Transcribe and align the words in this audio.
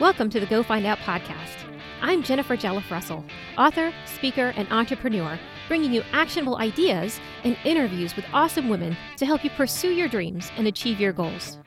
Welcome 0.00 0.30
to 0.30 0.38
the 0.38 0.46
Go 0.46 0.62
Find 0.62 0.86
Out 0.86 0.98
podcast. 0.98 1.56
I'm 2.00 2.22
Jennifer 2.22 2.56
Jelliff 2.56 2.88
Russell, 2.88 3.24
author, 3.56 3.92
speaker, 4.04 4.52
and 4.56 4.70
entrepreneur, 4.70 5.36
bringing 5.66 5.92
you 5.92 6.04
actionable 6.12 6.58
ideas 6.58 7.18
and 7.42 7.58
interviews 7.64 8.14
with 8.14 8.24
awesome 8.32 8.68
women 8.68 8.96
to 9.16 9.26
help 9.26 9.42
you 9.42 9.50
pursue 9.50 9.90
your 9.90 10.06
dreams 10.06 10.52
and 10.56 10.68
achieve 10.68 11.00
your 11.00 11.12
goals. 11.12 11.58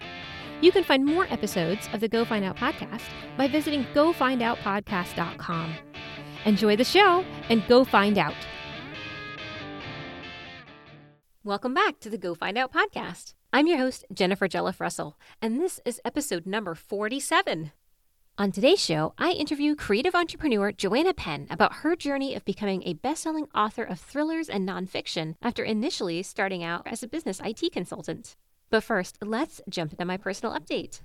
You 0.61 0.71
can 0.71 0.85
find 0.85 1.05
more 1.05 1.25
episodes 1.29 1.89
of 1.91 1.99
the 1.99 2.07
Go 2.07 2.23
Find 2.23 2.45
Out 2.45 2.55
podcast 2.55 3.03
by 3.35 3.49
visiting 3.49 3.83
gofindoutpodcast.com. 3.93 5.75
Enjoy 6.45 6.75
the 6.77 6.85
show 6.85 7.25
and 7.49 7.67
go 7.67 7.83
find 7.83 8.17
out. 8.17 8.35
Welcome 11.43 11.73
back 11.73 11.99
to 11.99 12.09
the 12.09 12.17
Go 12.17 12.33
Find 12.33 12.57
Out 12.57 12.71
podcast. 12.71 13.33
I'm 13.51 13.67
your 13.67 13.79
host, 13.79 14.05
Jennifer 14.13 14.47
Jelliff 14.47 14.79
Russell, 14.79 15.17
and 15.41 15.59
this 15.59 15.81
is 15.83 15.99
episode 16.05 16.45
number 16.45 16.75
47. 16.75 17.73
On 18.41 18.51
today's 18.51 18.83
show, 18.83 19.13
I 19.19 19.33
interview 19.33 19.75
creative 19.75 20.15
entrepreneur 20.15 20.71
Joanna 20.71 21.13
Penn 21.13 21.45
about 21.51 21.75
her 21.75 21.95
journey 21.95 22.33
of 22.33 22.43
becoming 22.43 22.81
a 22.87 22.93
best 22.93 23.21
selling 23.21 23.47
author 23.53 23.83
of 23.83 23.99
thrillers 23.99 24.49
and 24.49 24.67
nonfiction 24.67 25.35
after 25.43 25.63
initially 25.63 26.23
starting 26.23 26.63
out 26.63 26.87
as 26.87 27.03
a 27.03 27.07
business 27.07 27.39
IT 27.45 27.71
consultant. 27.71 28.35
But 28.71 28.83
first, 28.83 29.19
let's 29.21 29.61
jump 29.69 29.91
into 29.91 30.05
my 30.05 30.17
personal 30.17 30.57
update. 30.57 31.01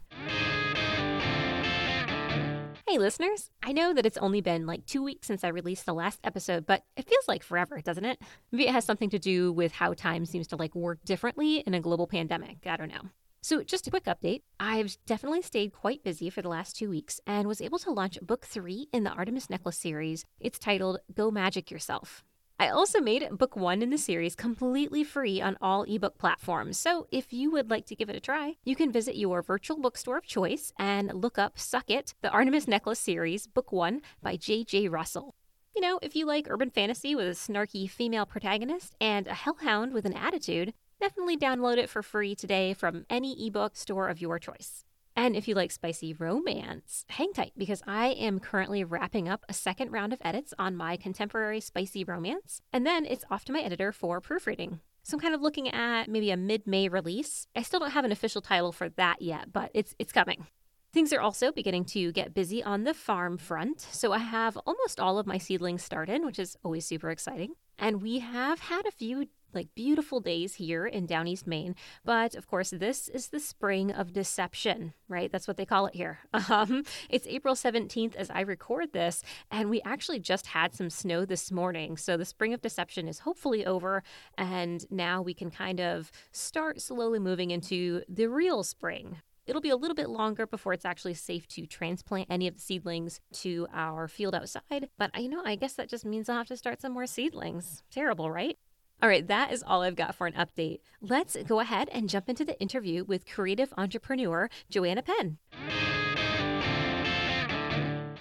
Hey, 2.88 2.96
listeners. 2.96 3.50
I 3.62 3.72
know 3.72 3.92
that 3.92 4.06
it's 4.06 4.16
only 4.16 4.40
been 4.40 4.64
like 4.64 4.86
two 4.86 5.02
weeks 5.02 5.26
since 5.26 5.44
I 5.44 5.48
released 5.48 5.84
the 5.84 5.92
last 5.92 6.20
episode, 6.24 6.64
but 6.64 6.84
it 6.96 7.06
feels 7.06 7.28
like 7.28 7.42
forever, 7.42 7.82
doesn't 7.82 8.06
it? 8.06 8.18
Maybe 8.50 8.66
it 8.66 8.72
has 8.72 8.86
something 8.86 9.10
to 9.10 9.18
do 9.18 9.52
with 9.52 9.72
how 9.72 9.92
time 9.92 10.24
seems 10.24 10.46
to 10.46 10.56
like 10.56 10.74
work 10.74 11.00
differently 11.04 11.58
in 11.58 11.74
a 11.74 11.80
global 11.80 12.06
pandemic. 12.06 12.66
I 12.66 12.78
don't 12.78 12.88
know. 12.88 13.10
So, 13.46 13.62
just 13.62 13.86
a 13.86 13.90
quick 13.90 14.06
update 14.06 14.42
I've 14.58 14.96
definitely 15.06 15.40
stayed 15.40 15.72
quite 15.72 16.02
busy 16.02 16.30
for 16.30 16.42
the 16.42 16.48
last 16.48 16.74
two 16.74 16.90
weeks 16.90 17.20
and 17.28 17.46
was 17.46 17.60
able 17.60 17.78
to 17.78 17.92
launch 17.92 18.18
book 18.20 18.44
three 18.44 18.88
in 18.92 19.04
the 19.04 19.12
Artemis 19.12 19.48
Necklace 19.48 19.78
series. 19.78 20.24
It's 20.40 20.58
titled 20.58 20.98
Go 21.14 21.30
Magic 21.30 21.70
Yourself. 21.70 22.24
I 22.58 22.70
also 22.70 23.00
made 23.00 23.38
book 23.38 23.54
one 23.54 23.82
in 23.82 23.90
the 23.90 23.98
series 23.98 24.34
completely 24.34 25.04
free 25.04 25.40
on 25.40 25.56
all 25.62 25.84
ebook 25.84 26.18
platforms. 26.18 26.76
So 26.76 27.06
if 27.12 27.32
you 27.32 27.52
would 27.52 27.70
like 27.70 27.86
to 27.86 27.94
give 27.94 28.10
it 28.10 28.16
a 28.16 28.20
try, 28.20 28.56
you 28.64 28.74
can 28.74 28.90
visit 28.90 29.14
your 29.14 29.42
virtual 29.42 29.78
bookstore 29.78 30.16
of 30.16 30.26
choice 30.26 30.72
and 30.76 31.12
look 31.14 31.38
up 31.38 31.56
Suck 31.56 31.88
It, 31.88 32.14
the 32.22 32.30
Artemis 32.30 32.66
Necklace 32.66 32.98
series, 32.98 33.46
book 33.46 33.70
one 33.70 34.02
by 34.20 34.34
J.J. 34.34 34.88
Russell. 34.88 35.36
You 35.76 35.82
know, 35.82 36.00
if 36.02 36.16
you 36.16 36.26
like 36.26 36.48
urban 36.50 36.70
fantasy 36.70 37.14
with 37.14 37.28
a 37.28 37.30
snarky 37.30 37.88
female 37.88 38.26
protagonist 38.26 38.96
and 39.00 39.28
a 39.28 39.34
hellhound 39.34 39.92
with 39.92 40.04
an 40.04 40.14
attitude, 40.14 40.74
Definitely 41.00 41.36
download 41.36 41.76
it 41.76 41.90
for 41.90 42.02
free 42.02 42.34
today 42.34 42.72
from 42.72 43.04
any 43.10 43.46
ebook 43.46 43.76
store 43.76 44.08
of 44.08 44.20
your 44.20 44.38
choice. 44.38 44.84
And 45.14 45.36
if 45.36 45.46
you 45.46 45.54
like 45.54 45.70
spicy 45.70 46.14
romance, 46.14 47.04
hang 47.08 47.32
tight 47.32 47.52
because 47.56 47.82
I 47.86 48.08
am 48.08 48.40
currently 48.40 48.82
wrapping 48.82 49.28
up 49.28 49.44
a 49.48 49.52
second 49.52 49.92
round 49.92 50.12
of 50.12 50.20
edits 50.22 50.54
on 50.58 50.76
my 50.76 50.96
contemporary 50.96 51.60
spicy 51.60 52.04
romance, 52.04 52.60
and 52.72 52.86
then 52.86 53.04
it's 53.04 53.24
off 53.30 53.44
to 53.46 53.52
my 53.52 53.60
editor 53.60 53.92
for 53.92 54.20
proofreading. 54.20 54.80
So 55.02 55.16
I'm 55.16 55.20
kind 55.20 55.34
of 55.34 55.40
looking 55.40 55.68
at 55.68 56.08
maybe 56.08 56.30
a 56.30 56.36
mid-May 56.36 56.88
release. 56.88 57.46
I 57.54 57.62
still 57.62 57.80
don't 57.80 57.92
have 57.92 58.04
an 58.04 58.12
official 58.12 58.40
title 58.40 58.72
for 58.72 58.88
that 58.90 59.22
yet, 59.22 59.52
but 59.52 59.70
it's 59.72 59.94
it's 59.98 60.12
coming. 60.12 60.46
Things 60.92 61.12
are 61.12 61.20
also 61.20 61.52
beginning 61.52 61.84
to 61.86 62.10
get 62.12 62.34
busy 62.34 62.62
on 62.62 62.84
the 62.84 62.94
farm 62.94 63.36
front. 63.36 63.80
So 63.82 64.12
I 64.12 64.18
have 64.18 64.56
almost 64.66 64.98
all 64.98 65.18
of 65.18 65.26
my 65.26 65.36
seedlings 65.36 65.82
started, 65.82 66.24
which 66.24 66.38
is 66.38 66.56
always 66.64 66.86
super 66.86 67.10
exciting. 67.10 67.52
And 67.78 68.02
we 68.02 68.20
have 68.20 68.60
had 68.60 68.86
a 68.86 68.90
few 68.90 69.28
like 69.56 69.74
beautiful 69.74 70.20
days 70.20 70.54
here 70.54 70.86
in 70.86 71.06
down 71.06 71.26
east 71.26 71.46
Maine. 71.46 71.74
But 72.04 72.34
of 72.34 72.46
course, 72.46 72.70
this 72.70 73.08
is 73.08 73.28
the 73.28 73.40
spring 73.40 73.90
of 73.90 74.12
deception, 74.12 74.94
right? 75.08 75.32
That's 75.32 75.48
what 75.48 75.56
they 75.56 75.66
call 75.66 75.86
it 75.86 75.94
here. 75.94 76.18
Um, 76.48 76.84
it's 77.10 77.26
April 77.26 77.54
17th 77.54 78.14
as 78.14 78.30
I 78.30 78.40
record 78.42 78.92
this, 78.92 79.22
and 79.50 79.68
we 79.68 79.82
actually 79.82 80.20
just 80.20 80.46
had 80.46 80.74
some 80.74 80.90
snow 80.90 81.24
this 81.24 81.50
morning. 81.50 81.96
So 81.96 82.16
the 82.16 82.24
spring 82.24 82.54
of 82.54 82.62
deception 82.62 83.08
is 83.08 83.20
hopefully 83.20 83.66
over, 83.66 84.04
and 84.38 84.84
now 84.90 85.22
we 85.22 85.34
can 85.34 85.50
kind 85.50 85.80
of 85.80 86.12
start 86.30 86.80
slowly 86.80 87.18
moving 87.18 87.50
into 87.50 88.02
the 88.08 88.28
real 88.28 88.62
spring. 88.62 89.16
It'll 89.46 89.60
be 89.60 89.70
a 89.70 89.76
little 89.76 89.94
bit 89.94 90.10
longer 90.10 90.46
before 90.46 90.72
it's 90.72 90.84
actually 90.84 91.14
safe 91.14 91.46
to 91.48 91.66
transplant 91.66 92.28
any 92.30 92.48
of 92.48 92.54
the 92.54 92.60
seedlings 92.60 93.20
to 93.34 93.68
our 93.72 94.08
field 94.08 94.34
outside. 94.34 94.88
But 94.98 95.10
I 95.14 95.26
know, 95.28 95.42
I 95.44 95.54
guess 95.54 95.74
that 95.74 95.88
just 95.88 96.04
means 96.04 96.28
I'll 96.28 96.38
have 96.38 96.48
to 96.48 96.56
start 96.56 96.80
some 96.80 96.92
more 96.92 97.06
seedlings. 97.06 97.82
Terrible, 97.90 98.30
right? 98.30 98.58
All 99.02 99.10
right, 99.10 99.28
that 99.28 99.52
is 99.52 99.62
all 99.62 99.82
I've 99.82 99.94
got 99.94 100.14
for 100.14 100.26
an 100.26 100.32
update. 100.32 100.80
Let's 101.02 101.36
go 101.46 101.60
ahead 101.60 101.90
and 101.92 102.08
jump 102.08 102.30
into 102.30 102.46
the 102.46 102.58
interview 102.58 103.04
with 103.04 103.26
creative 103.26 103.72
entrepreneur 103.76 104.48
Joanna 104.70 105.02
Penn. 105.02 105.36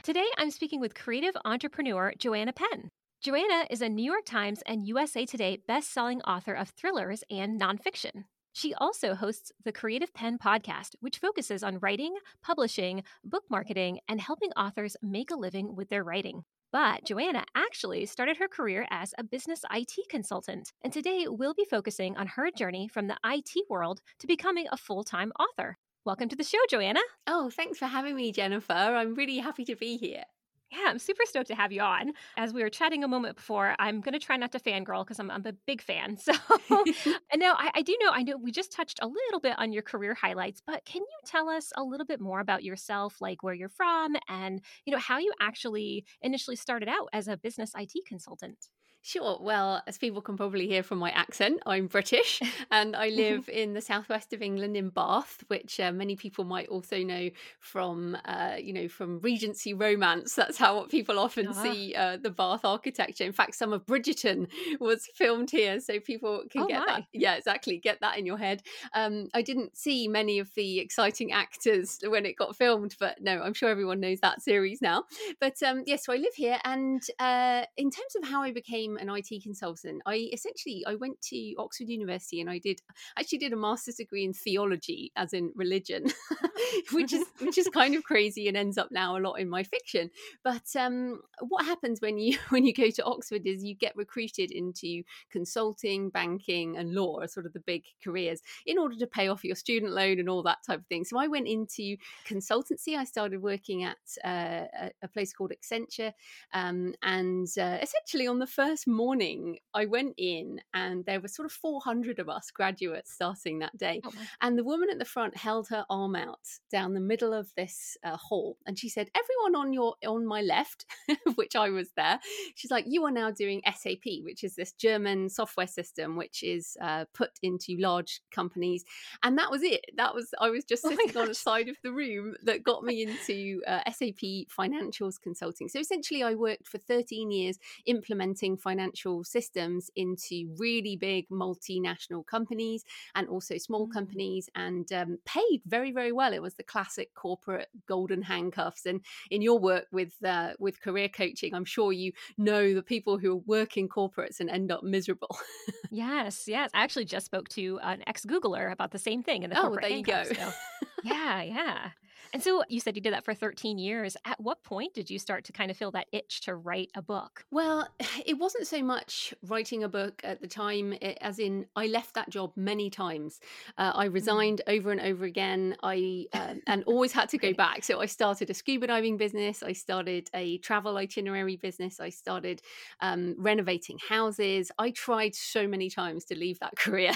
Today, 0.04 0.26
I'm 0.38 0.52
speaking 0.52 0.82
with 0.82 0.94
creative 0.94 1.36
entrepreneur 1.46 2.14
Joanna 2.18 2.52
Penn. 2.52 2.92
Joanna 3.22 3.66
is 3.70 3.82
a 3.82 3.88
New 3.88 4.04
York 4.04 4.26
Times 4.26 4.62
and 4.68 4.86
USA 4.86 5.26
Today 5.26 5.60
best-selling 5.66 6.22
author 6.24 6.54
of 6.54 6.70
thrillers 6.70 7.24
and 7.32 7.60
nonfiction. 7.60 8.26
She 8.52 8.74
also 8.74 9.16
hosts 9.16 9.54
the 9.64 9.72
Creative 9.72 10.14
Penn 10.14 10.38
podcast, 10.38 10.96
which 11.00 11.20
focuses 11.20 11.64
on 11.64 11.80
writing, 11.80 12.16
publishing, 12.44 13.04
book 13.24 13.44
marketing, 13.50 14.00
and 14.10 14.20
helping 14.20 14.52
authors 14.52 14.98
make 15.02 15.32
a 15.32 15.36
living 15.36 15.76
with 15.76 15.88
their 15.88 16.04
writing. 16.04 16.44
But 16.72 17.06
Joanna 17.06 17.46
actually 17.56 18.06
started 18.06 18.38
her 18.38 18.48
career 18.48 18.86
as 18.90 19.14
a 19.18 19.24
business 19.24 19.62
IT 19.72 19.94
consultant. 20.10 20.74
And 20.84 20.92
today 20.92 21.26
we'll 21.28 21.54
be 21.54 21.66
focusing 21.70 22.18
on 22.18 22.28
her 22.28 22.52
journey 22.52 22.88
from 22.88 23.08
the 23.08 23.18
IT 23.26 23.52
world 23.70 24.02
to 24.20 24.28
becoming 24.28 24.68
a 24.72 24.78
full 24.78 25.04
time 25.04 25.32
author. 25.40 25.78
Welcome 26.06 26.30
to 26.30 26.36
the 26.36 26.44
show, 26.44 26.60
Joanna. 26.70 27.00
Oh, 27.26 27.50
thanks 27.50 27.80
for 27.80 27.86
having 27.88 28.16
me, 28.16 28.32
Jennifer. 28.32 28.74
I'm 28.74 29.16
really 29.16 29.38
happy 29.38 29.66
to 29.66 29.76
be 29.76 29.98
here. 29.98 30.24
Yeah, 30.72 30.88
I'm 30.88 31.00
super 31.00 31.24
stoked 31.26 31.48
to 31.48 31.56
have 31.56 31.72
you 31.72 31.82
on. 31.82 32.14
As 32.38 32.52
we 32.52 32.62
were 32.64 32.70
chatting 32.70 33.04
a 33.04 33.08
moment 33.08 33.36
before, 33.38 33.76
I'm 33.78 34.02
going 34.02 34.14
to 34.14 34.20
try 34.20 34.36
not 34.36 34.52
to 34.54 34.60
fangirl 34.60 35.06
because 35.06 35.20
I'm, 35.20 35.30
I'm, 35.30 35.46
a 35.46 35.54
big 35.54 35.82
fan. 35.82 36.18
So, 36.26 36.34
and 37.32 37.40
now 37.40 37.54
I, 37.58 37.70
I, 37.76 37.82
do 37.84 37.96
know, 38.02 38.10
I 38.12 38.24
know 38.24 38.38
we 38.38 38.52
just 38.52 38.72
touched 38.72 39.00
a 39.02 39.08
little 39.08 39.40
bit 39.40 39.54
on 39.60 39.72
your 39.72 39.84
career 39.84 40.16
highlights, 40.16 40.62
but 40.66 40.84
can 40.86 41.02
you 41.02 41.18
tell 41.26 41.50
us 41.50 41.72
a 41.78 41.84
little 41.84 42.06
bit 42.06 42.20
more 42.20 42.40
about 42.40 42.64
yourself, 42.64 43.22
like 43.22 43.44
where 43.44 43.54
you're 43.54 43.70
from 43.70 44.16
and, 44.28 44.62
you 44.86 44.92
know, 44.92 45.00
how 45.00 45.20
you 45.20 45.32
actually 45.40 46.04
initially 46.22 46.56
started 46.56 46.90
out 46.90 47.10
as 47.14 47.28
a 47.28 47.38
business 47.38 47.72
IT 47.78 47.94
consultant? 48.08 48.70
Sure. 49.06 49.38
Well, 49.40 49.84
as 49.86 50.00
people 50.00 50.20
can 50.20 50.36
probably 50.36 50.66
hear 50.66 50.82
from 50.82 50.98
my 50.98 51.12
accent, 51.12 51.62
I'm 51.68 51.86
British 51.86 52.42
and 52.72 52.96
I 52.96 53.10
live 53.10 53.48
in 53.48 53.74
the 53.74 53.82
southwest 53.82 54.34
of 54.34 54.42
England 54.42 54.76
in 54.76 54.90
Bath, 54.90 55.44
which 55.46 55.80
uh, 55.80 55.92
many 55.92 56.16
people 56.16 56.44
might 56.44 56.70
also 56.70 57.04
know 57.04 57.30
from, 57.60 58.18
uh, 58.26 58.56
you 58.58 58.74
know, 58.74 58.88
from 58.88 59.20
Regency 59.20 59.76
romance. 59.76 60.34
That's 60.34 60.58
how 60.58 60.88
people 60.88 61.20
often 61.20 61.50
uh-huh. 61.50 61.62
see 61.62 61.94
uh, 61.94 62.18
the 62.18 62.32
Bath 62.32 62.66
architecture. 62.66 63.26
In 63.26 63.32
fact, 63.32 63.54
some 63.54 63.74
of 63.74 63.86
Bridgerton 63.86 64.48
was 64.80 65.08
filmed 65.14 65.52
here, 65.52 65.80
so 65.80 66.00
people 66.00 66.42
can 66.50 66.64
oh, 66.64 66.68
get 66.68 66.80
my. 66.80 66.86
that. 66.88 67.04
Yeah, 67.14 67.36
exactly. 67.36 67.78
Get 67.78 68.02
that 68.02 68.18
in 68.18 68.26
your 68.26 68.40
head. 68.40 68.64
Um, 68.96 69.30
I 69.36 69.44
didn't 69.44 69.78
see 69.78 70.08
many 70.08 70.40
of 70.40 70.52
the 70.56 70.80
exciting 70.80 71.32
actors 71.32 72.00
when 72.04 72.26
it 72.26 72.38
got 72.38 72.56
filmed, 72.56 72.96
but 73.00 73.22
no, 73.22 73.44
I'm 73.44 73.54
sure 73.54 73.70
everyone 73.70 74.00
knows 74.00 74.22
that 74.22 74.42
series 74.42 74.82
now. 74.82 75.04
But 75.40 75.62
um, 75.62 75.84
yes, 75.86 75.88
yeah, 75.88 75.96
so 75.98 76.14
I 76.14 76.16
live 76.16 76.34
here, 76.34 76.58
and 76.66 77.04
uh, 77.20 77.66
in 77.78 77.92
terms 77.92 78.16
of 78.16 78.28
how 78.28 78.42
I 78.42 78.52
became 78.52 78.95
an 78.98 79.10
IT 79.10 79.44
consultant, 79.44 80.02
I 80.06 80.30
essentially 80.34 80.84
I 80.88 80.96
went 80.96 81.22
to 81.30 81.56
Oxford 81.58 81.90
University 81.90 82.42
and 82.42 82.50
I 82.50 82.60
did 82.60 82.82
actually 83.18 83.40
did 83.40 83.54
a 83.54 83.58
master's 83.58 83.96
degree 83.96 84.24
in 84.24 84.34
theology, 84.34 85.12
as 85.16 85.34
in 85.34 85.52
religion, 85.56 86.06
which 86.92 87.14
is 87.14 87.26
which 87.40 87.58
is 87.58 87.68
kind 87.70 87.96
of 87.96 88.04
crazy 88.04 88.48
and 88.48 88.58
ends 88.58 88.78
up 88.78 88.90
now 88.92 89.18
a 89.18 89.20
lot 89.20 89.36
in 89.36 89.50
my 89.50 89.64
fiction. 89.64 90.10
But 90.44 90.64
um, 90.78 91.22
what 91.40 91.66
happens 91.66 92.02
when 92.02 92.18
you 92.18 92.38
when 92.50 92.66
you 92.66 92.74
go 92.74 92.90
to 92.90 93.04
Oxford 93.04 93.42
is 93.46 93.64
you 93.64 93.76
get 93.76 93.96
recruited 93.96 94.52
into 94.52 95.04
consulting, 95.32 96.10
banking, 96.10 96.78
and 96.78 96.94
law 96.94 97.20
are 97.22 97.28
sort 97.28 97.46
of 97.46 97.54
the 97.54 97.60
big 97.60 97.84
careers 98.04 98.42
in 98.66 98.78
order 98.78 98.96
to 98.96 99.08
pay 99.08 99.28
off 99.28 99.44
your 99.44 99.56
student 99.56 99.94
loan 99.94 100.20
and 100.20 100.30
all 100.30 100.44
that 100.44 100.60
type 100.66 100.80
of 100.80 100.88
thing. 100.88 101.04
So 101.04 101.18
I 101.18 101.28
went 101.28 101.48
into 101.48 101.98
consultancy. 102.28 102.98
I 102.98 103.04
started 103.04 103.42
working 103.42 103.84
at 103.84 103.98
uh, 104.24 104.66
a 105.02 105.08
place 105.08 105.34
called 105.34 105.52
Accenture, 105.52 106.14
um, 106.54 106.94
and 107.02 107.48
uh, 107.60 107.78
essentially 107.82 108.28
on 108.28 108.40
the 108.40 108.48
first 108.48 108.85
morning, 108.88 109.58
I 109.74 109.86
went 109.86 110.16
in 110.18 110.62
and 110.74 111.06
there 111.06 111.20
were 111.20 111.28
sort 111.28 111.46
of 111.46 111.52
400 111.52 112.20
of 112.20 112.30
us 112.30 112.52
graduates 112.52 113.14
starting 113.14 113.60
that 113.60 113.78
day. 113.78 114.02
Oh 114.06 114.12
and 114.42 114.58
the 114.58 114.64
woman 114.64 114.90
at 114.92 115.00
the 115.00 115.06
front 115.06 115.38
held 115.38 115.68
her 115.70 115.86
arm 115.90 116.16
out 116.16 116.48
down 116.72 116.94
the 116.94 117.00
middle 117.00 117.34
of 117.34 117.50
this 117.56 117.98
uh, 118.04 118.18
hall 118.18 118.58
and 118.66 118.78
she 118.78 118.90
said, 118.90 119.10
Everyone 119.16 119.56
on 119.66 119.74
your 119.74 119.96
on 120.06 120.26
my 120.26 120.42
left, 120.42 120.86
which 121.36 121.56
I 121.56 121.70
was 121.70 121.92
there, 121.96 122.20
she's 122.56 122.72
like, 122.72 122.86
You 122.88 123.06
are 123.06 123.12
now 123.12 123.32
doing 123.32 123.62
SAP, 123.66 124.24
which 124.24 124.44
is 124.44 124.56
this 124.56 124.74
German 124.74 125.30
software 125.30 125.68
system 125.68 126.16
which 126.16 126.44
is 126.44 126.78
uh, 126.82 127.06
put 127.14 127.32
into 127.42 127.78
large 127.80 128.22
companies. 128.32 128.84
And 129.24 129.38
that 129.38 129.52
was 129.52 129.64
it. 129.64 129.86
That 129.98 130.14
was, 130.14 130.34
I 130.40 130.50
was 130.50 130.64
just 130.64 130.86
oh 130.86 130.90
sitting 130.90 131.12
oh 131.16 131.22
on 131.22 131.28
the 131.28 131.34
side 131.34 131.70
of 131.70 131.78
the 131.84 131.92
room 131.92 132.36
that 132.44 132.64
got 132.64 132.84
me 132.84 133.04
into 133.26 133.62
uh, 133.68 133.82
SAP 133.92 134.48
financials 134.58 135.20
consulting. 135.22 135.70
So 135.70 135.80
essentially, 135.80 136.24
I 136.24 136.36
worked 136.36 136.68
for 136.68 136.78
13 136.78 137.32
years 137.32 137.58
implementing 137.86 138.58
financial 138.66 139.24
systems 139.24 139.92
into 139.96 140.50
really 140.58 140.96
big 140.96 141.30
multinational 141.30 142.26
companies 142.26 142.84
and 143.14 143.30
also 143.30 143.58
small 143.60 143.88
mm. 143.88 143.94
companies 143.94 144.50
and 144.56 144.92
um, 144.92 145.20
paid 145.26 145.62
very, 145.68 145.92
very 145.92 146.12
well. 146.12 146.34
It 146.34 146.42
was 146.42 146.56
the 146.56 146.64
classic 146.64 147.14
corporate 147.14 147.70
golden 147.88 148.24
handcuffs. 148.24 148.88
And 148.88 149.02
in 149.30 149.44
your 149.44 149.60
work 149.60 149.86
with 149.92 150.14
uh, 150.26 150.54
with 150.58 150.82
career 150.82 151.10
coaching, 151.10 151.54
I'm 151.54 151.66
sure 151.66 151.94
you 151.94 152.12
know 152.38 152.74
the 152.74 152.82
people 152.82 153.20
who 153.20 153.44
work 153.46 153.78
in 153.78 153.88
corporates 153.88 154.40
and 154.40 154.50
end 154.50 154.72
up 154.72 154.84
miserable. 154.84 155.38
yes, 155.92 156.48
yes. 156.48 156.72
I 156.74 156.84
actually 156.84 157.06
just 157.06 157.28
spoke 157.28 157.48
to 157.50 157.80
an 157.84 158.04
ex 158.08 158.26
Googler 158.26 158.72
about 158.72 158.92
the 158.92 159.00
same 159.00 159.22
thing 159.22 159.44
in 159.44 159.52
the 159.52 159.60
oh, 159.60 159.62
corporate 159.62 159.84
there 159.84 159.98
you 159.98 160.04
go. 160.04 160.24
So, 160.24 160.52
yeah, 161.04 161.44
yeah. 161.44 161.90
And 162.36 162.44
so 162.44 162.66
you 162.68 162.82
said 162.82 162.98
you 162.98 163.02
did 163.02 163.14
that 163.14 163.24
for 163.24 163.34
13 163.34 163.78
years. 163.78 164.18
At 164.26 164.42
what 164.42 164.62
point 164.62 164.94
did 164.94 165.10
you 165.10 165.20
start 165.20 165.46
to 165.46 165.54
kind 165.54 165.72
of 165.72 165.78
feel 165.78 165.92
that 165.92 166.08
itch 166.12 166.42
to 166.42 166.56
write 166.58 166.90
a 166.94 167.02
book? 167.02 167.46
Well, 167.50 167.88
it 168.26 168.38
wasn't 168.38 168.68
so 168.68 168.84
much 168.84 169.34
writing 169.42 169.86
a 169.86 169.88
book 169.88 170.20
at 170.22 170.42
the 170.42 170.48
time, 170.48 170.92
as 171.22 171.40
in, 171.40 171.66
I 171.78 171.88
left 171.88 172.14
that 172.16 172.30
job 172.30 172.52
many 172.58 172.90
times. 172.90 173.40
Uh, 173.78 173.94
I 173.96 174.10
mm. 174.10 174.14
resigned 174.14 174.62
mm. 174.68 174.76
over 174.76 174.92
and 174.92 175.00
over 175.00 175.24
again. 175.24 175.78
I 175.82 176.26
um, 176.34 176.60
and 176.68 176.84
always 176.88 177.14
had 177.14 177.30
to 177.30 177.38
go 177.38 177.54
back. 177.54 177.86
So 177.86 178.02
I 178.02 178.06
started 178.06 178.50
a 178.50 178.54
scuba 178.54 178.88
diving 178.88 179.16
business. 179.16 179.64
I 179.64 179.72
started 179.72 180.30
a 180.34 180.58
travel 180.58 180.98
itinerary 180.98 181.56
business. 181.56 182.02
I 182.02 182.10
started 182.10 182.62
um, 183.00 183.36
renovating 183.38 183.98
houses. 184.10 184.74
I 184.78 184.92
tried 184.92 185.36
so 185.36 185.70
many 185.70 185.90
times 185.90 186.26
to 186.26 186.38
leave 186.38 186.60
that 186.60 186.76
career. 186.76 187.14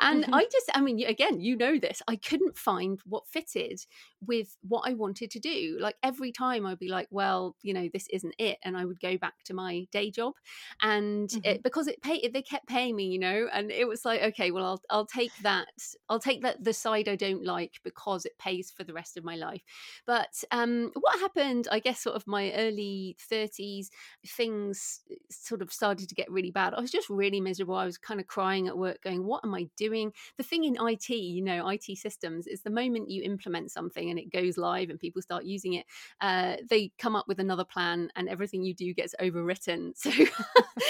and 0.00 0.24
mm-hmm. 0.24 0.32
I 0.32 0.44
just, 0.50 0.70
I 0.72 0.80
mean, 0.80 1.04
again, 1.06 1.38
you 1.38 1.54
know 1.54 1.78
this, 1.78 2.00
I 2.08 2.16
couldn't 2.16 2.56
find 2.56 2.98
what 3.04 3.26
fitted 3.26 3.80
with 4.26 4.37
what 4.62 4.88
I 4.88 4.94
wanted 4.94 5.30
to 5.32 5.40
do. 5.40 5.78
Like 5.80 5.96
every 6.02 6.32
time 6.32 6.66
I'd 6.66 6.78
be 6.78 6.88
like, 6.88 7.08
well, 7.10 7.56
you 7.62 7.74
know, 7.74 7.88
this 7.92 8.06
isn't 8.12 8.34
it. 8.38 8.58
And 8.64 8.76
I 8.76 8.84
would 8.84 9.00
go 9.00 9.16
back 9.18 9.34
to 9.44 9.54
my 9.54 9.86
day 9.92 10.10
job. 10.10 10.34
And 10.82 11.28
mm-hmm. 11.28 11.40
it, 11.44 11.62
because 11.62 11.88
it 11.88 12.02
paid, 12.02 12.30
they 12.32 12.42
kept 12.42 12.66
paying 12.66 12.96
me, 12.96 13.06
you 13.06 13.18
know, 13.18 13.48
and 13.52 13.70
it 13.70 13.86
was 13.88 14.04
like, 14.04 14.22
okay, 14.22 14.50
well, 14.50 14.64
I'll, 14.64 14.82
I'll 14.90 15.06
take 15.06 15.32
that. 15.42 15.68
I'll 16.08 16.20
take 16.20 16.42
that 16.42 16.62
the 16.62 16.72
side 16.72 17.08
I 17.08 17.16
don't 17.16 17.44
like 17.44 17.80
because 17.84 18.24
it 18.24 18.38
pays 18.38 18.70
for 18.70 18.84
the 18.84 18.92
rest 18.92 19.16
of 19.16 19.24
my 19.24 19.36
life. 19.36 19.62
But 20.06 20.42
um, 20.50 20.90
what 20.94 21.20
happened, 21.20 21.68
I 21.70 21.80
guess, 21.80 22.00
sort 22.00 22.16
of 22.16 22.26
my 22.26 22.52
early 22.52 23.16
30s, 23.30 23.88
things 24.26 25.00
sort 25.30 25.62
of 25.62 25.72
started 25.72 26.08
to 26.08 26.14
get 26.14 26.30
really 26.30 26.50
bad. 26.50 26.74
I 26.74 26.80
was 26.80 26.90
just 26.90 27.08
really 27.08 27.40
miserable. 27.40 27.74
I 27.74 27.84
was 27.84 27.98
kind 27.98 28.20
of 28.20 28.26
crying 28.26 28.68
at 28.68 28.78
work, 28.78 29.02
going, 29.02 29.24
what 29.24 29.44
am 29.44 29.54
I 29.54 29.68
doing? 29.76 30.12
The 30.36 30.42
thing 30.42 30.64
in 30.64 30.76
IT, 30.80 31.08
you 31.10 31.42
know, 31.42 31.68
IT 31.68 31.84
systems 31.96 32.46
is 32.46 32.62
the 32.62 32.70
moment 32.70 33.10
you 33.10 33.22
implement 33.22 33.70
something 33.70 34.10
and 34.10 34.17
it 34.18 34.32
goes 34.32 34.58
live 34.58 34.90
and 34.90 35.00
people 35.00 35.22
start 35.22 35.44
using 35.44 35.74
it, 35.74 35.86
uh, 36.20 36.56
they 36.68 36.92
come 36.98 37.16
up 37.16 37.28
with 37.28 37.40
another 37.40 37.64
plan 37.64 38.10
and 38.16 38.28
everything 38.28 38.62
you 38.62 38.74
do 38.74 38.92
gets 38.92 39.14
overwritten. 39.20 39.92
So 40.08 40.10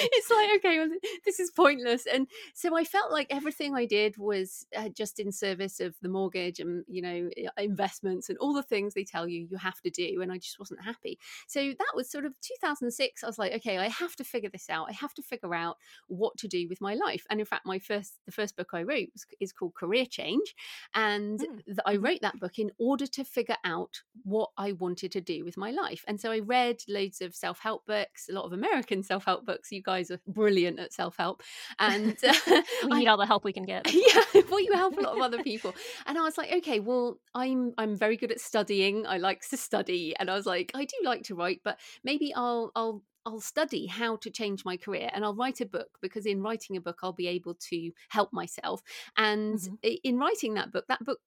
it's 0.00 0.30
like, 0.30 0.50
okay, 0.56 0.78
well, 0.78 0.90
this 1.24 1.40
is 1.40 1.50
pointless. 1.50 2.06
And 2.06 2.28
so 2.54 2.76
I 2.76 2.84
felt 2.84 3.10
like 3.10 3.26
everything 3.30 3.74
I 3.74 3.86
did 3.86 4.16
was 4.18 4.66
uh, 4.76 4.90
just 4.90 5.18
in 5.18 5.32
service 5.32 5.80
of 5.80 5.96
the 6.02 6.08
mortgage 6.08 6.60
and, 6.60 6.84
you 6.88 7.02
know, 7.02 7.30
investments 7.56 8.28
and 8.28 8.38
all 8.38 8.52
the 8.52 8.62
things 8.62 8.94
they 8.94 9.04
tell 9.04 9.26
you 9.26 9.46
you 9.50 9.56
have 9.56 9.80
to 9.80 9.90
do. 9.90 10.20
And 10.20 10.30
I 10.30 10.38
just 10.38 10.58
wasn't 10.58 10.84
happy. 10.84 11.18
So 11.46 11.60
that 11.70 11.92
was 11.94 12.10
sort 12.10 12.26
of 12.26 12.34
2006. 12.40 13.24
I 13.24 13.26
was 13.26 13.38
like, 13.38 13.54
okay, 13.54 13.78
I 13.78 13.88
have 13.88 14.14
to 14.16 14.24
figure 14.24 14.50
this 14.50 14.68
out. 14.68 14.88
I 14.88 14.92
have 14.92 15.14
to 15.14 15.22
figure 15.22 15.54
out 15.54 15.78
what 16.06 16.36
to 16.38 16.48
do 16.48 16.68
with 16.68 16.80
my 16.80 16.94
life. 16.94 17.24
And 17.30 17.40
in 17.40 17.46
fact, 17.46 17.66
my 17.66 17.78
first, 17.78 18.18
the 18.26 18.32
first 18.32 18.56
book 18.56 18.70
I 18.72 18.82
wrote 18.82 19.08
was, 19.12 19.26
is 19.40 19.52
called 19.52 19.74
Career 19.74 20.06
Change. 20.06 20.54
And 20.94 21.40
mm. 21.40 21.76
I 21.84 21.94
mm-hmm. 21.94 22.04
wrote 22.04 22.20
that 22.22 22.40
book 22.40 22.58
in 22.58 22.70
order 22.78 23.06
to 23.06 23.17
figure 23.24 23.56
out 23.64 24.02
what 24.24 24.50
I 24.56 24.72
wanted 24.72 25.12
to 25.12 25.20
do 25.20 25.44
with 25.44 25.56
my 25.56 25.70
life. 25.70 26.04
And 26.06 26.20
so 26.20 26.30
I 26.30 26.40
read 26.40 26.82
loads 26.88 27.20
of 27.20 27.34
self 27.34 27.58
help 27.60 27.86
books, 27.86 28.28
a 28.28 28.32
lot 28.32 28.44
of 28.44 28.52
American 28.52 29.02
self 29.02 29.24
help 29.24 29.46
books. 29.46 29.72
You 29.72 29.82
guys 29.82 30.10
are 30.10 30.20
brilliant 30.26 30.78
at 30.78 30.92
self 30.92 31.16
help. 31.16 31.42
And 31.78 32.16
uh, 32.26 32.34
we 32.84 32.98
need 32.98 33.08
I, 33.08 33.10
all 33.10 33.18
the 33.18 33.26
help 33.26 33.44
we 33.44 33.52
can 33.52 33.64
get. 33.64 33.92
Yeah, 33.92 34.42
well, 34.50 34.60
you 34.60 34.72
help 34.72 34.96
a 34.96 35.00
lot 35.00 35.16
of 35.16 35.22
other 35.22 35.42
people. 35.42 35.74
And 36.06 36.18
I 36.18 36.22
was 36.22 36.38
like, 36.38 36.52
okay, 36.52 36.80
well, 36.80 37.18
I'm 37.34 37.72
I'm 37.78 37.96
very 37.96 38.16
good 38.16 38.30
at 38.30 38.40
studying. 38.40 39.06
I 39.06 39.18
like 39.18 39.46
to 39.48 39.56
study, 39.56 40.14
and 40.18 40.30
I 40.30 40.34
was 40.34 40.46
like, 40.46 40.70
I 40.74 40.84
do 40.84 40.96
like 41.04 41.22
to 41.24 41.34
write, 41.34 41.60
but 41.64 41.78
maybe 42.04 42.32
I'll 42.34 42.72
I'll 42.74 43.02
I'll 43.28 43.40
study 43.40 43.86
how 43.86 44.16
to 44.16 44.30
change 44.30 44.64
my 44.64 44.78
career 44.78 45.10
and 45.12 45.22
I'll 45.22 45.34
write 45.34 45.60
a 45.60 45.66
book 45.66 45.98
because 46.00 46.24
in 46.24 46.40
writing 46.40 46.78
a 46.78 46.80
book 46.80 47.00
I'll 47.02 47.12
be 47.12 47.26
able 47.28 47.54
to 47.68 47.90
help 48.08 48.32
myself 48.32 48.82
and 49.18 49.58
mm-hmm. 49.58 49.94
in 50.02 50.18
writing 50.18 50.54
that 50.54 50.72
book 50.72 50.86
that 50.88 51.04
book 51.04 51.18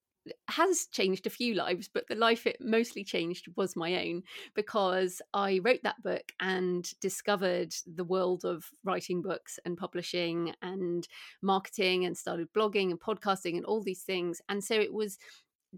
has 0.47 0.87
changed 0.87 1.25
a 1.25 1.31
few 1.31 1.53
lives, 1.53 1.89
but 1.91 2.07
the 2.07 2.15
life 2.15 2.45
it 2.45 2.57
mostly 2.59 3.03
changed 3.03 3.47
was 3.55 3.75
my 3.75 4.05
own 4.05 4.23
because 4.53 5.21
I 5.33 5.59
wrote 5.63 5.81
that 5.83 6.01
book 6.03 6.31
and 6.39 6.89
discovered 6.99 7.73
the 7.85 8.03
world 8.03 8.45
of 8.45 8.65
writing 8.83 9.21
books 9.21 9.59
and 9.65 9.77
publishing 9.77 10.53
and 10.61 11.07
marketing 11.41 12.05
and 12.05 12.17
started 12.17 12.53
blogging 12.53 12.91
and 12.91 12.99
podcasting 12.99 13.55
and 13.55 13.65
all 13.65 13.81
these 13.81 14.03
things. 14.03 14.41
And 14.49 14.63
so 14.63 14.75
it 14.75 14.93
was 14.93 15.17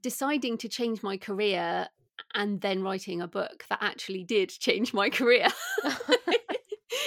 deciding 0.01 0.57
to 0.59 0.69
change 0.69 1.03
my 1.03 1.17
career 1.17 1.87
and 2.35 2.61
then 2.61 2.83
writing 2.83 3.21
a 3.21 3.27
book 3.27 3.65
that 3.69 3.79
actually 3.81 4.23
did 4.23 4.49
change 4.59 4.93
my 4.93 5.09
career. 5.09 5.47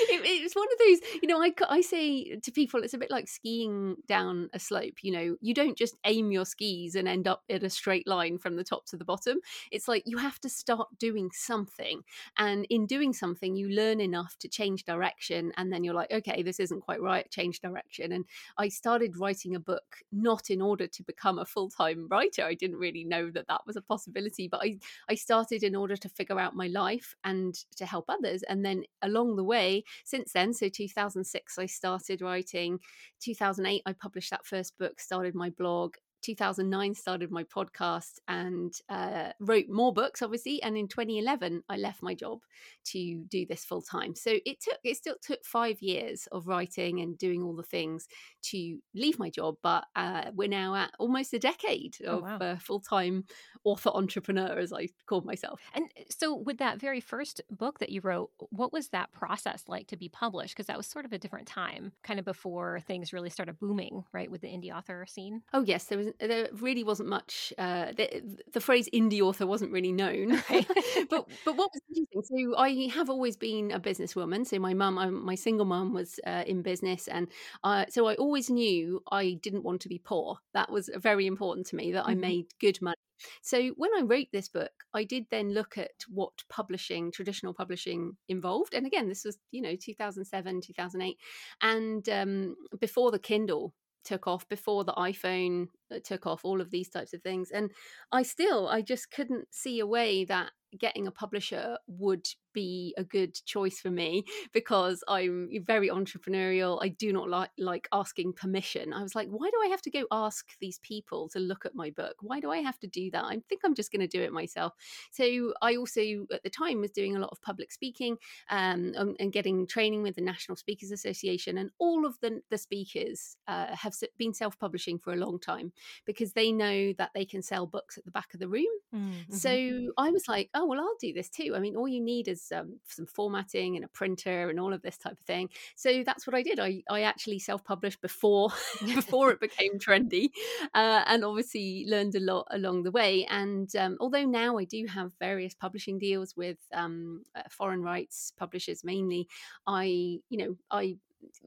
it, 0.08 0.22
it's 0.24 0.56
one 0.56 0.66
of 0.72 0.78
those, 0.78 1.20
you 1.22 1.28
know, 1.28 1.42
I, 1.42 1.52
I 1.68 1.80
say 1.80 2.36
to 2.36 2.52
people, 2.52 2.82
it's 2.82 2.94
a 2.94 2.98
bit 2.98 3.10
like 3.10 3.28
skiing 3.28 3.96
down 4.06 4.50
a 4.52 4.58
slope. 4.58 5.02
You 5.02 5.12
know, 5.12 5.36
you 5.40 5.54
don't 5.54 5.76
just 5.76 5.96
aim 6.04 6.30
your 6.30 6.44
skis 6.44 6.94
and 6.94 7.08
end 7.08 7.28
up 7.28 7.42
in 7.48 7.64
a 7.64 7.70
straight 7.70 8.06
line 8.06 8.38
from 8.38 8.56
the 8.56 8.64
top 8.64 8.86
to 8.86 8.96
the 8.96 9.04
bottom. 9.04 9.38
It's 9.70 9.88
like 9.88 10.02
you 10.06 10.18
have 10.18 10.40
to 10.40 10.48
start 10.48 10.88
doing 10.98 11.30
something. 11.32 12.02
And 12.38 12.66
in 12.70 12.86
doing 12.86 13.12
something, 13.12 13.56
you 13.56 13.68
learn 13.68 14.00
enough 14.00 14.36
to 14.40 14.48
change 14.48 14.84
direction. 14.84 15.52
And 15.56 15.72
then 15.72 15.84
you're 15.84 15.94
like, 15.94 16.12
okay, 16.12 16.42
this 16.42 16.60
isn't 16.60 16.80
quite 16.80 17.00
right, 17.00 17.30
change 17.30 17.60
direction. 17.60 18.12
And 18.12 18.24
I 18.58 18.68
started 18.68 19.18
writing 19.18 19.54
a 19.54 19.60
book 19.60 19.96
not 20.12 20.50
in 20.50 20.60
order 20.60 20.86
to 20.86 21.02
become 21.02 21.38
a 21.38 21.44
full 21.44 21.70
time 21.70 22.08
writer. 22.10 22.44
I 22.44 22.54
didn't 22.54 22.76
really 22.76 23.04
know 23.04 23.30
that 23.30 23.48
that 23.48 23.62
was 23.66 23.76
a 23.76 23.82
possibility, 23.82 24.48
but 24.48 24.62
I, 24.62 24.78
I 25.08 25.14
started 25.14 25.62
in 25.62 25.76
order 25.76 25.96
to 25.96 26.08
figure 26.08 26.38
out 26.38 26.56
my 26.56 26.68
life 26.68 27.14
and 27.24 27.54
to 27.76 27.86
help 27.86 28.06
others. 28.08 28.42
And 28.42 28.64
then 28.64 28.84
along 29.02 29.36
the 29.36 29.44
way, 29.44 29.75
since 30.04 30.32
then, 30.32 30.52
so 30.52 30.68
2006, 30.68 31.58
I 31.58 31.66
started 31.66 32.22
writing. 32.22 32.78
2008, 33.20 33.82
I 33.86 33.92
published 33.92 34.30
that 34.30 34.46
first 34.46 34.76
book, 34.78 35.00
started 35.00 35.34
my 35.34 35.50
blog. 35.50 35.94
2009 36.26 36.94
started 36.94 37.30
my 37.30 37.44
podcast 37.44 38.18
and 38.26 38.74
uh, 38.88 39.30
wrote 39.40 39.68
more 39.68 39.92
books 39.92 40.22
obviously 40.22 40.60
and 40.62 40.76
in 40.76 40.88
2011 40.88 41.62
i 41.68 41.76
left 41.76 42.02
my 42.02 42.14
job 42.14 42.40
to 42.84 43.24
do 43.28 43.46
this 43.46 43.64
full 43.64 43.82
time 43.82 44.14
so 44.14 44.32
it 44.44 44.60
took 44.60 44.78
it 44.82 44.96
still 44.96 45.16
took 45.22 45.44
five 45.44 45.80
years 45.80 46.26
of 46.32 46.48
writing 46.48 47.00
and 47.00 47.16
doing 47.16 47.42
all 47.42 47.54
the 47.54 47.62
things 47.62 48.08
to 48.42 48.78
leave 48.94 49.18
my 49.18 49.30
job 49.30 49.54
but 49.62 49.84
uh, 49.94 50.30
we're 50.34 50.48
now 50.48 50.74
at 50.74 50.90
almost 50.98 51.32
a 51.32 51.38
decade 51.38 51.96
oh, 52.06 52.18
of 52.18 52.24
oh, 52.24 52.26
wow. 52.26 52.38
uh, 52.38 52.56
full-time 52.56 53.24
author 53.64 53.90
entrepreneur 53.90 54.58
as 54.58 54.72
i 54.72 54.88
call 55.06 55.20
myself. 55.22 55.60
And 55.74 55.86
uh, 55.98 56.02
so 56.08 56.34
with 56.34 56.58
that 56.58 56.80
very 56.80 57.00
first 57.00 57.40
book 57.50 57.78
that 57.80 57.90
you 57.90 58.00
wrote 58.00 58.30
what 58.50 58.72
was 58.72 58.88
that 58.88 59.12
process 59.12 59.64
like 59.68 59.88
to 59.88 59.96
be 59.96 60.08
published? 60.08 60.54
Because 60.54 60.66
that 60.66 60.76
was 60.76 60.86
sort 60.86 61.04
of 61.04 61.12
a 61.12 61.18
different 61.18 61.46
time 61.46 61.92
kind 62.02 62.18
of 62.18 62.24
before 62.24 62.80
things 62.86 63.12
really 63.12 63.30
started 63.30 63.58
booming 63.58 64.04
right 64.12 64.30
with 64.30 64.40
the 64.40 64.48
indie 64.48 64.74
author 64.74 65.04
scene. 65.06 65.42
Oh 65.52 65.62
yes 65.62 65.84
there 65.84 65.98
was 65.98 66.08
there 66.18 66.48
really 66.60 66.84
wasn't 66.84 67.08
much. 67.08 67.52
Uh, 67.58 67.86
the, 67.96 68.22
the, 68.52 68.60
phrase 68.60 68.88
indie 68.92 69.20
author 69.20 69.46
wasn't 69.46 69.72
really 69.72 69.92
known, 69.92 70.42
right? 70.50 70.66
but 71.10 71.28
but 71.44 71.56
what 71.56 71.70
was 71.72 71.82
interesting? 71.88 72.48
So 72.50 72.56
I 72.56 72.88
have 72.94 73.10
always 73.10 73.36
been 73.36 73.70
a 73.70 73.80
businesswoman. 73.80 74.46
So 74.46 74.58
my 74.58 74.74
mum, 74.74 75.24
my 75.24 75.34
single 75.34 75.66
mum, 75.66 75.92
was 75.92 76.18
uh, 76.26 76.44
in 76.46 76.62
business, 76.62 77.08
and 77.08 77.28
uh, 77.64 77.86
so 77.88 78.06
I 78.06 78.14
always 78.14 78.50
knew 78.50 79.02
I 79.10 79.38
didn't 79.42 79.64
want 79.64 79.80
to 79.82 79.88
be 79.88 79.98
poor. 79.98 80.38
That 80.54 80.70
was 80.70 80.90
very 80.96 81.26
important 81.26 81.66
to 81.68 81.76
me 81.76 81.92
that 81.92 82.02
mm-hmm. 82.02 82.10
I 82.10 82.14
made 82.14 82.46
good 82.60 82.80
money. 82.82 82.96
So 83.42 83.68
when 83.76 83.90
I 83.96 84.02
wrote 84.02 84.28
this 84.32 84.48
book, 84.48 84.72
I 84.94 85.04
did 85.04 85.26
then 85.30 85.52
look 85.52 85.78
at 85.78 86.04
what 86.08 86.32
publishing, 86.48 87.10
traditional 87.10 87.54
publishing, 87.54 88.16
involved. 88.28 88.74
And 88.74 88.86
again, 88.86 89.08
this 89.08 89.24
was 89.24 89.38
you 89.50 89.62
know 89.62 89.76
2007, 89.76 90.60
2008, 90.60 91.18
and 91.62 92.08
um, 92.08 92.56
before 92.78 93.10
the 93.10 93.18
Kindle 93.18 93.74
took 94.06 94.26
off 94.26 94.48
before 94.48 94.84
the 94.84 94.92
iphone 94.94 95.66
uh, 95.94 95.98
took 96.02 96.26
off 96.26 96.44
all 96.44 96.60
of 96.60 96.70
these 96.70 96.88
types 96.88 97.12
of 97.12 97.22
things 97.22 97.50
and 97.50 97.70
i 98.12 98.22
still 98.22 98.68
i 98.68 98.80
just 98.80 99.10
couldn't 99.10 99.52
see 99.52 99.80
a 99.80 99.86
way 99.86 100.24
that 100.24 100.50
getting 100.78 101.06
a 101.06 101.10
publisher 101.10 101.78
would 101.86 102.26
be 102.56 102.94
a 102.96 103.04
good 103.04 103.34
choice 103.44 103.80
for 103.80 103.90
me 103.90 104.24
because 104.52 105.04
I'm 105.06 105.50
very 105.66 105.88
entrepreneurial. 105.88 106.78
I 106.82 106.88
do 106.88 107.12
not 107.12 107.28
like 107.28 107.50
like 107.58 107.86
asking 107.92 108.32
permission. 108.32 108.92
I 108.92 109.02
was 109.02 109.14
like, 109.14 109.28
why 109.28 109.50
do 109.50 109.60
I 109.62 109.68
have 109.68 109.82
to 109.82 109.90
go 109.90 110.06
ask 110.10 110.46
these 110.58 110.78
people 110.78 111.28
to 111.30 111.38
look 111.38 111.66
at 111.66 111.74
my 111.74 111.90
book? 111.90 112.16
Why 112.22 112.40
do 112.40 112.50
I 112.50 112.58
have 112.58 112.78
to 112.80 112.86
do 112.86 113.10
that? 113.10 113.24
I 113.24 113.40
think 113.48 113.60
I'm 113.62 113.74
just 113.74 113.92
going 113.92 114.00
to 114.00 114.06
do 114.06 114.22
it 114.22 114.32
myself. 114.32 114.72
So 115.10 115.52
I 115.60 115.76
also 115.76 116.00
at 116.32 116.42
the 116.42 116.50
time 116.50 116.80
was 116.80 116.90
doing 116.90 117.14
a 117.14 117.18
lot 117.18 117.30
of 117.30 117.42
public 117.42 117.72
speaking 117.72 118.16
um, 118.50 118.94
and 119.20 119.32
getting 119.32 119.66
training 119.66 120.02
with 120.02 120.14
the 120.14 120.22
National 120.22 120.56
Speakers 120.56 120.90
Association, 120.90 121.58
and 121.58 121.70
all 121.78 122.06
of 122.06 122.18
the 122.20 122.40
the 122.50 122.58
speakers 122.58 123.36
uh, 123.48 123.76
have 123.76 123.94
been 124.16 124.32
self 124.32 124.58
publishing 124.58 124.98
for 124.98 125.12
a 125.12 125.16
long 125.16 125.38
time 125.38 125.72
because 126.06 126.32
they 126.32 126.52
know 126.52 126.92
that 126.94 127.10
they 127.14 127.24
can 127.24 127.42
sell 127.42 127.66
books 127.66 127.98
at 127.98 128.04
the 128.06 128.10
back 128.10 128.32
of 128.32 128.40
the 128.40 128.48
room. 128.48 128.64
Mm, 128.94 129.10
mm-hmm. 129.10 129.34
So 129.34 129.92
I 129.98 130.10
was 130.10 130.26
like, 130.26 130.48
oh 130.54 130.64
well, 130.66 130.80
I'll 130.80 130.96
do 131.00 131.12
this 131.12 131.28
too. 131.28 131.54
I 131.54 131.60
mean, 131.60 131.76
all 131.76 131.88
you 131.88 132.00
need 132.00 132.28
is 132.28 132.52
um, 132.54 132.78
some 132.86 133.06
formatting 133.06 133.76
and 133.76 133.84
a 133.84 133.88
printer 133.88 134.48
and 134.48 134.60
all 134.60 134.72
of 134.72 134.82
this 134.82 134.96
type 134.96 135.12
of 135.12 135.20
thing. 135.20 135.48
So 135.74 136.02
that's 136.04 136.26
what 136.26 136.34
I 136.34 136.42
did. 136.42 136.60
I, 136.60 136.82
I 136.90 137.02
actually 137.02 137.38
self 137.38 137.64
published 137.64 138.00
before 138.00 138.50
before 138.84 139.30
it 139.30 139.40
became 139.40 139.78
trendy, 139.78 140.30
uh, 140.74 141.04
and 141.06 141.24
obviously 141.24 141.84
learned 141.88 142.14
a 142.14 142.20
lot 142.20 142.46
along 142.50 142.82
the 142.82 142.90
way. 142.90 143.26
And 143.30 143.74
um, 143.76 143.96
although 144.00 144.24
now 144.24 144.58
I 144.58 144.64
do 144.64 144.86
have 144.86 145.12
various 145.18 145.54
publishing 145.54 145.98
deals 145.98 146.36
with 146.36 146.58
um, 146.72 147.22
uh, 147.34 147.42
foreign 147.50 147.82
rights 147.82 148.32
publishers 148.36 148.84
mainly, 148.84 149.28
I 149.66 150.20
you 150.28 150.38
know 150.38 150.56
I 150.70 150.96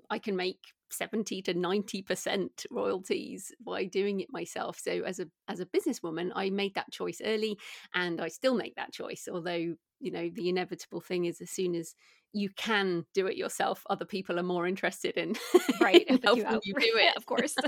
I 0.09 0.19
can 0.19 0.35
make 0.35 0.59
70 0.91 1.41
to 1.43 1.53
90% 1.53 2.65
royalties 2.71 3.51
by 3.63 3.85
doing 3.85 4.19
it 4.19 4.27
myself. 4.31 4.79
So 4.79 5.03
as 5.05 5.19
a 5.19 5.27
as 5.47 5.59
a 5.59 5.65
businesswoman 5.65 6.31
i 6.35 6.49
made 6.49 6.75
that 6.75 6.91
choice 6.91 7.21
early 7.23 7.57
and 7.93 8.21
i 8.21 8.27
still 8.27 8.55
make 8.55 8.75
that 8.75 8.93
choice 8.93 9.27
although 9.31 9.75
you 9.99 10.11
know 10.11 10.29
the 10.33 10.49
inevitable 10.49 11.01
thing 11.01 11.25
is 11.25 11.41
as 11.41 11.49
soon 11.49 11.75
as 11.75 11.95
you 12.33 12.49
can 12.55 13.05
do 13.13 13.27
it 13.27 13.37
yourself 13.37 13.83
other 13.89 14.05
people 14.05 14.39
are 14.39 14.43
more 14.43 14.67
interested 14.67 15.17
in 15.17 15.35
right 15.81 16.03
in 16.07 16.19
helping 16.21 16.45
you, 16.45 16.59
you 16.63 16.73
do 16.73 16.97
it. 16.97 17.17
of 17.17 17.25
course. 17.25 17.55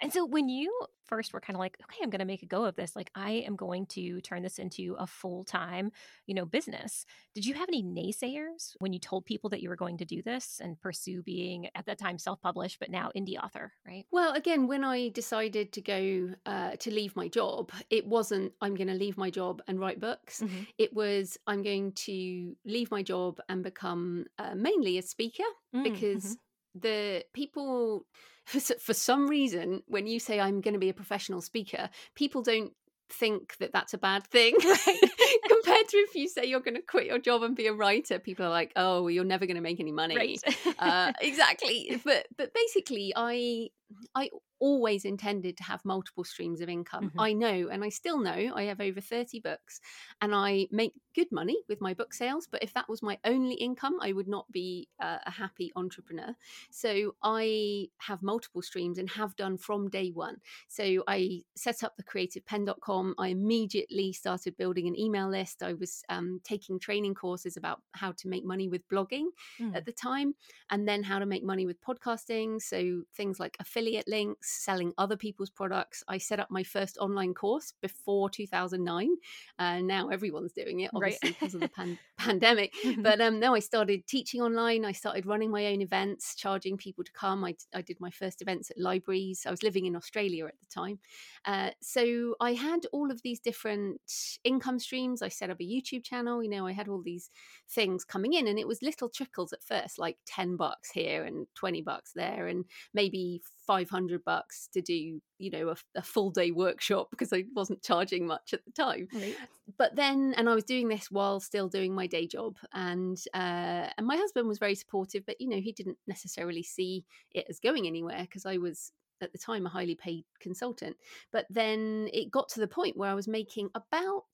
And 0.00 0.12
so 0.12 0.26
when 0.26 0.48
you 0.48 0.70
first 1.06 1.32
were 1.32 1.40
kind 1.40 1.56
of 1.56 1.60
like 1.60 1.76
okay 1.82 1.98
i'm 2.02 2.10
going 2.10 2.20
to 2.20 2.26
make 2.26 2.42
a 2.42 2.46
go 2.46 2.64
of 2.64 2.76
this 2.76 2.96
like 2.96 3.10
i 3.14 3.30
am 3.30 3.56
going 3.56 3.86
to 3.86 4.20
turn 4.20 4.42
this 4.42 4.58
into 4.58 4.96
a 4.98 5.06
full-time 5.06 5.90
you 6.26 6.34
know 6.34 6.44
business 6.44 7.06
did 7.34 7.46
you 7.46 7.54
have 7.54 7.68
any 7.68 7.82
naysayers 7.82 8.72
when 8.78 8.92
you 8.92 8.98
told 8.98 9.24
people 9.24 9.48
that 9.50 9.62
you 9.62 9.68
were 9.68 9.76
going 9.76 9.96
to 9.96 10.04
do 10.04 10.22
this 10.22 10.60
and 10.62 10.80
pursue 10.80 11.22
being 11.22 11.68
at 11.74 11.86
that 11.86 11.98
time 11.98 12.18
self-published 12.18 12.78
but 12.78 12.90
now 12.90 13.10
indie 13.16 13.42
author 13.42 13.72
right? 13.86 14.04
Well 14.10 14.32
again 14.34 14.66
when 14.66 14.84
i 14.84 15.08
decided 15.10 15.72
to 15.72 15.80
go 15.80 16.34
uh, 16.44 16.76
to 16.76 16.90
leave 16.90 17.14
my 17.16 17.28
job 17.28 17.70
it 17.90 18.06
wasn't 18.06 18.52
i'm 18.60 18.74
going 18.74 18.88
to 18.88 18.94
leave 18.94 19.16
my 19.16 19.30
job 19.30 19.62
and 19.68 19.78
write 19.78 20.00
books. 20.00 20.42
Mm-hmm. 20.42 20.64
it 20.78 20.92
was 20.92 21.38
i'm 21.46 21.62
going 21.62 21.92
to 21.92 22.56
leave 22.64 22.90
my 22.90 23.02
job 23.02 23.40
and 23.48 23.62
become 23.76 24.24
uh, 24.38 24.54
mainly 24.54 24.98
a 24.98 25.02
speaker 25.02 25.42
mm, 25.74 25.84
because 25.84 26.24
mm-hmm. 26.24 26.80
the 26.80 27.24
people 27.34 28.06
for, 28.46 28.94
some 28.94 29.28
reason 29.28 29.82
when 29.86 30.06
you 30.06 30.18
say 30.18 30.40
i'm 30.40 30.60
going 30.60 30.74
to 30.74 30.80
be 30.80 30.88
a 30.88 30.94
professional 30.94 31.40
speaker 31.40 31.90
people 32.14 32.42
don't 32.42 32.72
think 33.08 33.56
that 33.58 33.72
that's 33.72 33.94
a 33.94 33.98
bad 33.98 34.26
thing 34.26 34.54
right? 34.64 35.00
compared 35.48 35.88
to 35.88 35.96
if 35.98 36.14
you 36.14 36.28
say 36.28 36.44
you're 36.44 36.60
going 36.60 36.74
to 36.74 36.82
quit 36.82 37.06
your 37.06 37.18
job 37.18 37.42
and 37.42 37.54
be 37.54 37.66
a 37.66 37.72
writer 37.72 38.18
people 38.18 38.46
are 38.46 38.50
like 38.50 38.72
oh 38.76 39.08
you're 39.08 39.24
never 39.24 39.46
going 39.46 39.56
to 39.56 39.62
make 39.62 39.78
any 39.78 39.92
money 39.92 40.16
right. 40.16 40.42
uh, 40.78 41.12
exactly 41.20 42.00
but 42.04 42.26
but 42.36 42.52
basically 42.54 43.12
i 43.14 43.68
i 44.14 44.28
always 44.58 45.04
intended 45.04 45.56
to 45.56 45.62
have 45.62 45.84
multiple 45.84 46.24
streams 46.24 46.60
of 46.60 46.68
income. 46.68 47.08
Mm-hmm. 47.10 47.20
I 47.20 47.32
know, 47.32 47.68
and 47.70 47.84
I 47.84 47.88
still 47.88 48.18
know, 48.18 48.52
I 48.54 48.64
have 48.64 48.80
over 48.80 49.00
30 49.00 49.40
books 49.40 49.80
and 50.20 50.34
I 50.34 50.66
make 50.70 50.92
good 51.14 51.30
money 51.30 51.58
with 51.68 51.80
my 51.80 51.94
book 51.94 52.14
sales. 52.14 52.48
But 52.50 52.62
if 52.62 52.72
that 52.74 52.88
was 52.88 53.02
my 53.02 53.18
only 53.24 53.54
income, 53.54 53.98
I 54.00 54.12
would 54.12 54.28
not 54.28 54.50
be 54.50 54.88
uh, 55.00 55.18
a 55.26 55.30
happy 55.30 55.72
entrepreneur. 55.76 56.34
So 56.70 57.14
I 57.22 57.88
have 57.98 58.22
multiple 58.22 58.62
streams 58.62 58.98
and 58.98 59.08
have 59.10 59.36
done 59.36 59.58
from 59.58 59.88
day 59.88 60.10
one. 60.10 60.36
So 60.68 61.02
I 61.06 61.42
set 61.56 61.82
up 61.82 61.94
the 61.96 62.04
creativepenn.com. 62.04 63.14
I 63.18 63.28
immediately 63.28 64.12
started 64.12 64.56
building 64.56 64.86
an 64.88 64.98
email 64.98 65.28
list. 65.28 65.62
I 65.62 65.74
was 65.74 66.02
um, 66.08 66.40
taking 66.44 66.78
training 66.78 67.14
courses 67.14 67.56
about 67.56 67.82
how 67.92 68.12
to 68.12 68.28
make 68.28 68.44
money 68.44 68.68
with 68.68 68.86
blogging 68.88 69.26
mm. 69.60 69.74
at 69.74 69.84
the 69.84 69.92
time 69.92 70.34
and 70.70 70.88
then 70.88 71.02
how 71.02 71.18
to 71.18 71.26
make 71.26 71.44
money 71.44 71.66
with 71.66 71.80
podcasting. 71.82 72.60
So 72.60 73.02
things 73.14 73.38
like 73.40 73.56
affiliate 73.60 73.75
links 73.82 74.64
selling 74.64 74.92
other 74.98 75.16
people's 75.16 75.50
products. 75.50 76.02
I 76.08 76.18
set 76.18 76.40
up 76.40 76.50
my 76.50 76.62
first 76.62 76.98
online 76.98 77.34
course 77.34 77.72
before 77.80 78.30
2009. 78.30 79.16
Uh, 79.58 79.80
now 79.80 80.08
everyone's 80.08 80.52
doing 80.52 80.80
it, 80.80 80.90
obviously, 80.94 81.30
right. 81.30 81.38
because 81.38 81.54
of 81.54 81.60
the 81.60 81.68
pan- 81.68 81.98
pandemic. 82.18 82.74
But 82.98 83.20
um, 83.20 83.40
no, 83.40 83.54
I 83.54 83.60
started 83.60 84.06
teaching 84.06 84.40
online. 84.40 84.84
I 84.84 84.92
started 84.92 85.26
running 85.26 85.50
my 85.50 85.66
own 85.66 85.80
events, 85.80 86.34
charging 86.34 86.76
people 86.76 87.04
to 87.04 87.12
come. 87.12 87.44
I, 87.44 87.54
I 87.74 87.82
did 87.82 88.00
my 88.00 88.10
first 88.10 88.42
events 88.42 88.70
at 88.70 88.78
libraries. 88.78 89.44
I 89.46 89.50
was 89.50 89.62
living 89.62 89.86
in 89.86 89.96
Australia 89.96 90.46
at 90.46 90.54
the 90.58 90.66
time. 90.72 90.98
Uh, 91.44 91.70
so 91.80 92.34
I 92.40 92.54
had 92.54 92.80
all 92.92 93.10
of 93.10 93.22
these 93.22 93.40
different 93.40 94.00
income 94.44 94.78
streams. 94.78 95.22
I 95.22 95.28
set 95.28 95.50
up 95.50 95.60
a 95.60 95.64
YouTube 95.64 96.04
channel. 96.04 96.42
You 96.42 96.50
know, 96.50 96.66
I 96.66 96.72
had 96.72 96.88
all 96.88 97.02
these 97.02 97.30
things 97.68 98.04
coming 98.04 98.32
in, 98.32 98.46
and 98.48 98.58
it 98.58 98.68
was 98.68 98.82
little 98.82 99.08
trickles 99.08 99.52
at 99.52 99.62
first, 99.62 99.98
like 99.98 100.16
10 100.26 100.56
bucks 100.56 100.90
here 100.90 101.24
and 101.24 101.46
20 101.54 101.82
bucks 101.82 102.12
there, 102.14 102.46
and 102.48 102.64
maybe 102.94 103.42
500 103.66 104.24
bucks 104.24 104.68
to 104.72 104.80
do 104.80 105.20
you 105.38 105.50
know 105.50 105.70
a, 105.70 105.76
a, 105.96 106.02
full 106.02 106.30
day 106.30 106.50
workshop 106.50 107.08
because 107.10 107.32
i 107.32 107.44
wasn't 107.54 107.82
charging 107.82 108.26
much 108.26 108.54
at 108.54 108.64
the 108.64 108.70
time 108.70 109.08
right. 109.14 109.36
but 109.76 109.94
then 109.96 110.34
and 110.36 110.48
i 110.48 110.54
was 110.54 110.64
doing 110.64 110.88
this 110.88 111.10
while 111.10 111.40
still 111.40 111.68
doing 111.68 111.94
my 111.94 112.06
day 112.06 112.26
job 112.26 112.56
and 112.72 113.18
uh, 113.34 113.88
and 113.98 114.06
my 114.06 114.16
husband 114.16 114.48
was 114.48 114.58
very 114.58 114.74
supportive 114.74 115.24
but 115.26 115.40
you 115.40 115.48
know 115.48 115.60
he 115.60 115.72
didn't 115.72 115.98
necessarily 116.06 116.62
see 116.62 117.04
it 117.32 117.46
as 117.48 117.58
going 117.58 117.86
anywhere 117.86 118.22
because 118.22 118.46
i 118.46 118.56
was 118.56 118.92
at 119.20 119.32
the 119.32 119.38
time 119.38 119.66
a 119.66 119.70
highly 119.70 119.94
paid 119.94 120.24
consultant 120.40 120.96
but 121.32 121.46
then 121.50 122.08
it 122.12 122.30
got 122.30 122.48
to 122.48 122.60
the 122.60 122.68
point 122.68 122.96
where 122.96 123.10
i 123.10 123.14
was 123.14 123.28
making 123.28 123.68
about 123.74 124.24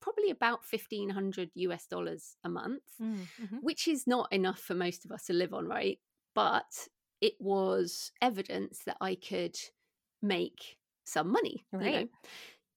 probably 0.00 0.30
about 0.30 0.60
1500 0.70 1.50
us 1.56 1.86
dollars 1.86 2.36
a 2.44 2.48
month 2.48 2.82
mm, 3.00 3.16
mm-hmm. 3.42 3.56
which 3.62 3.88
is 3.88 4.06
not 4.06 4.30
enough 4.32 4.60
for 4.60 4.74
most 4.74 5.04
of 5.04 5.10
us 5.10 5.24
to 5.24 5.32
live 5.32 5.54
on 5.54 5.66
right 5.66 5.98
but 6.34 6.88
it 7.24 7.40
was 7.40 8.12
evidence 8.20 8.80
that 8.84 8.98
I 9.00 9.14
could 9.14 9.56
make 10.20 10.76
some 11.04 11.32
money. 11.32 11.64
Right. 11.72 11.84
You 11.84 12.00
know? 12.00 12.08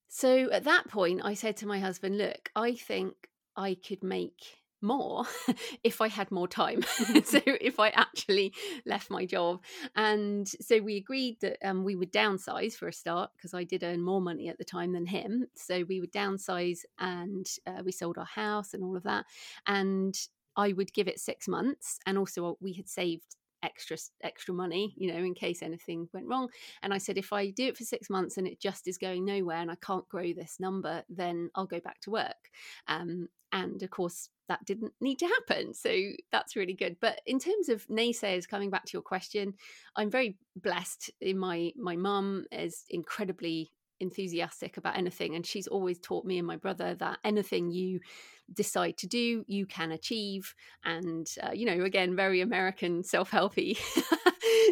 So 0.07 0.49
at 0.51 0.63
that 0.63 0.87
point, 0.87 1.19
I 1.21 1.33
said 1.33 1.57
to 1.57 1.67
my 1.67 1.79
husband, 1.79 2.17
Look, 2.17 2.49
I 2.55 2.75
think 2.75 3.13
I 3.57 3.75
could 3.75 4.03
make 4.03 4.41
more 4.81 5.25
if 5.83 5.99
I 5.99 6.07
had 6.07 6.31
more 6.31 6.47
time. 6.47 6.81
so 7.25 7.41
if 7.45 7.77
I 7.77 7.89
actually 7.89 8.53
left 8.85 9.09
my 9.09 9.25
job. 9.25 9.61
And 9.97 10.47
so 10.47 10.79
we 10.79 10.95
agreed 10.95 11.41
that 11.41 11.57
um, 11.61 11.83
we 11.83 11.97
would 11.97 12.13
downsize 12.13 12.73
for 12.75 12.87
a 12.87 12.93
start 12.93 13.31
because 13.35 13.53
I 13.53 13.65
did 13.65 13.83
earn 13.83 14.01
more 14.01 14.21
money 14.21 14.47
at 14.47 14.57
the 14.57 14.63
time 14.63 14.93
than 14.93 15.07
him. 15.07 15.47
So 15.55 15.83
we 15.89 15.99
would 15.99 16.13
downsize 16.13 16.79
and 16.99 17.45
uh, 17.65 17.81
we 17.83 17.91
sold 17.91 18.17
our 18.17 18.23
house 18.23 18.73
and 18.73 18.81
all 18.81 18.95
of 18.95 19.03
that. 19.03 19.25
And 19.65 20.17
I 20.55 20.71
would 20.71 20.93
give 20.93 21.09
it 21.09 21.19
six 21.19 21.49
months. 21.49 21.99
And 22.05 22.17
also, 22.17 22.57
we 22.61 22.71
had 22.71 22.87
saved 22.87 23.35
extra 23.67 23.97
extra 24.23 24.53
money 24.53 24.93
you 24.97 25.11
know 25.11 25.19
in 25.19 25.33
case 25.33 25.61
anything 25.61 26.07
went 26.13 26.27
wrong. 26.27 26.47
And 26.81 26.93
i 26.93 26.97
said 26.97 27.17
if 27.17 27.33
i 27.33 27.49
do 27.51 27.67
it 27.67 27.77
for 27.77 27.83
six 27.83 28.09
months 28.09 28.37
and 28.37 28.47
it 28.47 28.59
just 28.59 28.87
is 28.87 28.97
going 28.97 29.25
nowhere 29.25 29.57
and 29.57 29.69
i 29.69 29.77
can't 29.85 30.07
grow 30.09 30.33
this 30.33 30.57
number 30.59 31.03
then 31.09 31.49
i'll 31.55 31.65
go 31.65 31.79
back 31.79 31.99
to 32.01 32.11
work. 32.11 32.43
Um, 32.87 33.27
and 33.51 33.81
of 33.81 33.89
course 33.89 34.29
that 34.49 34.63
didn't 34.65 34.93
need 35.01 35.19
to 35.19 35.27
happen. 35.27 35.73
So 35.73 35.93
that's 36.31 36.55
really 36.55 36.73
good. 36.73 36.95
But 37.01 37.19
in 37.25 37.37
terms 37.37 37.67
of 37.67 37.85
naysayers 37.87 38.47
coming 38.47 38.69
back 38.69 38.85
to 38.85 38.93
your 38.93 39.01
question 39.01 39.53
i'm 39.95 40.09
very 40.09 40.37
blessed 40.55 41.11
in 41.21 41.37
my 41.37 41.71
my 41.77 41.95
mum 41.95 42.45
is 42.51 42.85
incredibly 42.89 43.71
enthusiastic 43.99 44.77
about 44.77 44.97
anything 44.97 45.35
and 45.35 45.45
she's 45.45 45.67
always 45.67 45.99
taught 45.99 46.25
me 46.25 46.37
and 46.37 46.47
my 46.47 46.55
brother 46.55 46.95
that 46.95 47.19
anything 47.23 47.71
you 47.71 47.99
decide 48.53 48.97
to 48.97 49.07
do 49.07 49.43
you 49.47 49.65
can 49.65 49.91
achieve 49.91 50.53
and 50.83 51.27
uh, 51.43 51.51
you 51.51 51.65
know 51.65 51.83
again 51.83 52.15
very 52.15 52.41
american 52.41 53.03
self-helpy. 53.03 53.77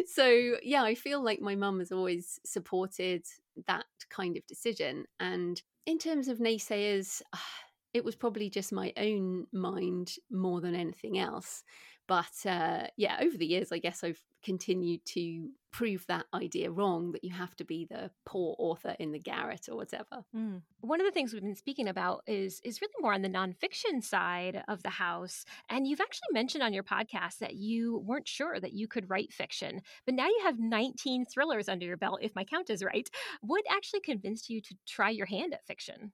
So 0.08 0.56
yeah 0.62 0.82
i 0.82 0.94
feel 0.94 1.22
like 1.22 1.40
my 1.40 1.56
mum 1.56 1.80
has 1.80 1.92
always 1.92 2.38
supported 2.46 3.24
that 3.66 3.84
kind 4.08 4.36
of 4.36 4.46
decision 4.46 5.04
and 5.20 5.60
in 5.84 5.98
terms 5.98 6.28
of 6.28 6.38
naysayers 6.38 7.22
it 7.94 8.04
was 8.04 8.16
probably 8.16 8.50
just 8.50 8.72
my 8.72 8.92
own 8.96 9.46
mind 9.52 10.14
more 10.30 10.60
than 10.60 10.74
anything 10.74 11.18
else 11.18 11.62
but 12.08 12.46
uh, 12.46 12.86
yeah, 12.96 13.18
over 13.20 13.36
the 13.36 13.46
years, 13.46 13.72
I 13.72 13.78
guess 13.78 14.04
I've 14.04 14.22
continued 14.44 15.04
to 15.04 15.48
prove 15.72 16.06
that 16.06 16.24
idea 16.32 16.70
wrong 16.70 17.12
that 17.12 17.24
you 17.24 17.32
have 17.32 17.54
to 17.56 17.64
be 17.64 17.84
the 17.84 18.10
poor 18.24 18.54
author 18.58 18.94
in 18.98 19.10
the 19.12 19.18
garret 19.18 19.68
or 19.68 19.76
whatever. 19.76 20.24
Mm. 20.34 20.62
One 20.80 21.00
of 21.00 21.06
the 21.06 21.10
things 21.10 21.32
we've 21.32 21.42
been 21.42 21.56
speaking 21.56 21.88
about 21.88 22.22
is 22.26 22.60
is 22.64 22.80
really 22.80 22.94
more 23.00 23.12
on 23.12 23.22
the 23.22 23.28
nonfiction 23.28 24.02
side 24.02 24.62
of 24.68 24.82
the 24.82 24.90
house. 24.90 25.44
And 25.68 25.86
you've 25.86 26.00
actually 26.00 26.32
mentioned 26.32 26.62
on 26.62 26.72
your 26.72 26.84
podcast 26.84 27.38
that 27.38 27.56
you 27.56 27.98
weren't 28.06 28.28
sure 28.28 28.58
that 28.60 28.72
you 28.72 28.86
could 28.86 29.10
write 29.10 29.32
fiction, 29.32 29.82
but 30.04 30.14
now 30.14 30.26
you 30.26 30.40
have 30.44 30.58
19 30.58 31.26
thrillers 31.26 31.68
under 31.68 31.84
your 31.84 31.96
belt, 31.96 32.20
if 32.22 32.34
my 32.34 32.44
count 32.44 32.70
is 32.70 32.84
right. 32.84 33.10
What 33.40 33.64
actually 33.68 34.00
convinced 34.00 34.48
you 34.48 34.60
to 34.60 34.74
try 34.86 35.10
your 35.10 35.26
hand 35.26 35.52
at 35.52 35.66
fiction? 35.66 36.12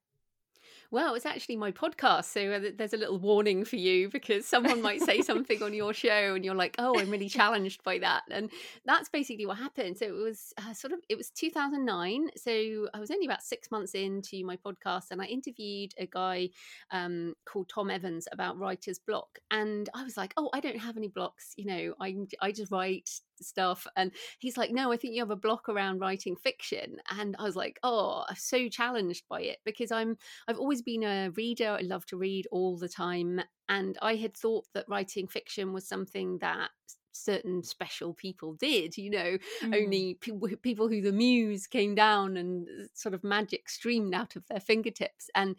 Well, 0.93 1.15
it's 1.15 1.25
actually 1.25 1.57
my 1.57 1.73
podcast. 1.73 2.27
So 2.27 2.53
uh, 2.53 2.71
there's 2.77 2.93
a 2.93 2.99
little 2.99 3.19
warning 3.19 3.65
for 3.65 3.77
you 3.77 4.11
because 4.11 4.45
someone 4.45 4.83
might 4.83 5.01
say 5.01 5.23
something 5.23 5.63
on 5.63 5.73
your 5.73 5.95
show 5.95 6.35
and 6.35 6.45
you're 6.45 6.55
like, 6.55 6.75
oh, 6.79 7.01
I'm 7.01 7.09
really 7.09 7.31
challenged 7.31 7.83
by 7.83 7.97
that. 8.01 8.25
And 8.31 8.51
that's 8.85 9.09
basically 9.09 9.47
what 9.47 9.57
happened. 9.57 9.97
So 9.97 10.05
it 10.05 10.11
was 10.11 10.53
uh, 10.59 10.75
sort 10.75 10.93
of, 10.93 10.99
it 11.09 11.17
was 11.17 11.31
2009. 11.31 12.29
So 12.37 12.89
I 12.93 13.01
was 13.01 13.11
only 13.11 13.25
about 13.25 13.43
six 13.43 13.71
months 13.71 13.95
into 13.95 14.45
my 14.45 14.59
podcast 14.59 15.13
and 15.13 15.23
I 15.23 15.25
interviewed 15.25 15.95
a 15.97 16.05
guy 16.05 16.51
um, 16.91 17.37
called 17.47 17.71
Tom 17.71 17.89
Evans 17.89 18.29
about 18.31 18.59
writer's 18.59 18.99
block. 18.99 19.39
And 19.51 19.89
I 19.95 20.05
was 20.05 20.19
like, 20.19 20.35
oh, 20.37 20.51
I 20.53 20.61
don't 20.61 20.79
have 20.79 20.99
any 20.99 21.09
blocks. 21.09 21.55
You 21.57 21.69
know, 21.69 21.95
I, 22.03 22.17
I 22.43 22.53
just 22.53 22.71
write 22.71 23.09
stuff. 23.41 23.87
And 23.97 24.12
he's 24.39 24.57
like, 24.57 24.71
no, 24.71 24.93
I 24.93 24.97
think 24.97 25.15
you 25.15 25.21
have 25.21 25.31
a 25.31 25.37
block 25.37 25.69
around 25.69 26.01
writing 26.01 26.37
fiction. 26.37 26.97
And 27.11 27.37
I 27.39 27.45
was 27.45 27.57
like, 27.57 27.79
oh, 27.83 28.25
I'm 28.29 28.37
so 28.37 28.69
challenged 28.69 29.25
by 29.29 29.43
it 29.43 29.59
because 29.65 29.93
I'm 29.93 30.17
I've 30.49 30.59
always 30.59 30.83
been 30.83 31.03
a 31.05 31.31
reader. 31.37 31.77
I 31.79 31.83
love 31.83 32.07
to 32.07 32.17
read 32.17 32.47
all 32.53 32.77
the 32.77 32.89
time. 32.89 33.41
And 33.69 33.97
I 34.03 34.17
had 34.17 34.37
thought 34.37 34.67
that 34.75 34.89
writing 34.89 35.27
fiction 35.29 35.73
was 35.73 35.89
something 35.89 36.39
that 36.39 36.71
certain 37.12 37.62
special 37.62 38.14
people 38.14 38.54
did 38.54 38.97
you 38.97 39.11
know 39.11 39.38
mm. 39.62 39.83
only 39.83 40.14
people 40.14 40.49
people 40.62 40.88
who 40.88 41.00
the 41.00 41.12
muse 41.12 41.66
came 41.66 41.95
down 41.95 42.37
and 42.37 42.69
uh, 42.69 42.85
sort 42.95 43.14
of 43.14 43.23
magic 43.23 43.69
streamed 43.69 44.14
out 44.14 44.37
of 44.37 44.47
their 44.49 44.61
fingertips. 44.61 45.31
And 45.35 45.57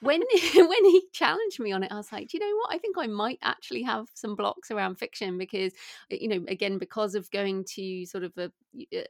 when 0.00 0.22
when 0.54 0.84
he 0.84 1.02
challenged 1.12 1.60
me 1.60 1.72
on 1.72 1.82
it 1.82 1.92
i 1.92 1.96
was 1.96 2.12
like 2.12 2.28
do 2.28 2.38
you 2.38 2.44
know 2.44 2.56
what? 2.56 2.74
I 2.74 2.78
think 2.78 2.96
i 2.98 3.06
might 3.06 3.38
actually 3.42 3.82
have 3.82 4.06
some 4.14 4.34
blocks 4.34 4.70
around 4.70 4.96
fiction 4.96 5.38
because 5.38 5.72
uh, 6.12 6.16
you 6.20 6.28
know 6.28 6.44
again 6.48 6.78
because 6.78 7.14
of 7.14 7.30
going 7.30 7.64
to 7.74 8.06
sort 8.06 8.24
of 8.24 8.32
a, 8.36 8.50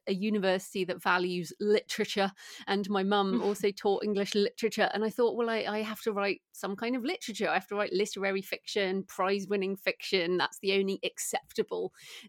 a 0.07 0.15
university 0.15 0.85
that 0.85 1.03
values 1.03 1.53
literature 1.61 2.31
and 2.67 2.89
my 2.91 3.03
mum 3.03 3.43
also 3.45 3.71
taught 3.71 4.05
english 4.05 4.35
literature 4.35 4.91
and 4.95 5.05
i 5.05 5.11
thought 5.11 5.37
well 5.37 5.51
I, 5.51 5.65
I 5.69 5.83
have 5.83 6.01
to 6.03 6.13
write 6.13 6.43
some 6.53 6.75
kind 6.75 6.97
of 6.97 7.05
literature. 7.05 7.49
I 7.49 7.55
have 7.55 7.69
to 7.69 7.77
write 7.77 7.93
literary 7.93 8.43
fiction 8.43 9.05
prize 9.05 9.47
winning 9.49 9.77
fiction. 9.77 10.37
That's 10.39 10.59
the 10.59 10.73
only 10.79 10.99
acceptable 11.05 11.86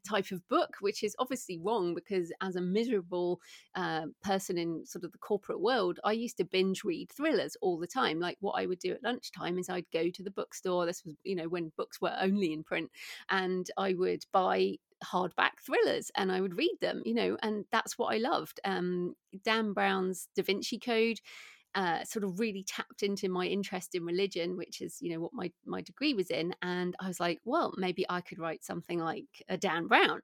type 0.08 0.32
of 0.32 0.48
book, 0.48 0.78
which 0.82 1.04
is 1.04 1.16
obviously 1.20 1.58
wrong 1.58 1.94
because 1.94 2.32
as 2.42 2.56
a 2.56 2.62
miserable 2.62 3.40
uh, 3.76 4.06
person 4.24 4.58
in 4.58 4.86
sort 4.86 5.04
of 5.04 5.12
the 5.12 5.18
corporate 5.18 5.62
world, 5.62 6.00
I 6.04 6.14
used 6.14 6.38
to 6.38 6.46
binge 6.46 6.84
read 6.84 7.12
thrillers 7.12 7.58
all 7.62 7.78
the 7.78 7.88
time. 7.88 8.20
Like 8.20 8.38
what 8.40 8.60
I 8.60 8.66
would 8.66 8.80
do 8.80 8.94
at 8.94 9.04
lunchtime 9.04 9.58
is 9.58 9.70
I'd 9.70 9.92
go 9.92 10.10
to 10.10 10.24
the 10.24 10.32
bookstore. 10.32 10.86
This 10.86 11.04
was, 11.06 11.16
you 11.24 11.36
know, 11.36 11.48
when 11.48 11.72
books 11.78 12.02
were 12.02 12.16
only 12.20 12.54
in 12.54 12.64
print, 12.64 12.92
and 13.30 13.70
I 13.78 13.94
would 13.94 14.24
buy 14.32 14.76
hardback 15.04 15.60
thrillers 15.64 16.12
and 16.16 16.32
I 16.32 16.42
would 16.42 16.58
read 16.58 16.76
them, 16.82 17.02
you 17.06 17.14
know, 17.14 17.38
and 17.44 17.66
that's 17.72 17.98
what 17.98 18.14
I 18.14 18.18
loved. 18.18 18.60
Um, 18.66 19.16
Dan 19.44 19.74
Brown's 19.74 20.28
Da 20.36 20.44
Vinci 20.44 20.80
Code 20.80 21.20
uh, 21.78 22.04
sort 22.04 22.26
of 22.26 22.40
really 22.40 22.64
tapped 22.64 23.04
into 23.04 23.30
my 23.30 23.46
interest 23.46 23.94
in 23.94 24.04
religion, 24.04 24.58
which 24.58 24.82
is, 24.82 24.98
you 25.00 25.14
know, 25.14 25.20
what 25.20 25.34
my, 25.34 25.52
my 25.64 25.80
degree 25.80 26.16
was 26.16 26.32
in. 26.32 26.56
And 26.64 26.96
I 27.00 27.08
was 27.08 27.20
like, 27.20 27.40
well, 27.46 27.72
maybe 27.78 28.04
I 28.10 28.22
could 28.22 28.40
write 28.40 28.66
something 28.66 28.98
like 28.98 29.28
a 29.48 29.58
Dan 29.58 29.86
Brown. 29.86 30.22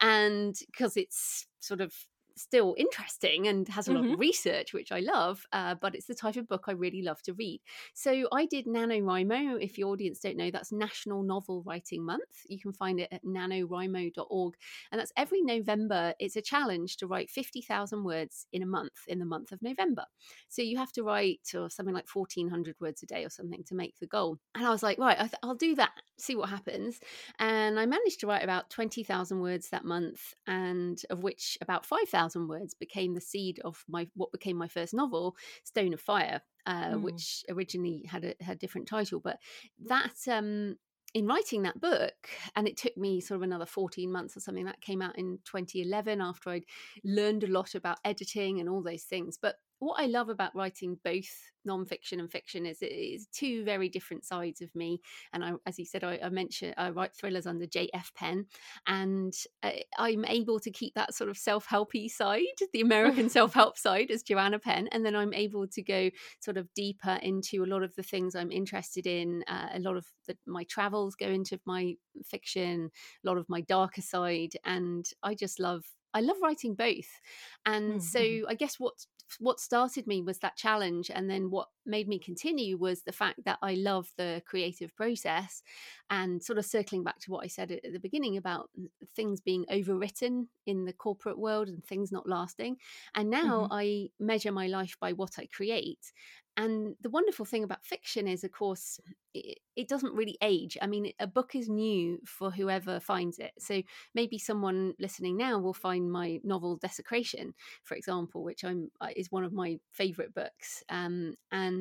And 0.00 0.56
because 0.66 0.96
it's 0.96 1.46
sort 1.60 1.80
of 1.80 1.94
still 2.36 2.74
interesting 2.76 3.48
and 3.48 3.66
has 3.68 3.88
a 3.88 3.92
lot 3.92 4.04
mm-hmm. 4.04 4.14
of 4.14 4.20
research, 4.20 4.72
which 4.72 4.92
I 4.92 5.00
love, 5.00 5.44
uh, 5.52 5.74
but 5.74 5.94
it's 5.94 6.06
the 6.06 6.14
type 6.14 6.36
of 6.36 6.48
book 6.48 6.64
I 6.68 6.72
really 6.72 7.02
love 7.02 7.22
to 7.22 7.34
read. 7.34 7.60
So 7.94 8.28
I 8.32 8.46
did 8.46 8.66
NaNoWriMo. 8.66 9.62
If 9.62 9.78
your 9.78 9.88
audience 9.88 10.20
don't 10.20 10.36
know, 10.36 10.50
that's 10.50 10.72
National 10.72 11.22
Novel 11.22 11.62
Writing 11.66 12.04
Month. 12.04 12.44
You 12.48 12.60
can 12.60 12.72
find 12.72 13.00
it 13.00 13.08
at 13.10 13.24
nanowrimo.org. 13.24 14.54
And 14.92 15.00
that's 15.00 15.12
every 15.16 15.40
November. 15.42 16.14
It's 16.18 16.36
a 16.36 16.42
challenge 16.42 16.98
to 16.98 17.06
write 17.06 17.30
50,000 17.30 18.04
words 18.04 18.46
in 18.52 18.62
a 18.62 18.66
month, 18.66 19.04
in 19.08 19.18
the 19.18 19.24
month 19.24 19.52
of 19.52 19.62
November. 19.62 20.04
So 20.48 20.62
you 20.62 20.76
have 20.76 20.92
to 20.92 21.02
write 21.02 21.40
or 21.54 21.70
something 21.70 21.94
like 21.94 22.08
1,400 22.12 22.76
words 22.80 23.02
a 23.02 23.06
day 23.06 23.24
or 23.24 23.30
something 23.30 23.64
to 23.64 23.74
make 23.74 23.98
the 23.98 24.06
goal. 24.06 24.38
And 24.54 24.66
I 24.66 24.70
was 24.70 24.82
like, 24.82 24.98
right, 24.98 25.18
I 25.18 25.46
will 25.46 25.54
do 25.54 25.74
that, 25.76 25.92
see 26.18 26.36
what 26.36 26.50
happens. 26.50 27.00
And 27.38 27.78
I 27.78 27.86
managed 27.86 28.20
to 28.20 28.26
write 28.26 28.44
about 28.44 28.70
20,000 28.70 29.40
words 29.40 29.70
that 29.70 29.84
month, 29.84 30.34
and 30.46 31.00
of 31.10 31.22
which 31.22 31.56
about 31.60 31.86
5,000 31.86 32.25
thousand 32.26 32.48
words 32.48 32.74
became 32.74 33.14
the 33.14 33.20
seed 33.20 33.60
of 33.64 33.84
my 33.88 34.08
what 34.14 34.32
became 34.32 34.56
my 34.56 34.68
first 34.68 34.94
novel, 34.94 35.36
Stone 35.64 35.94
of 35.94 36.00
Fire, 36.00 36.40
uh, 36.66 36.92
mm. 36.92 37.02
which 37.02 37.44
originally 37.48 38.04
had 38.08 38.24
a 38.24 38.44
had 38.44 38.58
different 38.58 38.88
title. 38.88 39.20
But 39.20 39.38
that 39.86 40.16
um, 40.30 40.76
in 41.14 41.26
writing 41.26 41.62
that 41.62 41.80
book, 41.80 42.28
and 42.54 42.66
it 42.66 42.76
took 42.76 42.96
me 42.96 43.20
sort 43.20 43.36
of 43.36 43.42
another 43.42 43.66
14 43.66 44.10
months 44.10 44.36
or 44.36 44.40
something, 44.40 44.66
that 44.66 44.80
came 44.80 45.02
out 45.02 45.18
in 45.18 45.38
2011 45.44 46.20
after 46.20 46.50
I'd 46.50 46.64
learned 47.04 47.44
a 47.44 47.50
lot 47.50 47.74
about 47.74 47.98
editing 48.04 48.60
and 48.60 48.68
all 48.68 48.82
those 48.82 49.04
things. 49.04 49.38
But 49.40 49.56
what 49.78 50.00
I 50.00 50.06
love 50.06 50.28
about 50.28 50.54
writing 50.54 50.98
both 51.04 51.28
nonfiction 51.66 52.20
and 52.20 52.30
fiction 52.30 52.64
is 52.64 52.80
it 52.80 52.86
is 52.86 53.26
two 53.32 53.64
very 53.64 53.88
different 53.88 54.24
sides 54.24 54.60
of 54.60 54.74
me. 54.74 55.00
And 55.32 55.44
I, 55.44 55.52
as 55.66 55.78
you 55.78 55.84
said, 55.84 56.04
I, 56.04 56.18
I 56.22 56.28
mentioned 56.28 56.74
I 56.76 56.90
write 56.90 57.14
thrillers 57.14 57.46
under 57.46 57.66
JF 57.66 58.14
Penn, 58.14 58.46
and 58.86 59.34
uh, 59.62 59.70
I'm 59.98 60.24
able 60.24 60.60
to 60.60 60.70
keep 60.70 60.94
that 60.94 61.14
sort 61.14 61.28
of 61.28 61.36
self-helpy 61.36 62.10
side, 62.10 62.42
the 62.72 62.80
American 62.82 63.28
self-help 63.28 63.76
side, 63.76 64.10
as 64.10 64.22
Joanna 64.22 64.58
Penn, 64.58 64.88
and 64.92 65.04
then 65.04 65.16
I'm 65.16 65.34
able 65.34 65.66
to 65.68 65.82
go 65.82 66.10
sort 66.40 66.56
of 66.56 66.72
deeper 66.74 67.18
into 67.22 67.64
a 67.64 67.66
lot 67.66 67.82
of 67.82 67.94
the 67.96 68.02
things 68.02 68.34
I'm 68.34 68.52
interested 68.52 69.06
in. 69.06 69.42
Uh, 69.48 69.68
a 69.74 69.80
lot 69.80 69.96
of 69.96 70.06
the, 70.26 70.36
my 70.46 70.64
travels 70.64 71.14
go 71.14 71.26
into 71.26 71.60
my 71.66 71.94
fiction, 72.24 72.90
a 73.24 73.28
lot 73.28 73.38
of 73.38 73.48
my 73.48 73.60
darker 73.62 74.02
side, 74.02 74.52
and 74.64 75.04
I 75.22 75.34
just 75.34 75.60
love 75.60 75.84
I 76.14 76.20
love 76.20 76.38
writing 76.42 76.74
both. 76.74 77.20
And 77.66 77.94
mm-hmm. 77.94 77.98
so 77.98 78.48
I 78.48 78.54
guess 78.54 78.76
what 78.80 78.94
what 79.38 79.60
started 79.60 80.06
me 80.06 80.22
was 80.22 80.38
that 80.38 80.56
challenge 80.56 81.10
and 81.12 81.28
then 81.30 81.50
what 81.50 81.68
made 81.86 82.08
me 82.08 82.18
continue 82.18 82.76
was 82.76 83.02
the 83.02 83.12
fact 83.12 83.44
that 83.44 83.58
I 83.62 83.74
love 83.74 84.12
the 84.16 84.42
creative 84.46 84.94
process 84.96 85.62
and 86.10 86.42
sort 86.42 86.58
of 86.58 86.64
circling 86.64 87.04
back 87.04 87.18
to 87.20 87.30
what 87.30 87.44
I 87.44 87.48
said 87.48 87.70
at 87.70 87.92
the 87.92 87.98
beginning 87.98 88.36
about 88.36 88.70
things 89.14 89.40
being 89.40 89.64
overwritten 89.66 90.46
in 90.66 90.84
the 90.84 90.92
corporate 90.92 91.38
world 91.38 91.68
and 91.68 91.84
things 91.84 92.12
not 92.12 92.28
lasting. 92.28 92.76
And 93.14 93.30
now 93.30 93.62
mm-hmm. 93.62 93.72
I 93.72 94.08
measure 94.18 94.52
my 94.52 94.66
life 94.66 94.96
by 95.00 95.12
what 95.12 95.38
I 95.38 95.46
create. 95.46 96.12
And 96.58 96.96
the 97.02 97.10
wonderful 97.10 97.44
thing 97.44 97.64
about 97.64 97.84
fiction 97.84 98.26
is, 98.26 98.42
of 98.42 98.50
course, 98.50 98.98
it, 99.34 99.58
it, 99.76 99.88
doesn't 99.88 100.14
really 100.14 100.38
age. 100.40 100.78
I 100.80 100.86
mean, 100.86 101.12
a 101.20 101.26
book 101.26 101.54
is 101.54 101.68
new 101.68 102.18
for 102.24 102.50
whoever 102.50 102.98
finds 102.98 103.38
it. 103.38 103.52
So 103.58 103.82
maybe 104.14 104.38
someone 104.38 104.94
listening 104.98 105.36
now 105.36 105.58
will 105.58 105.74
find 105.74 106.10
my 106.10 106.40
novel 106.44 106.76
Desecration, 106.76 107.52
for 107.82 107.94
example, 107.94 108.42
which 108.42 108.64
I'm 108.64 108.90
uh, 109.02 109.08
is 109.14 109.30
one 109.30 109.44
of 109.44 109.52
my 109.52 109.78
favorite 109.92 110.34
books, 110.34 110.82
um, 110.88 111.34
and 111.52 111.75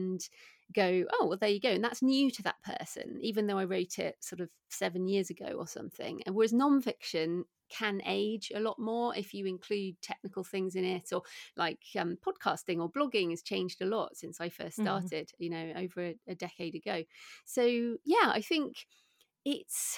go, 0.74 1.06
oh, 1.14 1.28
well, 1.28 1.38
there 1.38 1.50
you 1.50 1.60
go. 1.60 1.70
And 1.70 1.84
that's 1.84 2.02
new 2.02 2.32
to 2.32 2.44
that 2.44 2.62
person, 2.64 3.20
even 3.22 3.48
though 3.48 3.58
I 3.58 3.66
wrote 3.66 4.00
it 4.00 4.16
sort 4.20 4.42
of 4.42 4.50
seven 4.70 5.08
years 5.08 5.30
ago 5.30 5.56
or 5.58 5.68
something. 5.68 6.22
And 6.26 6.36
whereas 6.36 6.54
nonfiction 6.54 7.44
can 7.70 8.02
age 8.06 8.52
a 8.56 8.60
lot 8.60 8.78
more 8.80 9.16
if 9.16 9.34
you 9.34 9.46
include 9.46 9.96
technical 10.02 10.44
things 10.44 10.76
in 10.76 10.84
it 10.84 11.12
or 11.12 11.22
like 11.58 11.80
um, 11.98 12.18
podcasting 12.26 12.80
or 12.80 12.92
blogging 12.92 13.32
has 13.32 13.42
changed 13.42 13.82
a 13.82 13.86
lot 13.86 14.16
since 14.16 14.40
i 14.40 14.50
first 14.50 14.78
mm-hmm. 14.78 14.84
started 14.84 15.28
mm-hmm. 15.28 15.44
you 15.44 15.50
know 15.50 15.74
over 15.78 16.02
a, 16.02 16.16
a 16.28 16.36
decade 16.36 16.76
ago 16.76 17.04
so 17.44 17.64
yeah 18.06 18.28
i 18.28 18.42
think 18.42 18.86
it's 19.46 19.98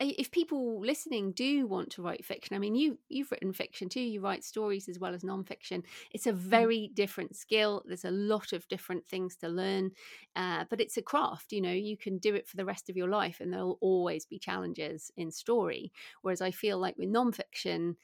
if 0.00 0.30
people 0.30 0.80
listening 0.80 1.32
do 1.32 1.66
want 1.66 1.90
to 1.90 2.02
write 2.02 2.24
fiction 2.24 2.54
i 2.54 2.58
mean 2.58 2.74
you 2.74 2.98
you've 3.08 3.30
written 3.30 3.52
fiction 3.52 3.88
too 3.88 4.00
you 4.00 4.20
write 4.20 4.44
stories 4.44 4.88
as 4.88 4.98
well 4.98 5.14
as 5.14 5.22
nonfiction 5.22 5.82
it's 6.12 6.26
a 6.26 6.32
mm-hmm. 6.32 6.48
very 6.48 6.90
different 6.94 7.34
skill 7.34 7.82
there's 7.86 8.04
a 8.04 8.10
lot 8.10 8.52
of 8.52 8.66
different 8.68 9.04
things 9.06 9.36
to 9.36 9.48
learn 9.48 9.90
uh, 10.36 10.64
but 10.70 10.80
it's 10.80 10.96
a 10.96 11.02
craft 11.02 11.52
you 11.52 11.60
know 11.60 11.72
you 11.72 11.96
can 11.96 12.18
do 12.18 12.34
it 12.34 12.46
for 12.46 12.56
the 12.56 12.64
rest 12.64 12.88
of 12.88 12.96
your 12.96 13.08
life 13.08 13.38
and 13.40 13.52
there'll 13.52 13.78
always 13.80 14.24
be 14.24 14.38
challenges 14.38 15.10
in 15.16 15.30
story 15.30 15.92
whereas 16.22 16.40
i 16.40 16.50
feel 16.50 16.78
like 16.78 16.96
with 16.96 17.08
nonfiction 17.08 17.94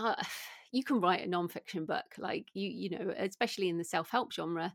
uh, 0.00 0.14
you 0.72 0.82
can 0.82 1.00
write 1.00 1.24
a 1.26 1.28
nonfiction 1.28 1.86
book 1.86 2.06
like 2.16 2.46
you 2.54 2.70
you 2.70 2.90
know 2.90 3.12
especially 3.18 3.68
in 3.68 3.76
the 3.76 3.84
self-help 3.84 4.32
genre 4.32 4.72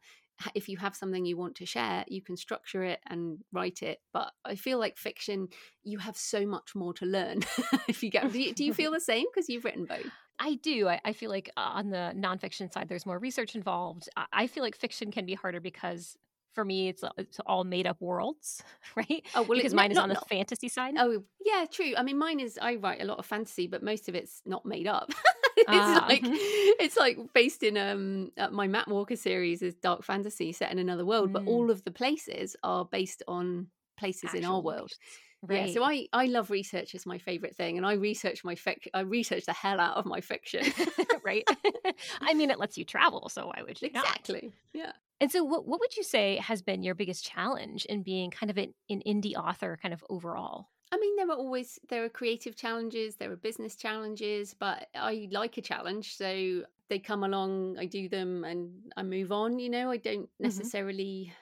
if 0.55 0.69
you 0.69 0.77
have 0.77 0.95
something 0.95 1.25
you 1.25 1.37
want 1.37 1.55
to 1.55 1.65
share, 1.65 2.05
you 2.07 2.21
can 2.21 2.37
structure 2.37 2.83
it 2.83 2.99
and 3.07 3.39
write 3.51 3.81
it. 3.81 3.99
But 4.13 4.31
I 4.45 4.55
feel 4.55 4.79
like 4.79 4.97
fiction, 4.97 5.49
you 5.83 5.97
have 5.99 6.17
so 6.17 6.45
much 6.45 6.75
more 6.75 6.93
to 6.95 7.05
learn. 7.05 7.41
if 7.87 8.03
you 8.03 8.09
get, 8.09 8.31
do 8.31 8.41
you, 8.41 8.53
do 8.53 8.63
you 8.63 8.73
feel 8.73 8.91
the 8.93 8.99
same 8.99 9.25
because 9.33 9.49
you've 9.49 9.65
written 9.65 9.85
both? 9.85 10.05
I 10.39 10.55
do. 10.55 10.87
I, 10.87 11.01
I, 11.03 11.13
feel 11.13 11.31
like 11.31 11.49
uh, 11.57 11.71
on 11.73 11.89
the 11.89 12.13
nonfiction 12.15 12.71
side, 12.71 12.89
there's 12.89 13.07
more 13.07 13.17
research 13.17 13.55
involved. 13.55 14.07
I 14.31 14.45
feel 14.45 14.63
like 14.63 14.75
fiction 14.75 15.11
can 15.11 15.25
be 15.25 15.33
harder 15.33 15.59
because 15.59 16.15
for 16.53 16.65
me, 16.65 16.89
it's, 16.89 17.03
it's 17.17 17.39
all 17.45 17.63
made 17.63 17.85
up 17.85 18.01
worlds, 18.01 18.63
right? 18.95 19.23
Oh, 19.35 19.43
well, 19.43 19.57
because 19.57 19.73
mine 19.73 19.91
is 19.91 19.97
on 19.97 20.09
the 20.09 20.21
fantasy 20.27 20.67
side. 20.69 20.95
Oh, 20.97 21.23
yeah, 21.45 21.65
true. 21.71 21.93
I 21.95 22.03
mean, 22.03 22.17
mine 22.17 22.39
is, 22.39 22.57
I 22.59 22.75
write 22.75 23.01
a 23.01 23.05
lot 23.05 23.19
of 23.19 23.25
fantasy, 23.25 23.67
but 23.67 23.83
most 23.83 24.09
of 24.09 24.15
it's 24.15 24.41
not 24.45 24.65
made 24.65 24.87
up. 24.87 25.11
it's 25.61 25.69
uh, 25.69 26.05
like 26.07 26.21
it's 26.23 26.97
like 26.97 27.17
based 27.33 27.63
in 27.63 27.77
um 27.77 28.31
uh, 28.37 28.49
my 28.49 28.67
Mapwalker 28.67 29.17
series 29.17 29.61
is 29.61 29.73
dark 29.75 30.03
fantasy 30.03 30.51
set 30.51 30.71
in 30.71 30.79
another 30.79 31.05
world, 31.05 31.29
mm. 31.29 31.33
but 31.33 31.47
all 31.47 31.71
of 31.71 31.83
the 31.83 31.91
places 31.91 32.55
are 32.63 32.85
based 32.85 33.23
on 33.27 33.67
places 33.97 34.25
Actual 34.25 34.39
in 34.39 34.45
our 34.45 34.61
world. 34.61 34.91
Right. 35.43 35.67
Yeah, 35.67 35.73
so 35.73 35.83
I 35.83 36.07
I 36.13 36.25
love 36.25 36.49
research 36.49 36.95
as 36.95 37.05
my 37.05 37.17
favorite 37.17 37.55
thing, 37.55 37.77
and 37.77 37.85
I 37.85 37.93
research 37.93 38.43
my 38.43 38.55
fic. 38.55 38.87
I 38.93 39.01
research 39.01 39.45
the 39.45 39.53
hell 39.53 39.79
out 39.79 39.97
of 39.97 40.05
my 40.05 40.21
fiction. 40.21 40.63
right. 41.23 41.43
I 42.21 42.33
mean, 42.33 42.49
it 42.49 42.59
lets 42.59 42.77
you 42.77 42.85
travel, 42.85 43.29
so 43.29 43.47
why 43.47 43.61
would 43.65 43.81
you 43.81 43.87
exactly? 43.87 44.41
Not? 44.43 44.53
Yeah. 44.73 44.91
And 45.19 45.31
so, 45.31 45.43
what 45.43 45.67
what 45.67 45.79
would 45.79 45.95
you 45.95 46.03
say 46.03 46.37
has 46.37 46.61
been 46.61 46.81
your 46.83 46.95
biggest 46.95 47.23
challenge 47.23 47.85
in 47.85 48.01
being 48.03 48.31
kind 48.31 48.49
of 48.49 48.57
an, 48.57 48.73
an 48.89 49.01
indie 49.05 49.35
author, 49.35 49.77
kind 49.81 49.93
of 49.93 50.03
overall? 50.09 50.69
I 50.91 50.97
mean, 50.97 51.15
there 51.17 51.29
are 51.29 51.35
always 51.35 51.79
there 51.89 52.05
are 52.05 52.09
creative 52.09 52.55
challenges, 52.55 53.15
there 53.15 53.31
are 53.31 53.35
business 53.35 53.75
challenges, 53.75 54.55
but 54.57 54.87
I 54.95 55.27
like 55.31 55.57
a 55.57 55.61
challenge, 55.61 56.15
so 56.15 56.63
they 56.89 56.99
come 56.99 57.23
along, 57.23 57.77
I 57.77 57.85
do 57.85 58.07
them, 58.07 58.43
and 58.43 58.71
I 58.95 59.03
move 59.03 59.31
on. 59.31 59.59
You 59.59 59.69
know, 59.69 59.91
I 59.91 59.97
don't 59.97 60.23
mm-hmm. 60.23 60.43
necessarily 60.43 61.33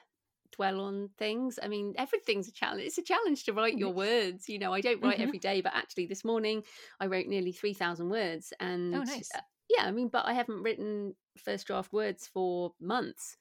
dwell 0.56 0.80
on 0.80 1.10
things. 1.18 1.60
I 1.62 1.68
mean, 1.68 1.94
everything's 1.98 2.48
a 2.48 2.52
challenge. 2.52 2.84
It's 2.84 2.98
a 2.98 3.04
challenge 3.04 3.44
to 3.46 3.54
write 3.54 3.78
your 3.78 3.94
words. 3.94 4.50
You 4.50 4.60
know, 4.60 4.74
I 4.74 4.82
don't 4.82 5.02
write 5.04 5.16
mm-hmm. 5.16 5.28
every 5.28 5.40
day, 5.40 5.62
but 5.62 5.74
actually 5.76 6.08
this 6.08 6.24
morning 6.24 6.64
I 7.00 7.08
wrote 7.08 7.28
nearly 7.28 7.52
3,000 7.52 8.10
words. 8.10 8.54
And 8.60 8.96
oh, 8.96 9.04
nice. 9.04 9.30
Uh, 9.36 9.42
yeah, 9.70 9.86
I 9.86 9.92
mean, 9.92 10.08
but 10.08 10.26
I 10.26 10.34
haven't 10.34 10.64
written 10.64 11.16
first 11.38 11.68
draft 11.68 11.92
words 11.92 12.30
for 12.34 12.74
months. 12.80 13.38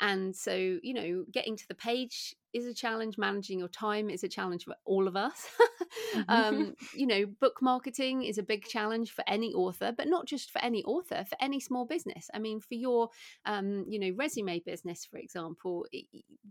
And 0.00 0.34
so, 0.34 0.54
you 0.54 0.94
know, 0.94 1.24
getting 1.32 1.56
to 1.56 1.68
the 1.68 1.74
page 1.74 2.34
is 2.52 2.66
a 2.66 2.74
challenge. 2.74 3.18
Managing 3.18 3.58
your 3.58 3.68
time 3.68 4.10
is 4.10 4.24
a 4.24 4.28
challenge 4.28 4.64
for 4.64 4.74
all 4.84 5.08
of 5.08 5.16
us. 5.16 5.46
mm-hmm. 6.14 6.30
um, 6.30 6.74
you 6.94 7.06
know, 7.06 7.26
book 7.26 7.60
marketing 7.60 8.24
is 8.24 8.38
a 8.38 8.42
big 8.42 8.64
challenge 8.64 9.12
for 9.12 9.24
any 9.26 9.52
author, 9.54 9.92
but 9.96 10.08
not 10.08 10.26
just 10.26 10.50
for 10.50 10.60
any 10.60 10.82
author, 10.84 11.24
for 11.28 11.36
any 11.40 11.60
small 11.60 11.84
business. 11.84 12.28
I 12.34 12.38
mean, 12.38 12.60
for 12.60 12.74
your, 12.74 13.10
um, 13.44 13.84
you 13.88 13.98
know, 13.98 14.10
resume 14.16 14.60
business, 14.60 15.04
for 15.04 15.18
example, 15.18 15.86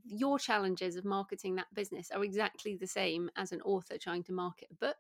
your 0.06 0.40
challenges 0.40 0.96
of 0.96 1.06
marketing 1.06 1.56
that 1.56 1.74
business 1.74 2.12
are 2.12 2.24
exactly 2.24 2.76
the 2.76 2.88
same 2.88 3.30
as 3.36 3.52
an 3.52 3.62
author 3.62 3.98
trying 3.98 4.24
to 4.24 4.34
market 4.34 4.70
a 4.72 4.76
book 4.76 4.98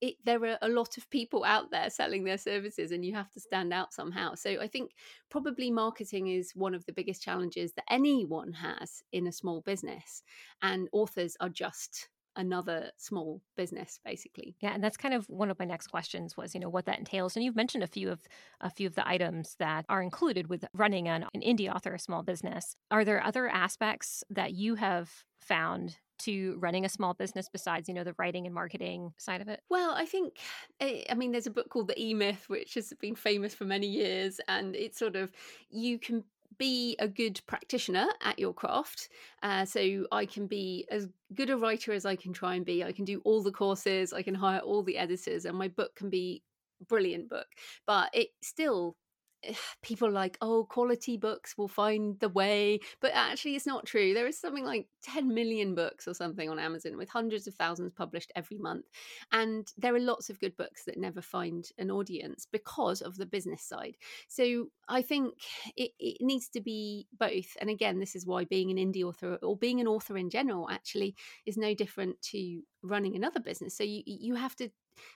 it, 0.00 0.16
there 0.24 0.44
are 0.44 0.58
a 0.62 0.68
lot 0.68 0.96
of 0.96 1.10
people 1.10 1.44
out 1.44 1.70
there 1.70 1.90
selling 1.90 2.24
their 2.24 2.38
services 2.38 2.92
and 2.92 3.04
you 3.04 3.14
have 3.14 3.30
to 3.32 3.40
stand 3.40 3.72
out 3.72 3.92
somehow. 3.92 4.34
So 4.34 4.60
I 4.60 4.68
think 4.68 4.92
probably 5.30 5.70
marketing 5.70 6.28
is 6.28 6.52
one 6.54 6.74
of 6.74 6.84
the 6.86 6.92
biggest 6.92 7.22
challenges 7.22 7.72
that 7.72 7.84
anyone 7.90 8.52
has 8.52 9.02
in 9.12 9.26
a 9.26 9.32
small 9.32 9.60
business. 9.62 10.22
And 10.62 10.88
authors 10.92 11.36
are 11.40 11.48
just 11.48 12.08
another 12.36 12.92
small 12.96 13.42
business 13.56 13.98
basically 14.04 14.54
yeah 14.60 14.72
and 14.72 14.82
that's 14.82 14.96
kind 14.96 15.12
of 15.12 15.28
one 15.28 15.50
of 15.50 15.58
my 15.58 15.64
next 15.64 15.88
questions 15.88 16.36
was 16.36 16.54
you 16.54 16.60
know 16.60 16.68
what 16.68 16.84
that 16.84 16.98
entails 16.98 17.34
and 17.34 17.44
you've 17.44 17.56
mentioned 17.56 17.82
a 17.82 17.88
few 17.88 18.08
of 18.10 18.20
a 18.60 18.70
few 18.70 18.86
of 18.86 18.94
the 18.94 19.06
items 19.06 19.56
that 19.58 19.84
are 19.88 20.00
included 20.00 20.48
with 20.48 20.64
running 20.72 21.08
an, 21.08 21.26
an 21.34 21.40
indie 21.40 21.68
author 21.68 21.98
small 21.98 22.22
business 22.22 22.76
are 22.92 23.04
there 23.04 23.24
other 23.24 23.48
aspects 23.48 24.22
that 24.30 24.52
you 24.52 24.76
have 24.76 25.24
found 25.40 25.96
to 26.18 26.56
running 26.58 26.84
a 26.84 26.88
small 26.88 27.14
business 27.14 27.48
besides 27.50 27.88
you 27.88 27.94
know 27.94 28.04
the 28.04 28.14
writing 28.18 28.46
and 28.46 28.54
marketing 28.54 29.12
side 29.16 29.40
of 29.40 29.48
it 29.48 29.60
well 29.68 29.92
i 29.94 30.04
think 30.04 30.38
eh, 30.80 31.02
i 31.10 31.14
mean 31.14 31.32
there's 31.32 31.46
a 31.46 31.50
book 31.50 31.68
called 31.68 31.88
the 31.88 32.02
e-myth 32.02 32.48
which 32.48 32.74
has 32.74 32.92
been 33.00 33.14
famous 33.14 33.54
for 33.54 33.64
many 33.64 33.86
years 33.86 34.40
and 34.48 34.76
it's 34.76 34.98
sort 34.98 35.16
of 35.16 35.32
you 35.70 35.98
can 35.98 36.24
be 36.56 36.96
a 36.98 37.08
good 37.08 37.40
practitioner 37.46 38.08
at 38.22 38.38
your 38.38 38.52
craft. 38.52 39.10
Uh, 39.42 39.64
so 39.64 40.06
I 40.10 40.26
can 40.26 40.46
be 40.46 40.86
as 40.90 41.08
good 41.34 41.50
a 41.50 41.56
writer 41.56 41.92
as 41.92 42.04
I 42.04 42.16
can 42.16 42.32
try 42.32 42.56
and 42.56 42.66
be. 42.66 42.82
I 42.84 42.92
can 42.92 43.04
do 43.04 43.20
all 43.24 43.42
the 43.42 43.52
courses, 43.52 44.12
I 44.12 44.22
can 44.22 44.34
hire 44.34 44.60
all 44.60 44.82
the 44.82 44.98
editors, 44.98 45.44
and 45.44 45.56
my 45.56 45.68
book 45.68 45.94
can 45.94 46.10
be 46.10 46.42
brilliant 46.88 47.28
book. 47.28 47.46
But 47.86 48.10
it 48.12 48.28
still 48.42 48.96
Eh, 49.44 49.54
people 49.82 50.10
like 50.10 50.36
oh 50.40 50.64
quality 50.64 51.16
books 51.16 51.56
will 51.56 51.68
find 51.68 52.18
the 52.18 52.28
way 52.28 52.80
but 53.00 53.12
actually 53.14 53.54
it's 53.54 53.66
not 53.66 53.86
true. 53.86 54.12
There 54.12 54.26
is 54.26 54.38
something 54.38 54.64
like 54.64 54.88
10 55.02 55.32
million 55.32 55.74
books 55.74 56.08
or 56.08 56.14
something 56.14 56.48
on 56.50 56.58
amazon 56.58 56.96
with 56.96 57.08
hundreds 57.08 57.46
of 57.46 57.54
thousands 57.54 57.92
published 57.92 58.32
every 58.34 58.58
month 58.58 58.86
and 59.30 59.68
there 59.78 59.94
are 59.94 60.00
lots 60.00 60.28
of 60.28 60.40
good 60.40 60.56
books 60.56 60.84
that 60.84 60.98
never 60.98 61.22
find 61.22 61.68
an 61.78 61.90
audience 61.90 62.46
because 62.50 63.00
of 63.00 63.16
the 63.16 63.26
business 63.26 63.62
side. 63.62 63.96
So 64.26 64.70
i 64.88 65.02
think 65.02 65.34
it, 65.76 65.92
it 65.98 66.16
needs 66.20 66.48
to 66.48 66.60
be 66.60 67.06
both 67.18 67.56
and 67.60 67.70
again 67.70 68.00
this 68.00 68.16
is 68.16 68.26
why 68.26 68.44
being 68.44 68.70
an 68.70 68.76
indie 68.76 69.04
author 69.04 69.38
or 69.42 69.56
being 69.56 69.80
an 69.80 69.86
author 69.86 70.16
in 70.16 70.30
general 70.30 70.68
actually 70.70 71.14
is 71.46 71.56
no 71.56 71.74
different 71.74 72.20
to 72.22 72.62
running 72.82 73.16
another 73.16 73.40
business. 73.40 73.76
So 73.76 73.84
you 73.84 74.02
you 74.06 74.34
have 74.34 74.56
to 74.56 74.70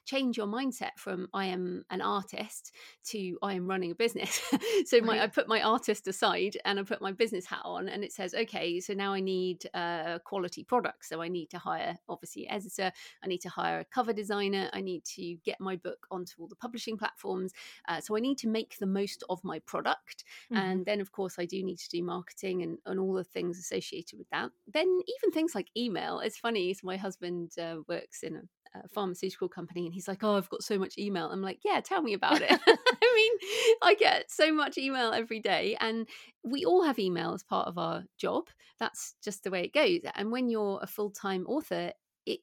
change 0.04 0.36
your 0.36 0.46
mindset 0.46 0.90
from 0.96 1.28
I 1.32 1.46
am 1.46 1.84
an 1.90 2.00
artist 2.00 2.72
to 3.06 3.38
I 3.42 3.54
am 3.54 3.66
running 3.66 3.90
a 3.90 3.94
business. 3.94 4.40
so 4.86 5.00
my, 5.00 5.14
right. 5.14 5.22
I 5.22 5.26
put 5.26 5.48
my 5.48 5.62
artist 5.62 6.08
aside 6.08 6.56
and 6.64 6.78
I 6.78 6.82
put 6.82 7.00
my 7.00 7.12
business 7.12 7.46
hat 7.46 7.62
on, 7.64 7.88
and 7.88 8.04
it 8.04 8.12
says, 8.12 8.34
okay, 8.34 8.80
so 8.80 8.94
now 8.94 9.12
I 9.12 9.20
need 9.20 9.68
uh, 9.74 10.18
quality 10.24 10.64
products. 10.64 11.08
So 11.08 11.20
I 11.20 11.28
need 11.28 11.50
to 11.50 11.58
hire, 11.58 11.98
obviously, 12.08 12.48
editor. 12.48 12.92
I 13.22 13.26
need 13.26 13.40
to 13.42 13.48
hire 13.48 13.80
a 13.80 13.84
cover 13.84 14.12
designer. 14.12 14.70
I 14.72 14.80
need 14.80 15.04
to 15.16 15.36
get 15.44 15.60
my 15.60 15.76
book 15.76 16.06
onto 16.10 16.34
all 16.40 16.48
the 16.48 16.56
publishing 16.56 16.96
platforms. 16.96 17.52
Uh, 17.88 18.00
so 18.00 18.16
I 18.16 18.20
need 18.20 18.38
to 18.38 18.48
make 18.48 18.78
the 18.78 18.86
most 18.86 19.24
of 19.28 19.42
my 19.44 19.58
product. 19.60 20.24
Mm-hmm. 20.52 20.62
And 20.62 20.86
then, 20.86 21.00
of 21.00 21.12
course, 21.12 21.36
I 21.38 21.44
do 21.44 21.62
need 21.62 21.78
to 21.78 21.88
do 21.88 22.02
marketing 22.02 22.62
and, 22.62 22.78
and 22.86 22.98
all 23.00 23.14
the 23.14 23.24
things 23.24 23.58
associated 23.58 24.18
with 24.18 24.28
that. 24.30 24.50
Then 24.72 24.86
even 24.86 25.32
things 25.32 25.54
like 25.54 25.68
email. 25.76 26.20
It's 26.20 26.38
funny. 26.38 26.72
So 26.74 26.80
my 26.84 26.96
husband 26.96 27.52
uh, 27.58 27.76
works 27.88 28.22
in 28.22 28.36
a 28.36 28.42
a 28.74 28.88
pharmaceutical 28.88 29.48
company 29.48 29.84
and 29.84 29.94
he's 29.94 30.08
like 30.08 30.22
oh 30.22 30.36
i've 30.36 30.48
got 30.48 30.62
so 30.62 30.78
much 30.78 30.98
email. 30.98 31.28
I'm 31.30 31.42
like 31.42 31.60
yeah 31.64 31.80
tell 31.80 32.02
me 32.02 32.14
about 32.14 32.40
it. 32.42 32.50
I 32.66 33.12
mean 33.16 33.32
i 33.82 33.94
get 33.94 34.30
so 34.30 34.52
much 34.52 34.78
email 34.78 35.12
every 35.12 35.40
day 35.40 35.76
and 35.80 36.08
we 36.44 36.64
all 36.64 36.84
have 36.84 36.98
email 36.98 37.34
as 37.34 37.42
part 37.42 37.68
of 37.68 37.78
our 37.78 38.04
job. 38.18 38.44
That's 38.78 39.14
just 39.22 39.44
the 39.44 39.50
way 39.50 39.64
it 39.64 39.72
goes 39.72 40.00
and 40.14 40.30
when 40.30 40.48
you're 40.48 40.80
a 40.82 40.86
full-time 40.86 41.46
author 41.46 41.92
it, 42.26 42.40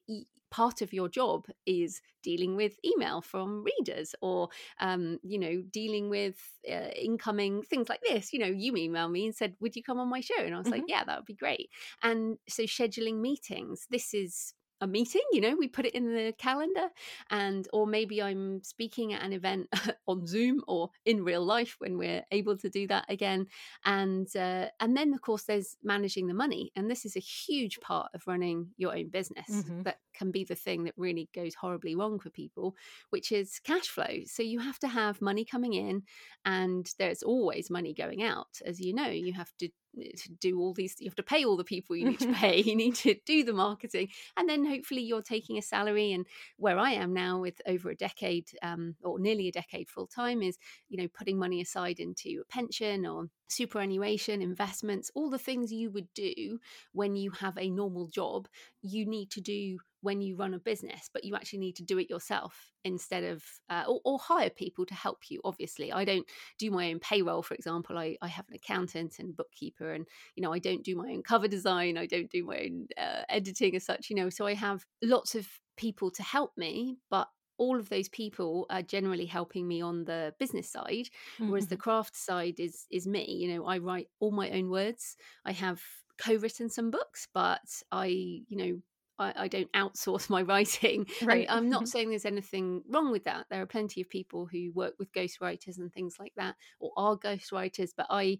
part 0.50 0.82
of 0.82 0.92
your 0.92 1.08
job 1.08 1.46
is 1.64 2.00
dealing 2.22 2.56
with 2.56 2.74
email 2.84 3.22
from 3.22 3.64
readers 3.64 4.14
or 4.20 4.48
um, 4.80 5.18
you 5.22 5.38
know 5.38 5.62
dealing 5.70 6.10
with 6.10 6.36
uh, 6.70 6.90
incoming 6.96 7.62
things 7.62 7.88
like 7.88 8.00
this. 8.02 8.32
You 8.32 8.40
know 8.40 8.46
you 8.46 8.76
email 8.76 9.08
me 9.08 9.26
and 9.26 9.34
said 9.34 9.54
would 9.60 9.76
you 9.76 9.82
come 9.82 9.98
on 9.98 10.08
my 10.08 10.20
show? 10.20 10.34
And 10.38 10.54
i 10.54 10.58
was 10.58 10.66
mm-hmm. 10.66 10.74
like 10.74 10.84
yeah 10.88 11.04
that 11.04 11.18
would 11.18 11.26
be 11.26 11.34
great. 11.34 11.70
And 12.02 12.38
so 12.48 12.64
scheduling 12.64 13.20
meetings 13.20 13.86
this 13.90 14.12
is 14.12 14.54
a 14.80 14.86
meeting 14.86 15.22
you 15.32 15.40
know 15.40 15.54
we 15.58 15.68
put 15.68 15.86
it 15.86 15.94
in 15.94 16.14
the 16.14 16.32
calendar 16.38 16.88
and 17.30 17.68
or 17.72 17.86
maybe 17.86 18.22
i'm 18.22 18.62
speaking 18.62 19.12
at 19.12 19.22
an 19.22 19.32
event 19.32 19.68
on 20.06 20.26
zoom 20.26 20.62
or 20.66 20.90
in 21.04 21.24
real 21.24 21.44
life 21.44 21.76
when 21.78 21.98
we're 21.98 22.22
able 22.30 22.56
to 22.56 22.68
do 22.68 22.86
that 22.86 23.04
again 23.08 23.46
and 23.84 24.34
uh, 24.36 24.66
and 24.80 24.96
then 24.96 25.12
of 25.12 25.20
course 25.20 25.44
there's 25.44 25.76
managing 25.82 26.26
the 26.26 26.34
money 26.34 26.70
and 26.76 26.90
this 26.90 27.04
is 27.04 27.16
a 27.16 27.20
huge 27.20 27.80
part 27.80 28.08
of 28.14 28.26
running 28.26 28.68
your 28.76 28.96
own 28.96 29.08
business 29.08 29.48
mm-hmm. 29.50 29.82
that 29.82 29.98
can 30.14 30.30
be 30.30 30.44
the 30.44 30.54
thing 30.54 30.84
that 30.84 30.94
really 30.96 31.28
goes 31.34 31.54
horribly 31.54 31.94
wrong 31.94 32.18
for 32.18 32.30
people 32.30 32.74
which 33.10 33.32
is 33.32 33.58
cash 33.60 33.88
flow 33.88 34.20
so 34.26 34.42
you 34.42 34.58
have 34.58 34.78
to 34.78 34.88
have 34.88 35.20
money 35.20 35.44
coming 35.44 35.74
in 35.74 36.02
and 36.44 36.92
there's 36.98 37.22
always 37.22 37.70
money 37.70 37.94
going 37.94 38.22
out 38.22 38.60
as 38.64 38.80
you 38.80 38.94
know 38.94 39.08
you 39.08 39.32
have 39.32 39.52
to 39.58 39.68
to 40.16 40.32
do 40.40 40.58
all 40.58 40.72
these 40.72 40.96
you 40.98 41.08
have 41.08 41.16
to 41.16 41.22
pay 41.22 41.44
all 41.44 41.56
the 41.56 41.64
people 41.64 41.96
you 41.96 42.04
need 42.04 42.20
to 42.20 42.32
pay 42.34 42.60
you 42.62 42.76
need 42.76 42.94
to 42.94 43.14
do 43.26 43.44
the 43.44 43.52
marketing 43.52 44.08
and 44.36 44.48
then 44.48 44.64
hopefully 44.64 45.02
you're 45.02 45.22
taking 45.22 45.58
a 45.58 45.62
salary 45.62 46.12
and 46.12 46.26
where 46.56 46.78
i 46.78 46.90
am 46.92 47.12
now 47.12 47.40
with 47.40 47.60
over 47.66 47.90
a 47.90 47.96
decade 47.96 48.48
um, 48.62 48.94
or 49.02 49.18
nearly 49.18 49.48
a 49.48 49.52
decade 49.52 49.88
full 49.88 50.06
time 50.06 50.42
is 50.42 50.58
you 50.88 51.00
know 51.00 51.08
putting 51.08 51.38
money 51.38 51.60
aside 51.60 51.98
into 51.98 52.40
a 52.40 52.52
pension 52.52 53.06
or 53.06 53.26
superannuation 53.48 54.40
investments 54.40 55.10
all 55.14 55.28
the 55.28 55.38
things 55.38 55.72
you 55.72 55.90
would 55.90 56.08
do 56.14 56.58
when 56.92 57.16
you 57.16 57.30
have 57.32 57.58
a 57.58 57.70
normal 57.70 58.06
job 58.06 58.46
you 58.82 59.04
need 59.06 59.30
to 59.30 59.40
do 59.40 59.78
when 60.02 60.20
you 60.20 60.36
run 60.36 60.54
a 60.54 60.58
business, 60.58 61.10
but 61.12 61.24
you 61.24 61.34
actually 61.34 61.58
need 61.58 61.76
to 61.76 61.84
do 61.84 61.98
it 61.98 62.10
yourself 62.10 62.72
instead 62.84 63.24
of, 63.24 63.42
uh, 63.68 63.84
or, 63.86 64.00
or, 64.04 64.18
hire 64.18 64.50
people 64.50 64.86
to 64.86 64.94
help 64.94 65.18
you. 65.28 65.40
Obviously, 65.44 65.92
I 65.92 66.04
don't 66.04 66.26
do 66.58 66.70
my 66.70 66.90
own 66.90 66.98
payroll, 67.00 67.42
for 67.42 67.54
example. 67.54 67.98
I, 67.98 68.16
I 68.22 68.28
have 68.28 68.48
an 68.48 68.54
accountant 68.54 69.18
and 69.18 69.36
bookkeeper, 69.36 69.92
and, 69.92 70.06
you 70.34 70.42
know, 70.42 70.52
I 70.52 70.58
don't 70.58 70.84
do 70.84 70.96
my 70.96 71.10
own 71.10 71.22
cover 71.22 71.48
design. 71.48 71.98
I 71.98 72.06
don't 72.06 72.30
do 72.30 72.44
my 72.44 72.58
own 72.58 72.86
uh, 72.96 73.22
editing 73.28 73.76
as 73.76 73.84
such, 73.84 74.10
you 74.10 74.16
know, 74.16 74.30
so 74.30 74.46
I 74.46 74.54
have 74.54 74.84
lots 75.02 75.34
of 75.34 75.46
people 75.76 76.10
to 76.12 76.22
help 76.22 76.52
me, 76.56 76.98
but 77.10 77.28
all 77.60 77.78
of 77.78 77.90
those 77.90 78.08
people 78.08 78.66
are 78.70 78.80
generally 78.80 79.26
helping 79.26 79.68
me 79.68 79.82
on 79.82 80.04
the 80.04 80.34
business 80.38 80.72
side 80.72 81.08
mm-hmm. 81.36 81.50
whereas 81.50 81.66
the 81.66 81.76
mm-hmm. 81.76 81.82
craft 81.82 82.16
side 82.16 82.58
is 82.58 82.86
is 82.90 83.06
me 83.06 83.26
you 83.28 83.54
know 83.54 83.66
i 83.66 83.76
write 83.76 84.08
all 84.18 84.30
my 84.32 84.50
own 84.50 84.70
words 84.70 85.14
i 85.44 85.52
have 85.52 85.80
co-written 86.16 86.70
some 86.70 86.90
books 86.90 87.28
but 87.34 87.60
i 87.92 88.06
you 88.06 88.56
know 88.56 88.80
I, 89.20 89.32
I 89.36 89.48
don't 89.48 89.70
outsource 89.72 90.30
my 90.30 90.42
writing. 90.50 91.06
Right. 91.22 91.46
I'm 91.48 91.68
not 91.68 91.88
saying 91.92 92.10
there's 92.10 92.24
anything 92.24 92.82
wrong 92.88 93.12
with 93.12 93.24
that. 93.24 93.46
There 93.50 93.62
are 93.62 93.66
plenty 93.66 94.00
of 94.00 94.08
people 94.08 94.48
who 94.50 94.72
work 94.72 94.94
with 94.98 95.12
ghostwriters 95.12 95.78
and 95.78 95.92
things 95.92 96.16
like 96.18 96.32
that, 96.36 96.56
or 96.80 96.92
are 96.96 97.16
ghostwriters. 97.16 97.90
But 97.96 98.06
I, 98.10 98.38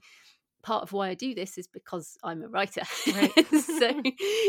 part 0.63 0.83
of 0.83 0.93
why 0.93 1.09
I 1.11 1.15
do 1.15 1.35
this 1.35 1.59
is 1.59 1.69
because 1.69 2.17
I'm 2.23 2.43
a 2.43 2.49
writer. 2.49 2.83
Right. 3.15 3.47
so, 3.51 4.03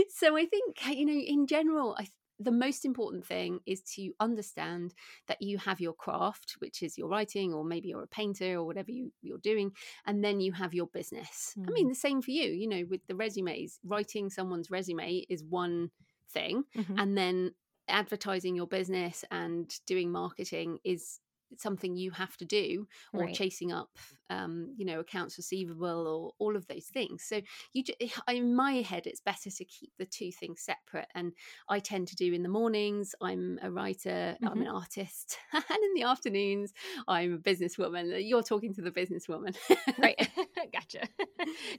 so 0.10 0.38
I 0.38 0.46
think 0.46 0.98
you 0.98 1.06
know, 1.06 1.14
in 1.14 1.48
general, 1.48 1.96
I 2.00 2.08
the 2.44 2.52
most 2.52 2.86
important 2.86 3.26
thing 3.26 3.60
is 3.66 3.82
to 3.82 4.12
understand 4.20 4.94
that 5.28 5.42
you 5.42 5.58
have 5.60 5.80
your 5.80 5.94
craft, 5.94 6.56
which 6.60 6.82
is 6.82 6.98
your 6.98 7.08
writing, 7.08 7.54
or 7.54 7.64
maybe 7.64 7.90
you're 7.90 8.04
a 8.04 8.08
painter 8.08 8.56
or 8.56 8.66
whatever 8.66 8.92
you, 8.92 9.12
you're 9.22 9.38
doing, 9.38 9.72
and 10.06 10.24
then 10.24 10.40
you 10.40 10.52
have 10.52 10.74
your 10.74 10.88
business. 10.88 11.54
Mm. 11.58 11.70
I 11.70 11.72
mean, 11.72 11.86
mm. 11.88 11.90
the 11.90 11.96
same 11.96 12.22
for 12.22 12.32
you, 12.32 12.50
you 12.50 12.68
know, 12.68 12.84
with 12.90 13.06
the 13.08 13.16
resumes, 13.16 13.80
writing 13.84 14.30
someone's 14.30 14.72
resume 14.72 15.26
is 15.30 15.44
one 15.44 15.92
thing 16.32 16.64
mm-hmm. 16.76 16.98
and 16.98 17.18
then 17.18 17.52
advertising 17.88 18.56
your 18.56 18.68
business 18.68 19.24
and 19.32 19.74
doing 19.86 20.12
marketing 20.12 20.80
is 20.84 21.20
something 21.58 21.98
you 21.98 22.12
have 22.12 22.38
to 22.38 22.46
do 22.46 22.88
or 23.14 23.26
right. 23.26 23.36
chasing 23.36 23.72
up 23.72 23.90
um, 24.32 24.74
you 24.78 24.86
know, 24.86 25.00
accounts 25.00 25.38
receivable 25.38 26.08
or 26.08 26.32
all 26.40 26.56
of 26.56 26.66
those 26.68 26.86
things. 26.86 27.24
So 27.24 27.42
you, 27.74 27.84
in 28.30 28.56
my 28.56 28.74
head, 28.76 29.06
it's 29.06 29.22
better 29.22 29.50
to 29.50 29.66
keep 29.66 29.92
the 30.00 30.06
two 30.06 30.32
things 30.32 30.62
separate. 30.62 31.08
And 31.14 31.34
I 31.70 31.80
tend 31.80 32.08
to 32.10 32.16
do 32.16 32.34
in 32.34 32.44
the 32.44 32.50
mornings. 32.50 33.14
I'm 33.22 33.60
a 33.62 33.70
writer. 33.70 34.36
Mm-hmm. 34.36 34.48
I'm 34.48 34.62
an 34.62 34.68
artist, 34.68 35.38
and 35.54 35.64
in 35.70 35.94
the 35.96 36.04
afternoons, 36.04 36.74
I'm 37.08 37.34
a 37.34 37.38
businesswoman. 37.38 38.28
You're 38.28 38.44
talking 38.44 38.74
to 38.76 38.82
the 38.82 38.92
businesswoman, 38.92 39.56
right? 40.00 40.30
gotcha. 40.74 41.08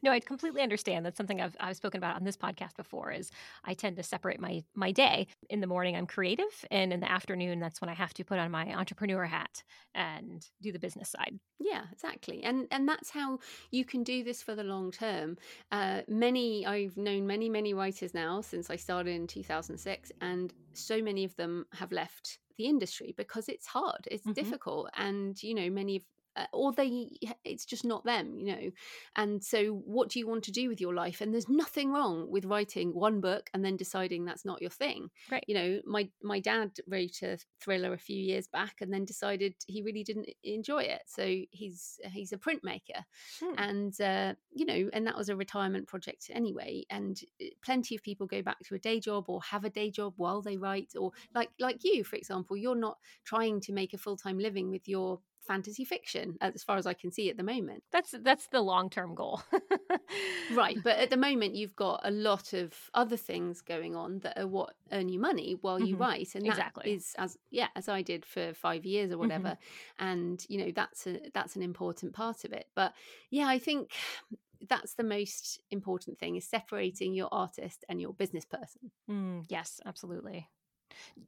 no, 0.03 0.11
I 0.11 0.21
completely 0.21 0.62
understand. 0.62 1.05
That's 1.05 1.16
something 1.16 1.40
I've 1.40 1.57
I've 1.61 1.77
spoken 1.77 1.99
about 1.99 2.16
on 2.16 2.25
this 2.25 2.37
podcast 2.37 2.77
before. 2.77 3.11
Is 3.11 3.31
I 3.64 3.75
tend 3.75 3.97
to 3.97 4.03
separate 4.03 4.40
my 4.40 4.64
my 4.75 4.92
day. 4.92 5.27
In 5.51 5.61
the 5.61 5.66
morning, 5.66 5.97
I'm 5.97 6.07
creative, 6.07 6.64
and 6.71 6.92
in 6.92 7.01
the 7.01 7.11
afternoon, 7.11 7.61
that's 7.61 7.81
when 7.81 7.90
I 7.90 7.95
have 7.95 8.14
to 8.14 8.25
put 8.25 8.38
on 8.38 8.51
my 8.51 8.75
entrepreneur 8.75 9.25
hat 9.25 9.62
and 9.95 10.45
do 10.61 10.73
the 10.73 10.79
business 10.79 11.11
side. 11.11 11.38
Yeah, 11.59 11.83
exactly. 11.92 12.42
And 12.42 12.66
and 12.71 12.88
that's 12.88 13.11
how 13.11 13.38
you 13.71 13.85
can 13.85 14.03
do 14.03 14.25
this 14.25 14.42
for 14.42 14.55
the 14.55 14.64
long 14.64 14.90
term. 14.90 15.37
Uh, 15.71 16.03
many 16.09 16.66
I've 16.66 16.97
known 16.97 17.27
many 17.27 17.49
many 17.49 17.75
writers 17.75 18.14
now 18.14 18.40
since 18.40 18.71
I 18.71 18.77
started 18.77 19.14
in 19.14 19.27
2006, 19.27 20.12
and 20.21 20.53
so 20.73 21.03
many 21.03 21.25
of 21.25 21.37
them 21.37 21.66
have 21.73 21.92
left 21.92 22.38
the 22.59 22.66
industry 22.66 23.14
because 23.16 23.49
it's 23.49 23.66
hard 23.66 24.07
it's 24.11 24.25
mm-hmm. 24.25 24.33
difficult 24.33 24.90
and 24.99 25.42
you 25.42 25.55
know 25.55 25.71
many 25.71 25.97
of 25.97 26.03
or 26.53 26.73
they 26.73 27.09
it's 27.45 27.64
just 27.64 27.85
not 27.85 28.05
them 28.05 28.38
you 28.38 28.47
know? 28.47 28.71
And 29.16 29.42
so 29.42 29.83
what 29.85 30.09
do 30.09 30.18
you 30.18 30.27
want 30.27 30.45
to 30.45 30.53
do 30.53 30.68
with 30.68 30.81
your 30.81 30.95
life? 30.95 31.21
And 31.21 31.33
there's 31.33 31.49
nothing 31.49 31.92
wrong 31.92 32.31
with 32.31 32.45
writing 32.45 32.95
one 32.95 33.21
book 33.21 33.51
and 33.53 33.64
then 33.64 33.77
deciding 33.77 34.25
that's 34.25 34.45
not 34.45 34.61
your 34.61 34.71
thing. 34.71 35.11
Right. 35.31 35.45
You 35.47 35.55
know 35.55 35.81
my 35.87 36.09
my 36.23 36.40
dad 36.40 36.73
wrote 36.87 37.23
a 37.23 37.38
thriller 37.61 37.92
a 37.92 37.99
few 37.99 38.16
years 38.16 38.47
back 38.47 38.81
and 38.81 38.92
then 38.92 39.05
decided 39.05 39.55
he 39.66 39.83
really 39.83 40.05
didn't 40.05 40.29
enjoy 40.42 40.83
it. 40.83 41.03
So 41.07 41.25
he's 41.51 42.01
he's 42.11 42.33
a 42.33 42.38
printmaker. 42.38 43.03
Hmm. 43.40 43.55
and 43.59 44.01
uh, 44.01 44.35
you 44.53 44.64
know 44.64 44.90
and 44.92 45.07
that 45.07 45.16
was 45.16 45.29
a 45.29 45.37
retirement 45.37 45.87
project 45.87 46.31
anyway. 46.33 46.85
And 46.90 47.21
uh, 47.40 47.47
plenty 47.64 47.95
of 47.95 48.03
people 48.03 48.27
go 48.27 48.42
back 48.42 48.59
to 48.61 48.75
a 48.75 48.79
day 48.79 49.01
job 49.01 49.25
or 49.29 49.40
have 49.42 49.64
a 49.64 49.71
day 49.71 49.90
job 49.90 50.14
while 50.16 50.42
they 50.42 50.57
write 50.57 50.92
or 50.99 51.12
like 51.35 51.51
like 51.59 51.85
you 51.85 52.05
for 52.05 52.16
example 52.16 52.57
you're 52.57 52.75
not 52.75 52.99
trying 53.25 53.61
to 53.61 53.73
make 53.73 53.95
a 53.95 53.99
full-time 53.99 54.38
living 54.38 54.71
with 54.71 54.88
your 54.88 55.21
fantasy 55.46 55.85
fiction 55.85 56.37
as 56.40 56.62
far 56.62 56.76
as 56.76 56.87
I 56.87 56.94
can 56.94 57.11
see 57.11 57.31
at 57.31 57.37
the 57.37 57.42
moment. 57.42 57.83
That's 57.90 58.14
that's 58.22 58.46
the 58.48 58.61
long-term 58.61 59.14
goal. 59.14 59.42
right, 60.55 60.78
but 60.83 60.98
at 60.98 61.11
the 61.11 61.16
moment 61.28 61.55
you've 61.55 61.76
got 61.76 62.00
a 62.05 62.11
lot 62.11 62.52
of 62.52 62.74
other 62.94 63.16
things 63.16 63.61
going 63.61 63.96
on 63.96 64.20
that 64.20 64.38
are 64.38 64.46
what 64.46 64.74
earn 64.92 65.09
you 65.09 65.18
money 65.18 65.57
while 65.61 65.81
you 65.81 65.94
mm-hmm. 65.94 66.02
write 66.02 66.35
and 66.35 66.46
exactly. 66.46 66.85
that 66.85 66.96
is 66.96 67.14
as 67.18 67.37
yeah, 67.50 67.68
as 67.76 67.88
I 67.88 68.02
did 68.02 68.24
for 68.24 68.55
5 68.55 68.85
years 68.85 69.12
or 69.12 69.18
whatever. 69.18 69.48
Mm-hmm. 69.48 70.05
And 70.05 70.46
you 70.48 70.59
know, 70.59 70.72
that's 70.74 71.07
a 71.07 71.20
that's 71.35 71.57
an 71.57 71.62
important 71.62 72.12
part 72.12 72.44
of 72.44 72.52
it. 72.52 72.66
But 72.74 72.94
yeah, 73.31 73.46
I 73.46 73.59
think 73.59 73.92
that's 74.68 74.94
the 74.94 75.05
most 75.05 75.61
important 75.70 76.18
thing 76.18 76.37
is 76.37 76.44
separating 76.44 77.14
your 77.14 77.28
artist 77.33 77.85
and 77.88 78.00
your 78.00 78.12
business 78.12 78.44
person. 78.44 78.90
Mm, 79.11 79.44
yes, 79.48 79.81
absolutely. 79.85 80.48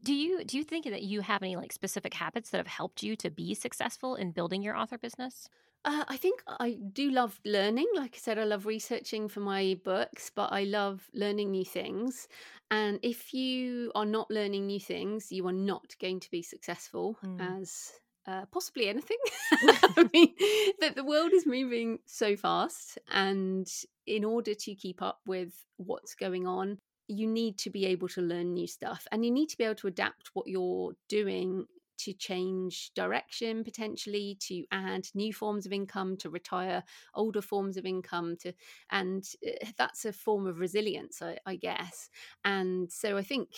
Do 0.02 0.14
you 0.14 0.44
do 0.44 0.56
you 0.56 0.64
think 0.64 0.84
that 0.86 1.02
you 1.02 1.20
have 1.20 1.42
any 1.42 1.56
like 1.56 1.72
specific 1.72 2.14
habits 2.14 2.50
that 2.50 2.58
have 2.58 2.66
helped 2.66 3.02
you 3.02 3.16
to 3.16 3.30
be 3.30 3.54
successful 3.54 4.14
in 4.14 4.32
building 4.32 4.62
your 4.62 4.76
author 4.76 4.98
business? 4.98 5.48
Uh, 5.86 6.04
I 6.08 6.16
think 6.16 6.42
I 6.46 6.78
do 6.92 7.10
love 7.10 7.38
learning. 7.44 7.86
Like 7.94 8.14
I 8.14 8.18
said, 8.18 8.38
I 8.38 8.44
love 8.44 8.64
researching 8.64 9.28
for 9.28 9.40
my 9.40 9.78
books, 9.84 10.30
but 10.34 10.50
I 10.50 10.64
love 10.64 11.02
learning 11.12 11.50
new 11.50 11.64
things. 11.64 12.26
And 12.70 12.98
if 13.02 13.34
you 13.34 13.92
are 13.94 14.06
not 14.06 14.30
learning 14.30 14.66
new 14.66 14.80
things, 14.80 15.30
you 15.30 15.46
are 15.46 15.52
not 15.52 15.94
going 16.00 16.20
to 16.20 16.30
be 16.30 16.42
successful 16.42 17.18
mm. 17.22 17.60
as 17.60 17.92
uh, 18.26 18.46
possibly 18.50 18.88
anything. 18.88 19.18
I 19.52 20.08
mean, 20.12 20.34
that 20.80 20.94
the 20.96 21.04
world 21.04 21.32
is 21.32 21.46
moving 21.46 21.98
so 22.06 22.36
fast, 22.36 22.98
and 23.10 23.70
in 24.06 24.24
order 24.24 24.54
to 24.54 24.74
keep 24.74 25.02
up 25.02 25.20
with 25.26 25.52
what's 25.76 26.14
going 26.14 26.46
on, 26.46 26.78
you 27.08 27.26
need 27.26 27.58
to 27.58 27.70
be 27.70 27.86
able 27.86 28.08
to 28.08 28.22
learn 28.22 28.52
new 28.52 28.66
stuff 28.66 29.06
and 29.12 29.24
you 29.24 29.30
need 29.30 29.48
to 29.48 29.58
be 29.58 29.64
able 29.64 29.74
to 29.74 29.86
adapt 29.86 30.30
what 30.34 30.46
you're 30.46 30.92
doing 31.08 31.66
to 31.96 32.12
change 32.12 32.90
direction 32.94 33.62
potentially 33.62 34.36
to 34.40 34.64
add 34.72 35.06
new 35.14 35.32
forms 35.32 35.64
of 35.64 35.72
income 35.72 36.16
to 36.16 36.28
retire 36.28 36.82
older 37.14 37.40
forms 37.40 37.76
of 37.76 37.86
income 37.86 38.36
to 38.36 38.52
and 38.90 39.24
eh, 39.44 39.52
that's 39.76 40.04
a 40.04 40.12
form 40.12 40.46
of 40.46 40.58
resilience 40.58 41.22
I, 41.22 41.38
I 41.46 41.56
guess. 41.56 42.10
And 42.44 42.90
so 42.90 43.16
i 43.16 43.22
think 43.22 43.48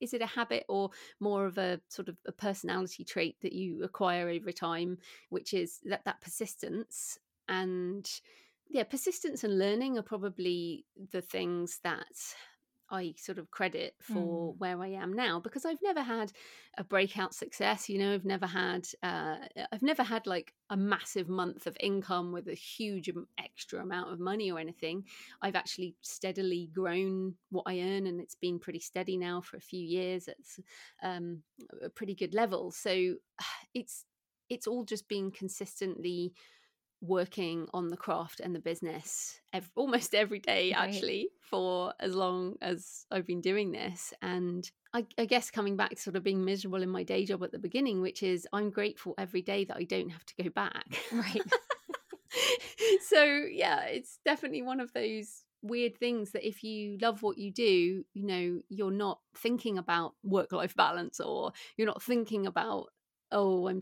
is 0.00 0.14
it 0.14 0.22
a 0.22 0.26
habit 0.26 0.64
or 0.68 0.90
more 1.20 1.46
of 1.46 1.58
a 1.58 1.80
sort 1.88 2.08
of 2.08 2.16
a 2.26 2.32
personality 2.32 3.04
trait 3.04 3.36
that 3.42 3.52
you 3.52 3.82
acquire 3.82 4.28
over 4.28 4.52
time 4.52 4.98
which 5.30 5.54
is 5.54 5.80
that 5.84 6.04
that 6.04 6.20
persistence 6.20 7.18
and 7.48 8.08
yeah, 8.70 8.84
persistence 8.84 9.44
and 9.44 9.58
learning 9.58 9.98
are 9.98 10.02
probably 10.02 10.84
the 11.12 11.22
things 11.22 11.80
that 11.84 12.06
I 12.90 13.14
sort 13.18 13.38
of 13.38 13.50
credit 13.50 13.94
for 14.00 14.54
mm. 14.54 14.58
where 14.58 14.80
I 14.82 14.88
am 14.88 15.12
now 15.12 15.40
because 15.40 15.66
I've 15.66 15.82
never 15.82 16.02
had 16.02 16.32
a 16.78 16.84
breakout 16.84 17.34
success. 17.34 17.88
You 17.88 17.98
know, 17.98 18.14
I've 18.14 18.24
never 18.24 18.46
had, 18.46 18.88
uh, 19.02 19.36
I've 19.72 19.82
never 19.82 20.02
had 20.02 20.26
like 20.26 20.54
a 20.70 20.76
massive 20.76 21.28
month 21.28 21.66
of 21.66 21.76
income 21.80 22.32
with 22.32 22.48
a 22.48 22.54
huge 22.54 23.10
extra 23.38 23.82
amount 23.82 24.12
of 24.12 24.20
money 24.20 24.50
or 24.50 24.58
anything. 24.58 25.04
I've 25.42 25.56
actually 25.56 25.96
steadily 26.00 26.70
grown 26.72 27.34
what 27.50 27.64
I 27.66 27.80
earn, 27.80 28.06
and 28.06 28.20
it's 28.20 28.36
been 28.36 28.58
pretty 28.58 28.80
steady 28.80 29.18
now 29.18 29.42
for 29.42 29.58
a 29.58 29.62
few 29.62 29.84
years. 29.84 30.28
It's 30.28 30.58
um, 31.02 31.42
a 31.82 31.90
pretty 31.90 32.14
good 32.14 32.34
level. 32.34 32.70
So 32.70 33.14
it's 33.74 34.04
it's 34.48 34.66
all 34.66 34.82
just 34.82 35.08
been 35.08 35.30
consistently 35.30 36.32
working 37.00 37.66
on 37.72 37.88
the 37.88 37.96
craft 37.96 38.40
and 38.40 38.54
the 38.54 38.60
business 38.60 39.40
every, 39.52 39.70
almost 39.76 40.14
every 40.14 40.38
day 40.40 40.72
right. 40.74 40.88
actually 40.88 41.28
for 41.40 41.92
as 42.00 42.14
long 42.14 42.56
as 42.60 43.06
I've 43.10 43.26
been 43.26 43.40
doing 43.40 43.72
this. 43.72 44.12
And 44.22 44.68
I, 44.92 45.06
I, 45.18 45.26
guess 45.26 45.50
coming 45.50 45.76
back 45.76 45.90
to 45.90 45.96
sort 45.96 46.16
of 46.16 46.24
being 46.24 46.44
miserable 46.44 46.82
in 46.82 46.88
my 46.88 47.02
day 47.02 47.24
job 47.24 47.42
at 47.44 47.52
the 47.52 47.58
beginning 47.58 48.00
which 48.00 48.22
is 48.22 48.46
I'm 48.52 48.70
grateful 48.70 49.14
every 49.18 49.42
day 49.42 49.64
that 49.66 49.76
I 49.76 49.84
don't 49.84 50.10
have 50.10 50.24
to 50.26 50.42
go 50.42 50.50
back. 50.50 50.98
Right. 51.12 51.42
So 53.00 53.24
yeah 53.24 53.84
it's 53.84 54.18
definitely 54.24 54.62
one 54.62 54.80
of 54.80 54.92
those 54.92 55.44
weird 55.62 55.96
things 55.96 56.32
that 56.32 56.46
if 56.46 56.62
you 56.62 56.98
love 57.00 57.22
what 57.22 57.38
you 57.38 57.50
do 57.50 58.04
you 58.12 58.26
know 58.26 58.60
you're 58.68 58.90
not 58.92 59.18
thinking 59.36 59.78
about 59.78 60.14
work 60.22 60.52
life 60.52 60.76
balance 60.76 61.18
or 61.18 61.52
you're 61.76 61.86
not 61.86 62.02
thinking 62.02 62.46
about 62.46 62.88
oh 63.32 63.68
i'm 63.68 63.80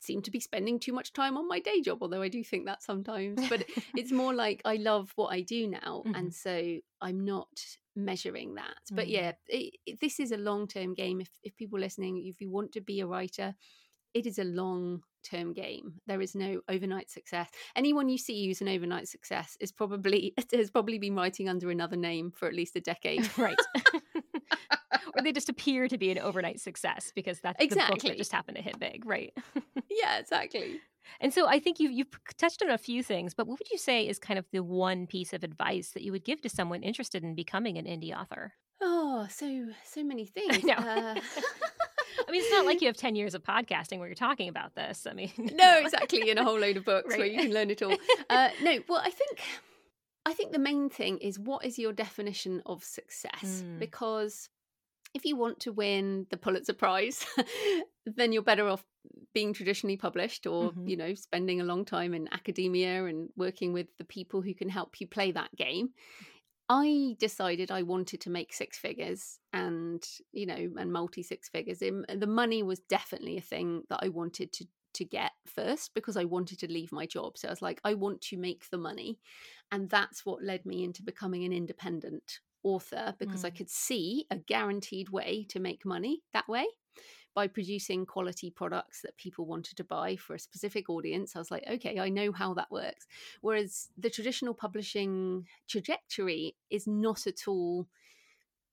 seem 0.00 0.22
to 0.22 0.30
be 0.30 0.40
spending 0.40 0.78
too 0.78 0.92
much 0.92 1.12
time 1.12 1.36
on 1.36 1.48
my 1.48 1.58
day 1.60 1.80
job 1.80 1.98
although 2.00 2.22
i 2.22 2.28
do 2.28 2.42
think 2.44 2.66
that 2.66 2.82
sometimes 2.82 3.40
but 3.48 3.64
it's 3.96 4.12
more 4.12 4.34
like 4.44 4.60
i 4.64 4.76
love 4.76 5.12
what 5.16 5.32
i 5.32 5.40
do 5.40 5.68
now 5.68 6.02
mm-hmm. 6.06 6.14
and 6.14 6.34
so 6.34 6.76
i'm 7.00 7.24
not 7.24 7.48
measuring 7.96 8.54
that 8.54 8.64
mm-hmm. 8.64 8.96
but 8.96 9.08
yeah 9.08 9.32
it, 9.48 9.74
it, 9.86 10.00
this 10.00 10.20
is 10.20 10.32
a 10.32 10.36
long 10.36 10.66
term 10.66 10.94
game 10.94 11.20
if, 11.20 11.30
if 11.42 11.56
people 11.56 11.78
listening 11.78 12.24
if 12.24 12.40
you 12.40 12.50
want 12.50 12.72
to 12.72 12.80
be 12.80 13.00
a 13.00 13.06
writer 13.06 13.54
it 14.14 14.26
is 14.26 14.38
a 14.38 14.44
long 14.44 15.02
term 15.24 15.52
game 15.52 15.94
there 16.06 16.20
is 16.20 16.34
no 16.34 16.60
overnight 16.68 17.10
success 17.10 17.48
anyone 17.74 18.08
you 18.08 18.18
see 18.18 18.46
who's 18.46 18.60
an 18.60 18.68
overnight 18.68 19.08
success 19.08 19.56
is 19.60 19.72
probably 19.72 20.34
has 20.52 20.70
probably 20.70 20.98
been 20.98 21.14
writing 21.14 21.48
under 21.48 21.70
another 21.70 21.96
name 21.96 22.30
for 22.30 22.46
at 22.46 22.54
least 22.54 22.76
a 22.76 22.80
decade 22.80 23.28
right 23.38 23.56
or 25.16 25.22
they 25.22 25.32
just 25.32 25.48
appear 25.48 25.88
to 25.88 25.98
be 25.98 26.10
an 26.10 26.18
overnight 26.18 26.60
success 26.60 27.12
because 27.14 27.40
that's 27.40 27.62
exactly. 27.62 27.94
the 27.94 28.00
book 28.00 28.10
that 28.10 28.18
just 28.18 28.32
happened 28.32 28.56
to 28.56 28.62
hit 28.62 28.78
big, 28.78 29.04
right? 29.06 29.32
yeah, 29.90 30.18
exactly. 30.18 30.80
And 31.20 31.32
so 31.32 31.46
I 31.46 31.58
think 31.58 31.80
you 31.80 31.90
you've 31.90 32.08
touched 32.38 32.62
on 32.62 32.70
a 32.70 32.78
few 32.78 33.02
things, 33.02 33.34
but 33.34 33.46
what 33.46 33.58
would 33.58 33.70
you 33.70 33.78
say 33.78 34.06
is 34.06 34.18
kind 34.18 34.38
of 34.38 34.46
the 34.52 34.62
one 34.62 35.06
piece 35.06 35.32
of 35.32 35.44
advice 35.44 35.90
that 35.90 36.02
you 36.02 36.12
would 36.12 36.24
give 36.24 36.40
to 36.42 36.48
someone 36.48 36.82
interested 36.82 37.22
in 37.22 37.34
becoming 37.34 37.78
an 37.78 37.84
indie 37.84 38.18
author? 38.18 38.54
Oh, 38.80 39.26
so 39.30 39.66
so 39.84 40.02
many 40.04 40.26
things. 40.26 40.64
No. 40.64 40.74
Uh... 40.74 41.14
I 42.26 42.30
mean, 42.30 42.40
it's 42.40 42.50
not 42.50 42.64
like 42.64 42.80
you 42.80 42.86
have 42.86 42.96
10 42.96 43.16
years 43.16 43.34
of 43.34 43.42
podcasting 43.42 43.98
where 43.98 44.06
you're 44.06 44.14
talking 44.14 44.48
about 44.48 44.74
this. 44.74 45.06
I 45.08 45.14
mean, 45.14 45.32
no, 45.36 45.78
exactly. 45.78 46.30
In 46.30 46.38
a 46.38 46.44
whole 46.44 46.58
load 46.58 46.76
of 46.76 46.84
books 46.84 47.10
right. 47.10 47.18
where 47.18 47.26
you 47.26 47.38
can 47.38 47.52
learn 47.52 47.70
it 47.70 47.82
all. 47.82 47.96
Uh, 48.30 48.48
no, 48.62 48.78
well, 48.88 49.00
I 49.04 49.10
think, 49.10 49.40
I 50.24 50.32
think 50.32 50.52
the 50.52 50.58
main 50.58 50.88
thing 50.88 51.18
is 51.18 51.38
what 51.38 51.64
is 51.64 51.78
your 51.78 51.92
definition 51.92 52.62
of 52.66 52.82
success? 52.82 53.62
Mm. 53.64 53.78
Because 53.78 54.48
if 55.14 55.24
you 55.24 55.36
want 55.36 55.60
to 55.60 55.72
win 55.72 56.26
the 56.30 56.36
Pulitzer 56.36 56.72
Prize, 56.72 57.24
then 58.06 58.32
you're 58.32 58.42
better 58.42 58.68
off 58.68 58.84
being 59.32 59.52
traditionally 59.52 59.96
published 59.96 60.46
or, 60.46 60.70
mm-hmm. 60.70 60.88
you 60.88 60.96
know, 60.96 61.14
spending 61.14 61.60
a 61.60 61.64
long 61.64 61.84
time 61.84 62.14
in 62.14 62.28
academia 62.32 63.04
and 63.06 63.28
working 63.36 63.72
with 63.72 63.86
the 63.98 64.04
people 64.04 64.42
who 64.42 64.54
can 64.54 64.68
help 64.68 65.00
you 65.00 65.06
play 65.06 65.32
that 65.32 65.54
game. 65.56 65.90
I 66.68 67.16
decided 67.20 67.70
I 67.70 67.82
wanted 67.82 68.22
to 68.22 68.30
make 68.30 68.52
six 68.52 68.78
figures 68.78 69.38
and, 69.52 70.02
you 70.32 70.46
know, 70.46 70.70
and 70.78 70.92
multi 70.92 71.22
six 71.22 71.48
figures. 71.48 71.78
The 71.80 72.26
money 72.26 72.62
was 72.62 72.80
definitely 72.80 73.36
a 73.36 73.42
thing 73.42 73.82
that 73.90 74.00
I 74.02 74.08
wanted 74.08 74.52
to 74.54 74.66
to 74.94 75.04
get 75.04 75.32
first 75.44 75.92
because 75.92 76.16
I 76.16 76.24
wanted 76.24 76.60
to 76.60 76.72
leave 76.72 76.92
my 76.92 77.04
job. 77.04 77.36
So 77.36 77.48
I 77.48 77.50
was 77.50 77.60
like, 77.60 77.80
I 77.84 77.94
want 77.94 78.20
to 78.22 78.36
make 78.36 78.70
the 78.70 78.78
money. 78.78 79.18
And 79.72 79.90
that's 79.90 80.24
what 80.24 80.42
led 80.42 80.64
me 80.64 80.84
into 80.84 81.02
becoming 81.02 81.44
an 81.44 81.52
independent 81.52 82.38
author 82.64 83.14
because 83.18 83.42
mm. 83.42 83.46
I 83.46 83.50
could 83.50 83.70
see 83.70 84.26
a 84.30 84.36
guaranteed 84.36 85.10
way 85.10 85.46
to 85.50 85.60
make 85.60 85.84
money 85.84 86.22
that 86.32 86.48
way. 86.48 86.66
by 87.34 87.48
producing 87.48 88.06
quality 88.06 88.48
products 88.48 89.02
that 89.02 89.16
people 89.16 89.44
wanted 89.44 89.76
to 89.76 89.82
buy 89.82 90.14
for 90.14 90.34
a 90.34 90.38
specific 90.38 90.88
audience. 90.88 91.34
I 91.34 91.40
was 91.40 91.50
like, 91.50 91.64
okay, 91.68 91.98
I 91.98 92.08
know 92.08 92.30
how 92.30 92.54
that 92.54 92.70
works. 92.70 93.08
Whereas 93.40 93.88
the 93.98 94.08
traditional 94.08 94.54
publishing 94.54 95.44
trajectory 95.66 96.54
is 96.70 96.86
not 96.86 97.26
at 97.26 97.48
all 97.48 97.88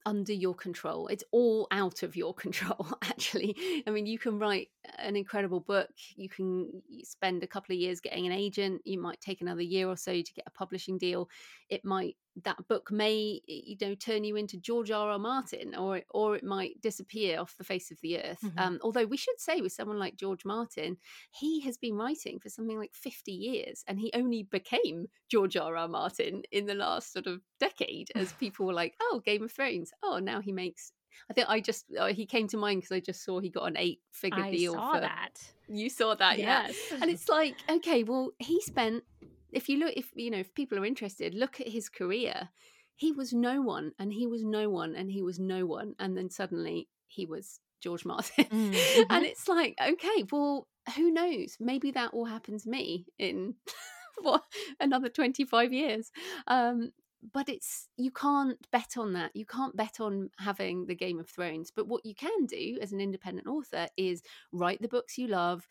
under 0.05 0.33
your 0.33 0.55
control. 0.55 1.07
It's 1.07 1.23
all 1.31 1.67
out 1.71 2.03
of 2.03 2.15
your 2.15 2.33
control, 2.45 2.87
actually. 3.03 3.55
I 3.85 3.91
mean, 3.91 4.05
you 4.05 4.17
can 4.17 4.39
write 4.39 4.69
an 4.97 5.15
incredible 5.15 5.59
book. 5.59 5.89
You 6.15 6.29
can 6.29 6.81
spend 7.03 7.43
a 7.43 7.47
couple 7.47 7.73
of 7.73 7.79
years 7.79 7.99
getting 7.99 8.25
an 8.25 8.31
agent. 8.31 8.81
You 8.85 8.99
might 8.99 9.21
take 9.21 9.41
another 9.41 9.61
year 9.61 9.87
or 9.87 9.97
so 9.97 10.13
to 10.13 10.33
get 10.33 10.45
a 10.47 10.51
publishing 10.51 10.97
deal. 10.97 11.29
It 11.69 11.85
might 11.85 12.15
that 12.43 12.67
book 12.67 12.91
may 12.91 13.41
you 13.45 13.75
know 13.81 13.95
turn 13.95 14.23
you 14.23 14.35
into 14.35 14.57
George 14.57 14.91
R. 14.91 15.09
R. 15.09 15.19
Martin, 15.19 15.75
or 15.75 16.01
or 16.09 16.35
it 16.35 16.43
might 16.43 16.81
disappear 16.81 17.39
off 17.39 17.57
the 17.57 17.63
face 17.63 17.91
of 17.91 17.99
the 18.01 18.19
earth. 18.19 18.39
Mm-hmm. 18.43 18.59
Um, 18.59 18.79
although 18.81 19.05
we 19.05 19.17
should 19.17 19.39
say 19.39 19.61
with 19.61 19.73
someone 19.73 19.99
like 19.99 20.15
George 20.15 20.45
Martin, 20.45 20.97
he 21.31 21.61
has 21.61 21.77
been 21.77 21.95
writing 21.95 22.39
for 22.39 22.49
something 22.49 22.77
like 22.77 22.93
fifty 22.93 23.33
years, 23.33 23.83
and 23.87 23.99
he 23.99 24.11
only 24.13 24.43
became 24.43 25.07
George 25.29 25.57
R. 25.57 25.75
R. 25.75 25.87
Martin 25.87 26.43
in 26.51 26.65
the 26.65 26.75
last 26.75 27.11
sort 27.11 27.27
of 27.27 27.41
decade, 27.59 28.09
as 28.15 28.33
people 28.33 28.65
were 28.65 28.73
like, 28.73 28.95
"Oh, 29.01 29.21
Game 29.25 29.43
of 29.43 29.51
Thrones. 29.51 29.91
Oh, 30.03 30.19
now 30.19 30.41
he 30.41 30.51
makes 30.51 30.93
I 31.29 31.33
think 31.33 31.47
I 31.49 31.59
just 31.59 31.85
uh, 31.97 32.07
he 32.07 32.25
came 32.25 32.47
to 32.49 32.57
mind 32.57 32.81
because 32.81 32.95
I 32.95 32.99
just 32.99 33.23
saw 33.23 33.39
he 33.39 33.49
got 33.49 33.65
an 33.65 33.77
eight 33.77 33.99
figure 34.11 34.49
deal. 34.51 34.73
Saw 34.73 34.93
for, 34.93 35.01
that. 35.01 35.31
You 35.67 35.89
saw 35.89 36.15
that, 36.15 36.37
yes. 36.37 36.75
yeah. 36.91 36.97
And 37.01 37.09
it's 37.09 37.29
like, 37.29 37.55
okay, 37.69 38.03
well, 38.03 38.31
he 38.39 38.61
spent. 38.61 39.03
If 39.51 39.69
you 39.69 39.77
look, 39.77 39.93
if 39.95 40.09
you 40.15 40.31
know, 40.31 40.39
if 40.39 40.53
people 40.53 40.79
are 40.79 40.85
interested, 40.85 41.33
look 41.33 41.59
at 41.59 41.67
his 41.67 41.89
career. 41.89 42.49
He 42.95 43.11
was 43.11 43.33
no 43.33 43.61
one, 43.61 43.93
and 43.97 44.13
he 44.13 44.27
was 44.27 44.43
no 44.43 44.69
one, 44.69 44.95
and 44.95 45.09
he 45.09 45.23
was 45.23 45.39
no 45.39 45.65
one, 45.65 45.95
and 45.97 46.15
then 46.15 46.29
suddenly 46.29 46.87
he 47.07 47.25
was 47.25 47.59
George 47.81 48.05
Martin. 48.05 48.45
Mm, 48.45 48.71
mm-hmm. 48.71 49.01
and 49.09 49.25
it's 49.25 49.47
like, 49.47 49.75
okay, 49.81 50.25
well, 50.31 50.67
who 50.95 51.11
knows? 51.11 51.57
Maybe 51.59 51.91
that 51.91 52.13
will 52.13 52.25
happen 52.25 52.59
to 52.59 52.69
me 52.69 53.07
in 53.17 53.55
what 54.21 54.43
another 54.79 55.09
25 55.09 55.73
years. 55.73 56.11
Um, 56.47 56.91
but 57.33 57.49
it's 57.49 57.87
you 57.97 58.11
can't 58.11 58.57
bet 58.71 58.97
on 58.97 59.13
that. 59.13 59.31
You 59.35 59.45
can't 59.45 59.75
bet 59.75 59.99
on 59.99 60.31
having 60.39 60.87
the 60.87 60.95
Game 60.95 61.19
of 61.19 61.29
Thrones. 61.29 61.71
But 61.75 61.87
what 61.87 62.05
you 62.05 62.15
can 62.15 62.45
do 62.45 62.77
as 62.81 62.93
an 62.93 63.01
independent 63.01 63.47
author 63.47 63.87
is 63.95 64.23
write 64.51 64.81
the 64.81 64.87
books 64.87 65.17
you 65.17 65.27
love, 65.27 65.67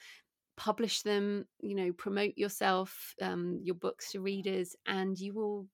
publish 0.61 1.01
them, 1.01 1.46
you 1.62 1.75
know, 1.75 1.90
promote 1.90 2.37
yourself, 2.37 3.14
um, 3.23 3.59
your 3.62 3.75
books 3.75 4.12
to 4.12 4.20
readers, 4.20 4.77
and 4.87 5.18
you 5.18 5.33
will 5.33 5.66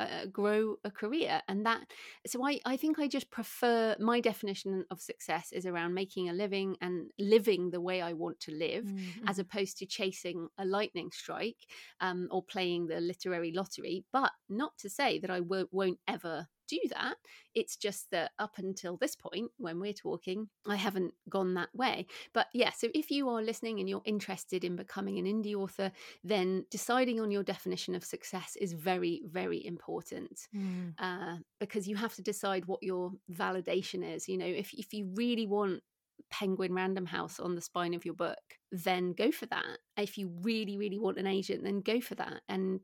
uh, 0.00 0.26
grow 0.32 0.74
a 0.82 0.90
career 0.90 1.40
and 1.46 1.64
that 1.64 1.82
so 2.26 2.44
I, 2.44 2.58
I 2.64 2.76
think 2.76 2.98
i 2.98 3.06
just 3.06 3.30
prefer 3.30 3.94
my 4.00 4.20
definition 4.20 4.84
of 4.90 5.00
success 5.00 5.52
is 5.52 5.64
around 5.64 5.94
making 5.94 6.28
a 6.28 6.32
living 6.32 6.76
and 6.80 7.10
living 7.20 7.70
the 7.70 7.80
way 7.80 8.00
i 8.00 8.14
want 8.14 8.40
to 8.40 8.52
live 8.52 8.86
mm-hmm. 8.86 9.28
as 9.28 9.38
opposed 9.38 9.76
to 9.78 9.86
chasing 9.86 10.48
a 10.58 10.64
lightning 10.64 11.10
strike 11.12 11.68
um, 12.00 12.26
or 12.32 12.42
playing 12.42 12.86
the 12.86 13.00
literary 13.00 13.52
lottery 13.54 14.04
but 14.12 14.32
not 14.48 14.72
to 14.78 14.88
say 14.88 15.18
that 15.20 15.30
I 15.30 15.38
w- 15.38 15.68
won't 15.70 15.98
ever 16.08 16.48
do 16.68 16.78
that. 16.90 17.16
It's 17.54 17.76
just 17.76 18.10
that 18.10 18.32
up 18.38 18.54
until 18.58 18.96
this 18.96 19.14
point, 19.14 19.50
when 19.58 19.78
we're 19.80 19.92
talking, 19.92 20.48
I 20.66 20.76
haven't 20.76 21.14
gone 21.28 21.54
that 21.54 21.68
way. 21.74 22.06
But 22.32 22.46
yeah, 22.52 22.70
so 22.70 22.88
if 22.94 23.10
you 23.10 23.28
are 23.28 23.42
listening 23.42 23.80
and 23.80 23.88
you're 23.88 24.02
interested 24.04 24.64
in 24.64 24.76
becoming 24.76 25.18
an 25.18 25.26
indie 25.26 25.54
author, 25.54 25.92
then 26.24 26.64
deciding 26.70 27.20
on 27.20 27.30
your 27.30 27.42
definition 27.42 27.94
of 27.94 28.04
success 28.04 28.56
is 28.60 28.72
very, 28.72 29.22
very 29.26 29.64
important 29.64 30.48
mm. 30.54 30.94
uh, 30.98 31.36
because 31.60 31.86
you 31.88 31.96
have 31.96 32.14
to 32.14 32.22
decide 32.22 32.66
what 32.66 32.82
your 32.82 33.12
validation 33.30 34.04
is. 34.04 34.28
You 34.28 34.38
know, 34.38 34.46
if, 34.46 34.72
if 34.72 34.92
you 34.92 35.10
really 35.14 35.46
want 35.46 35.82
Penguin 36.30 36.72
Random 36.72 37.06
House 37.06 37.38
on 37.38 37.54
the 37.54 37.60
spine 37.60 37.94
of 37.94 38.04
your 38.04 38.14
book, 38.14 38.38
then 38.70 39.12
go 39.12 39.30
for 39.30 39.46
that. 39.46 39.78
If 39.96 40.16
you 40.16 40.32
really, 40.42 40.78
really 40.78 40.98
want 40.98 41.18
an 41.18 41.26
agent, 41.26 41.62
then 41.62 41.80
go 41.80 42.00
for 42.00 42.14
that. 42.16 42.40
And 42.48 42.80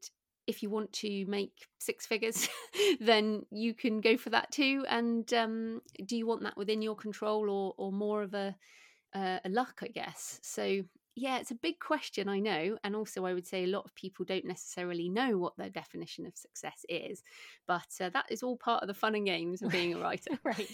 if 0.48 0.62
you 0.62 0.70
want 0.70 0.92
to 0.94 1.26
make 1.26 1.68
six 1.78 2.06
figures, 2.06 2.48
then 3.00 3.44
you 3.50 3.74
can 3.74 4.00
go 4.00 4.16
for 4.16 4.30
that 4.30 4.50
too. 4.50 4.84
And 4.88 5.32
um, 5.34 5.82
do 6.06 6.16
you 6.16 6.26
want 6.26 6.42
that 6.42 6.56
within 6.56 6.82
your 6.82 6.96
control 6.96 7.50
or 7.50 7.74
or 7.76 7.92
more 7.92 8.22
of 8.22 8.34
a 8.34 8.56
uh, 9.14 9.38
a 9.44 9.48
luck, 9.48 9.80
I 9.82 9.88
guess? 9.88 10.40
So 10.42 10.82
yeah, 11.18 11.38
it's 11.38 11.50
a 11.50 11.56
big 11.56 11.80
question, 11.80 12.28
I 12.28 12.38
know. 12.38 12.78
And 12.84 12.94
also, 12.94 13.26
I 13.26 13.34
would 13.34 13.46
say 13.46 13.64
a 13.64 13.68
lot 13.68 13.84
of 13.84 13.94
people 13.94 14.24
don't 14.24 14.44
necessarily 14.44 15.08
know 15.08 15.36
what 15.36 15.56
their 15.56 15.68
definition 15.68 16.26
of 16.26 16.36
success 16.36 16.84
is. 16.88 17.22
But 17.66 17.88
uh, 18.00 18.10
that 18.10 18.26
is 18.30 18.42
all 18.42 18.56
part 18.56 18.82
of 18.82 18.88
the 18.88 18.94
fun 18.94 19.14
and 19.14 19.26
games 19.26 19.60
of 19.60 19.70
being 19.70 19.94
a 19.94 19.98
writer. 20.02 20.38
right. 20.44 20.70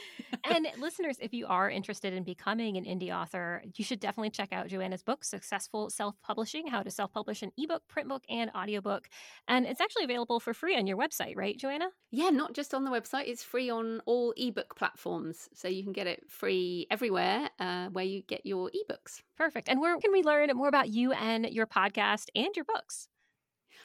and 0.44 0.66
listeners, 0.78 1.18
if 1.20 1.34
you 1.34 1.46
are 1.46 1.68
interested 1.68 2.12
in 2.12 2.22
becoming 2.22 2.76
an 2.76 2.84
indie 2.84 3.14
author, 3.14 3.62
you 3.76 3.84
should 3.84 4.00
definitely 4.00 4.30
check 4.30 4.52
out 4.52 4.68
Joanna's 4.68 5.02
book, 5.02 5.24
Successful 5.24 5.90
Self 5.90 6.14
Publishing 6.22 6.66
How 6.68 6.82
to 6.82 6.90
Self 6.90 7.12
Publish 7.12 7.42
an 7.42 7.50
Ebook, 7.58 7.82
Print 7.88 8.08
Book, 8.08 8.22
and 8.28 8.50
Audiobook. 8.54 9.08
And 9.48 9.66
it's 9.66 9.80
actually 9.80 10.04
available 10.04 10.38
for 10.38 10.54
free 10.54 10.76
on 10.76 10.86
your 10.86 10.96
website, 10.96 11.36
right, 11.36 11.58
Joanna? 11.58 11.88
Yeah, 12.10 12.30
not 12.30 12.54
just 12.54 12.72
on 12.72 12.84
the 12.84 12.90
website, 12.90 13.28
it's 13.28 13.42
free 13.42 13.68
on 13.68 14.00
all 14.06 14.32
ebook 14.36 14.76
platforms. 14.76 15.48
So 15.54 15.68
you 15.68 15.82
can 15.82 15.92
get 15.92 16.06
it 16.06 16.24
free 16.28 16.86
everywhere 16.90 17.50
uh, 17.58 17.88
where 17.88 18.04
you 18.04 18.22
get 18.22 18.46
your 18.46 18.70
ebooks. 18.70 19.22
Perfect. 19.36 19.68
And 19.68 19.80
where 19.88 19.98
can 19.98 20.12
we 20.12 20.22
learn 20.22 20.50
more 20.54 20.68
about 20.68 20.90
you 20.90 21.12
and 21.12 21.46
your 21.46 21.66
podcast 21.66 22.26
and 22.34 22.54
your 22.54 22.64
books? 22.66 23.08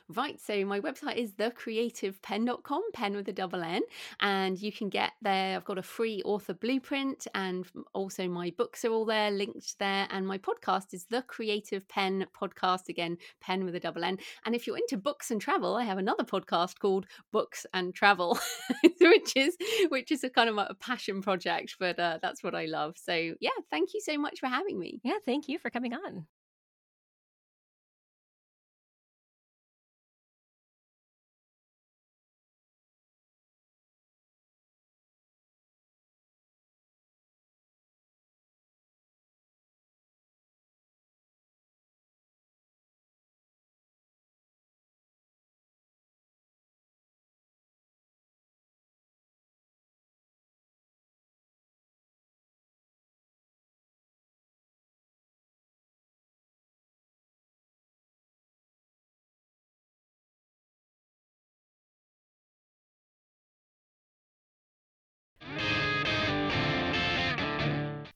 Right, 0.10 0.40
so 0.40 0.66
my 0.66 0.82
website 0.82 1.16
is 1.16 1.32
thecreativepenn.com, 1.32 2.92
pen 2.92 3.16
with 3.16 3.30
a 3.30 3.34
double 3.34 3.64
N, 3.64 3.82
and 4.20 4.62
you 4.62 4.72
can 4.72 4.90
get 4.90 5.14
there. 5.22 5.56
I've 5.56 5.64
got 5.64 5.78
a 5.78 5.84
free 5.84 6.22
author 6.26 6.54
blueprint, 6.54 7.26
and 7.34 7.66
also 7.94 8.28
my 8.28 8.52
books 8.58 8.84
are 8.84 8.92
all 8.92 9.06
there, 9.06 9.32
linked 9.32 9.80
there. 9.80 10.06
And 10.12 10.28
my 10.28 10.38
podcast 10.38 10.94
is 10.94 11.06
the 11.06 11.22
Creative 11.22 11.88
Penn 11.88 12.26
Podcast, 12.38 12.90
again, 12.90 13.18
pen 13.40 13.64
with 13.64 13.76
a 13.76 13.80
double 13.80 14.04
N. 14.04 14.18
And 14.46 14.54
if 14.54 14.68
you're 14.68 14.78
into 14.78 14.98
books 14.98 15.32
and 15.32 15.40
travel, 15.40 15.76
I 15.76 15.84
have 15.86 15.98
another 15.98 16.26
podcast 16.26 16.80
called 16.80 17.06
Books 17.32 17.66
and 17.74 17.96
Travel, 17.96 18.38
which 19.00 19.34
is 19.38 19.56
which 19.88 20.12
is 20.12 20.24
a 20.26 20.30
kind 20.30 20.50
of 20.50 20.58
a 20.58 20.76
passion 20.82 21.22
project, 21.22 21.78
but 21.80 21.98
uh, 21.98 22.20
that's 22.22 22.44
what 22.44 22.56
I 22.56 22.66
love. 22.66 22.96
So 22.98 23.36
yeah, 23.40 23.52
thank 23.72 23.94
you 23.94 24.02
so 24.02 24.18
much 24.18 24.42
for 24.42 24.48
having 24.48 24.78
me. 24.78 25.00
Yeah, 25.04 25.20
thank 25.26 25.48
you 25.48 25.58
for 25.60 25.70
coming 25.70 25.94
on. 25.94 26.28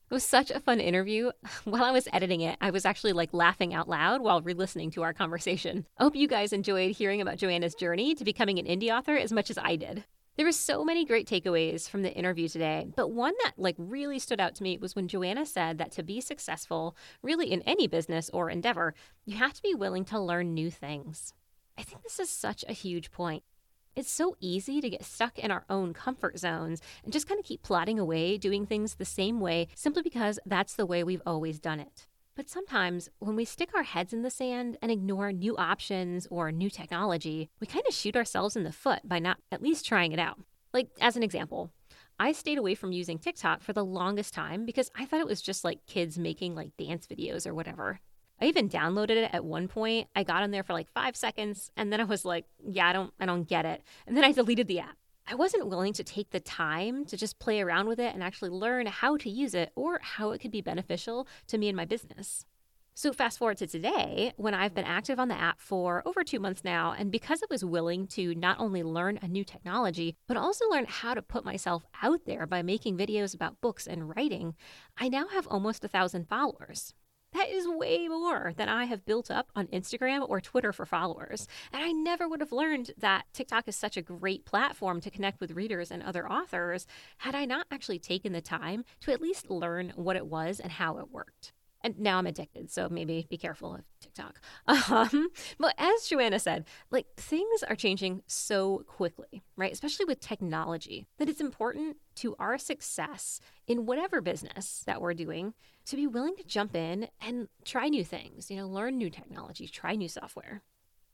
It 0.10 0.14
was 0.14 0.24
such 0.24 0.52
a 0.52 0.62
fun 0.62 0.80
interview. 0.80 1.32
While 1.66 1.84
I 1.84 1.92
was 1.92 2.08
editing 2.14 2.40
it, 2.40 2.58
I 2.62 2.72
was 2.72 2.86
actually 2.86 3.12
like 3.12 3.34
laughing 3.34 3.74
out 3.74 3.90
loud 3.90 4.22
while 4.22 4.42
re 4.42 4.54
listening 4.54 4.90
to 4.92 5.04
our 5.04 5.14
conversation. 5.14 5.86
I 5.98 6.04
hope 6.04 6.16
you 6.16 6.30
guys 6.30 6.54
enjoyed 6.54 6.96
hearing 6.96 7.20
about 7.20 7.38
Joanna's 7.38 7.76
journey 7.76 8.16
to 8.16 8.24
becoming 8.24 8.58
an 8.58 8.66
indie 8.66 8.96
author 8.96 9.18
as 9.18 9.34
much 9.34 9.50
as 9.50 9.58
I 9.58 9.76
did. 9.76 10.06
There 10.38 10.46
were 10.46 10.54
so 10.54 10.86
many 10.86 11.04
great 11.04 11.28
takeaways 11.28 11.90
from 11.90 12.04
the 12.04 12.14
interview 12.14 12.48
today, 12.48 12.88
but 12.96 13.12
one 13.12 13.34
that 13.44 13.54
like 13.58 13.76
really 13.78 14.20
stood 14.20 14.40
out 14.40 14.56
to 14.56 14.64
me 14.64 14.78
was 14.78 14.96
when 14.96 15.08
Joanna 15.08 15.46
said 15.46 15.78
that 15.80 15.92
to 15.94 16.04
be 16.04 16.22
successful, 16.22 16.96
really 17.22 17.52
in 17.52 17.64
any 17.64 17.88
business 17.88 18.30
or 18.32 18.50
endeavor, 18.50 18.94
you 19.26 19.36
have 19.38 19.54
to 19.54 19.62
be 19.64 19.74
willing 19.74 20.06
to 20.06 20.20
learn 20.20 20.54
new 20.54 20.70
things. 20.70 21.34
I 21.78 21.82
think 21.82 22.04
this 22.04 22.20
is 22.20 22.30
such 22.30 22.64
a 22.68 22.74
huge 22.74 23.12
point. 23.12 23.44
It's 23.98 24.12
so 24.12 24.36
easy 24.40 24.80
to 24.80 24.92
get 24.92 25.04
stuck 25.04 25.40
in 25.40 25.50
our 25.50 25.66
own 25.72 25.92
comfort 25.92 26.38
zones 26.38 26.84
and 27.04 27.12
just 27.12 27.28
kind 27.28 27.40
of 27.40 27.46
keep 27.48 27.64
plodding 27.64 27.98
away, 27.98 28.38
doing 28.38 28.68
things 28.68 28.94
the 28.94 29.06
same 29.06 29.40
way, 29.40 29.70
simply 29.74 30.04
because 30.04 30.38
that's 30.46 30.76
the 30.76 30.86
way 30.86 31.04
we've 31.04 31.24
always 31.26 31.60
done 31.60 31.80
it. 31.80 32.06
But 32.36 32.48
sometimes 32.48 33.10
when 33.18 33.36
we 33.36 33.44
stick 33.44 33.72
our 33.74 33.82
heads 33.82 34.14
in 34.14 34.22
the 34.22 34.30
sand 34.30 34.78
and 34.84 34.92
ignore 34.92 35.32
new 35.32 35.58
options 35.58 36.28
or 36.30 36.52
new 36.52 36.70
technology, 36.70 37.50
we 37.60 37.66
kind 37.66 37.86
of 37.90 37.96
shoot 37.96 38.16
ourselves 38.16 38.56
in 38.56 38.64
the 38.64 38.72
foot 38.72 39.00
by 39.04 39.18
not 39.18 39.40
at 39.52 39.64
least 39.64 39.84
trying 39.84 40.12
it 40.12 40.20
out. 40.20 40.38
Like, 40.74 40.90
as 41.02 41.18
an 41.18 41.24
example, 41.24 41.72
I 42.20 42.34
stayed 42.34 42.60
away 42.60 42.76
from 42.76 42.92
using 42.92 43.18
TikTok 43.18 43.64
for 43.64 43.74
the 43.74 43.84
longest 43.84 44.32
time 44.32 44.64
because 44.64 44.92
I 44.96 45.06
thought 45.06 45.22
it 45.22 45.28
was 45.28 45.42
just 45.42 45.64
like 45.64 45.88
kids 45.88 46.20
making 46.20 46.54
like 46.54 46.78
dance 46.78 47.08
videos 47.08 47.48
or 47.48 47.56
whatever. 47.56 48.00
I 48.40 48.46
even 48.46 48.70
downloaded 48.70 49.18
it 49.18 49.34
at 49.34 49.44
one 49.44 49.68
point. 49.68 50.08
I 50.16 50.24
got 50.24 50.44
in 50.44 50.52
there 50.52 50.64
for 50.64 50.74
like 50.74 50.90
five 50.90 51.16
seconds 51.16 51.72
and 51.76 51.92
then 51.92 52.00
I 52.02 52.04
was 52.04 52.26
like, 52.26 52.46
yeah, 52.66 52.88
I 52.88 52.94
don't 52.94 53.14
I 53.20 53.26
don't 53.26 53.48
get 53.48 53.66
it. 53.66 53.84
And 54.06 54.16
then 54.16 54.24
I 54.24 54.32
deleted 54.32 54.68
the 54.68 54.80
app. 54.80 54.98
I 55.30 55.36
wasn't 55.36 55.68
willing 55.68 55.92
to 55.94 56.06
take 56.06 56.30
the 56.30 56.40
time 56.40 57.04
to 57.06 57.18
just 57.18 57.40
play 57.40 57.60
around 57.60 57.88
with 57.88 58.00
it 58.00 58.14
and 58.14 58.24
actually 58.24 58.50
learn 58.50 58.86
how 58.86 59.18
to 59.18 59.30
use 59.30 59.54
it 59.54 59.72
or 59.76 60.00
how 60.02 60.32
it 60.32 60.40
could 60.40 60.52
be 60.52 60.62
beneficial 60.62 61.28
to 61.48 61.58
me 61.58 61.68
and 61.68 61.76
my 61.76 61.84
business. 61.84 62.46
So, 62.98 63.14
fast 63.14 63.38
forward 63.38 63.58
to 63.58 63.68
today, 63.68 64.34
when 64.38 64.56
I've 64.56 64.74
been 64.74 64.84
active 64.84 65.20
on 65.20 65.28
the 65.28 65.40
app 65.40 65.62
for 65.62 66.02
over 66.08 66.24
two 66.24 66.40
months 66.40 66.64
now, 66.64 66.96
and 66.98 67.12
because 67.12 67.44
I 67.44 67.46
was 67.48 67.64
willing 67.64 68.08
to 68.08 68.34
not 68.34 68.60
only 68.60 68.82
learn 68.82 69.20
a 69.22 69.28
new 69.28 69.44
technology, 69.44 70.16
but 70.28 70.36
also 70.36 70.68
learn 70.68 70.86
how 70.88 71.14
to 71.14 71.22
put 71.22 71.46
myself 71.46 71.86
out 72.02 72.26
there 72.26 72.48
by 72.48 72.64
making 72.64 72.98
videos 72.98 73.36
about 73.36 73.62
books 73.62 73.86
and 73.86 74.16
writing, 74.16 74.56
I 74.98 75.10
now 75.10 75.28
have 75.28 75.48
almost 75.48 75.84
a 75.84 75.88
thousand 75.88 76.28
followers. 76.28 76.96
That 77.38 77.50
is 77.50 77.68
way 77.68 78.08
more 78.08 78.52
than 78.58 78.68
I 78.68 78.86
have 78.86 79.06
built 79.06 79.30
up 79.30 79.52
on 79.56 79.68
Instagram 79.68 80.28
or 80.28 80.42
Twitter 80.42 80.74
for 80.74 80.88
followers. 80.88 81.48
And 81.72 81.84
I 81.84 81.92
never 81.92 82.28
would 82.28 82.40
have 82.40 82.52
learned 82.52 82.94
that 82.98 83.26
TikTok 83.32 83.68
is 83.68 83.76
such 83.76 83.96
a 83.96 84.02
great 84.02 84.44
platform 84.44 85.02
to 85.02 85.12
connect 85.12 85.40
with 85.40 85.52
readers 85.52 85.92
and 85.92 86.02
other 86.02 86.28
authors 86.28 86.88
had 87.20 87.36
I 87.36 87.46
not 87.46 87.68
actually 87.70 88.00
taken 88.00 88.34
the 88.34 88.42
time 88.42 88.86
to 89.02 89.12
at 89.12 89.22
least 89.22 89.52
learn 89.52 89.94
what 89.96 90.16
it 90.16 90.26
was 90.26 90.60
and 90.60 90.72
how 90.72 90.98
it 90.98 91.12
worked. 91.12 91.54
And 91.84 92.00
now 92.00 92.18
I'm 92.18 92.28
addicted, 92.28 92.72
so 92.72 92.90
maybe 92.90 93.28
be 93.30 93.38
careful 93.38 93.76
of 93.76 93.82
TikTok. 94.02 94.42
Um, 94.90 95.30
but 95.60 95.76
as 95.78 96.08
Joanna 96.08 96.40
said, 96.40 96.66
like 96.92 97.08
things 97.18 97.64
are 97.64 97.76
changing 97.76 98.22
so 98.26 98.84
quickly, 98.88 99.44
right? 99.56 99.72
Especially 99.72 100.06
with 100.06 100.20
technology, 100.20 101.08
that 101.18 101.30
it's 101.30 101.42
important 101.42 101.98
to 102.16 102.36
our 102.40 102.58
success 102.58 103.40
in 103.68 103.86
whatever 103.86 104.22
business 104.22 104.84
that 104.86 105.02
we're 105.02 105.14
doing 105.14 105.54
to 105.86 105.96
be 105.96 106.08
willing 106.08 106.36
to 106.38 106.44
jump 106.44 106.76
in 106.76 107.08
and 107.22 107.48
try 107.66 107.88
new 107.90 108.04
things, 108.04 108.50
you 108.50 108.58
know, 108.58 108.68
learn 108.68 108.98
new 108.98 109.10
technologies, 109.10 109.72
try 109.72 109.96
new 109.96 110.10
software. 110.10 110.62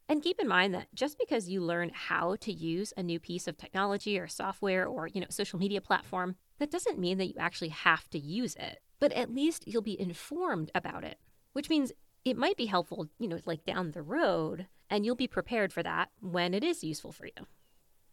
And 0.10 0.22
keep 0.22 0.40
in 0.40 0.48
mind 0.48 0.74
that 0.74 0.88
just 0.94 1.18
because 1.18 1.50
you 1.50 1.62
learn 1.62 1.92
how 1.94 2.36
to 2.42 2.52
use 2.52 2.94
a 2.98 3.04
new 3.04 3.20
piece 3.20 3.48
of 3.48 3.58
technology 3.58 4.20
or 4.20 4.28
software 4.28 4.86
or, 4.86 5.08
you 5.08 5.22
know, 5.22 5.28
social 5.30 5.58
media 5.58 5.82
platform, 5.82 6.36
that 6.60 6.72
doesn't 6.72 7.00
mean 7.00 7.18
that 7.18 7.28
you 7.28 7.36
actually 7.40 7.70
have 7.70 8.10
to 8.10 8.20
use 8.20 8.56
it. 8.56 8.82
But 9.04 9.12
at 9.12 9.36
least 9.36 9.68
you'll 9.68 9.82
be 9.82 10.00
informed 10.00 10.72
about 10.74 11.04
it, 11.04 11.20
which 11.52 11.70
means 11.70 11.92
it 12.24 12.38
might 12.38 12.56
be 12.56 12.68
helpful, 12.68 13.10
you 13.20 13.28
know, 13.28 13.38
like 13.46 13.66
down 13.66 13.92
the 13.92 14.02
road, 14.02 14.68
and 14.90 15.06
you'll 15.06 15.18
be 15.18 15.28
prepared 15.28 15.74
for 15.74 15.84
that 15.84 16.12
when 16.22 16.54
it 16.54 16.64
is 16.64 16.86
useful 16.86 17.12
for 17.12 17.26
you. 17.26 17.48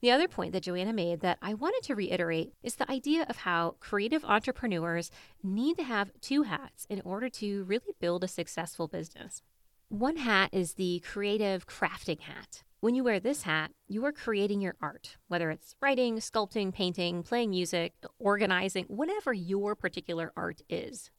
The 0.01 0.11
other 0.11 0.26
point 0.26 0.53
that 0.53 0.64
Joanna 0.64 0.93
made 0.93 1.20
that 1.20 1.38
I 1.41 1.55
wanted 1.55 1.84
to 1.84 1.95
reiterate 1.95 2.55
is 2.64 2.74
the 2.74 2.91
idea 2.91 3.24
of 3.28 3.36
how 3.36 3.76
creative 3.78 4.24
entrepreneurs 4.24 5.12
need 5.45 5.76
to 5.76 5.84
have 5.84 6.11
two 6.20 6.43
hats 6.43 6.88
in 6.91 7.01
order 7.03 7.28
to 7.28 7.62
really 7.62 7.95
build 8.01 8.24
a 8.24 8.26
successful 8.26 8.88
business. 8.88 9.45
One 9.91 10.16
hat 10.16 10.51
is 10.53 10.74
the 10.74 11.05
creative 11.07 11.68
crafting 11.68 12.18
hat. 12.18 12.64
When 12.80 12.94
you 12.94 13.04
wear 13.04 13.20
this 13.20 13.42
hat, 13.42 13.72
you 13.88 14.06
are 14.06 14.12
creating 14.12 14.62
your 14.62 14.74
art, 14.80 15.18
whether 15.28 15.50
it's 15.50 15.74
writing, 15.82 16.16
sculpting, 16.16 16.72
painting, 16.72 17.22
playing 17.22 17.50
music, 17.50 17.92
organizing, 18.18 18.86
whatever 18.86 19.34
your 19.34 19.74
particular 19.74 20.32
art 20.34 20.62
is. 20.66 21.10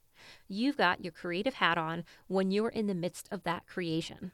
You've 0.48 0.76
got 0.76 1.04
your 1.04 1.12
creative 1.12 1.54
hat 1.54 1.78
on 1.78 2.02
when 2.26 2.50
you're 2.50 2.68
in 2.68 2.88
the 2.88 2.96
midst 2.96 3.28
of 3.30 3.44
that 3.44 3.68
creation. 3.68 4.32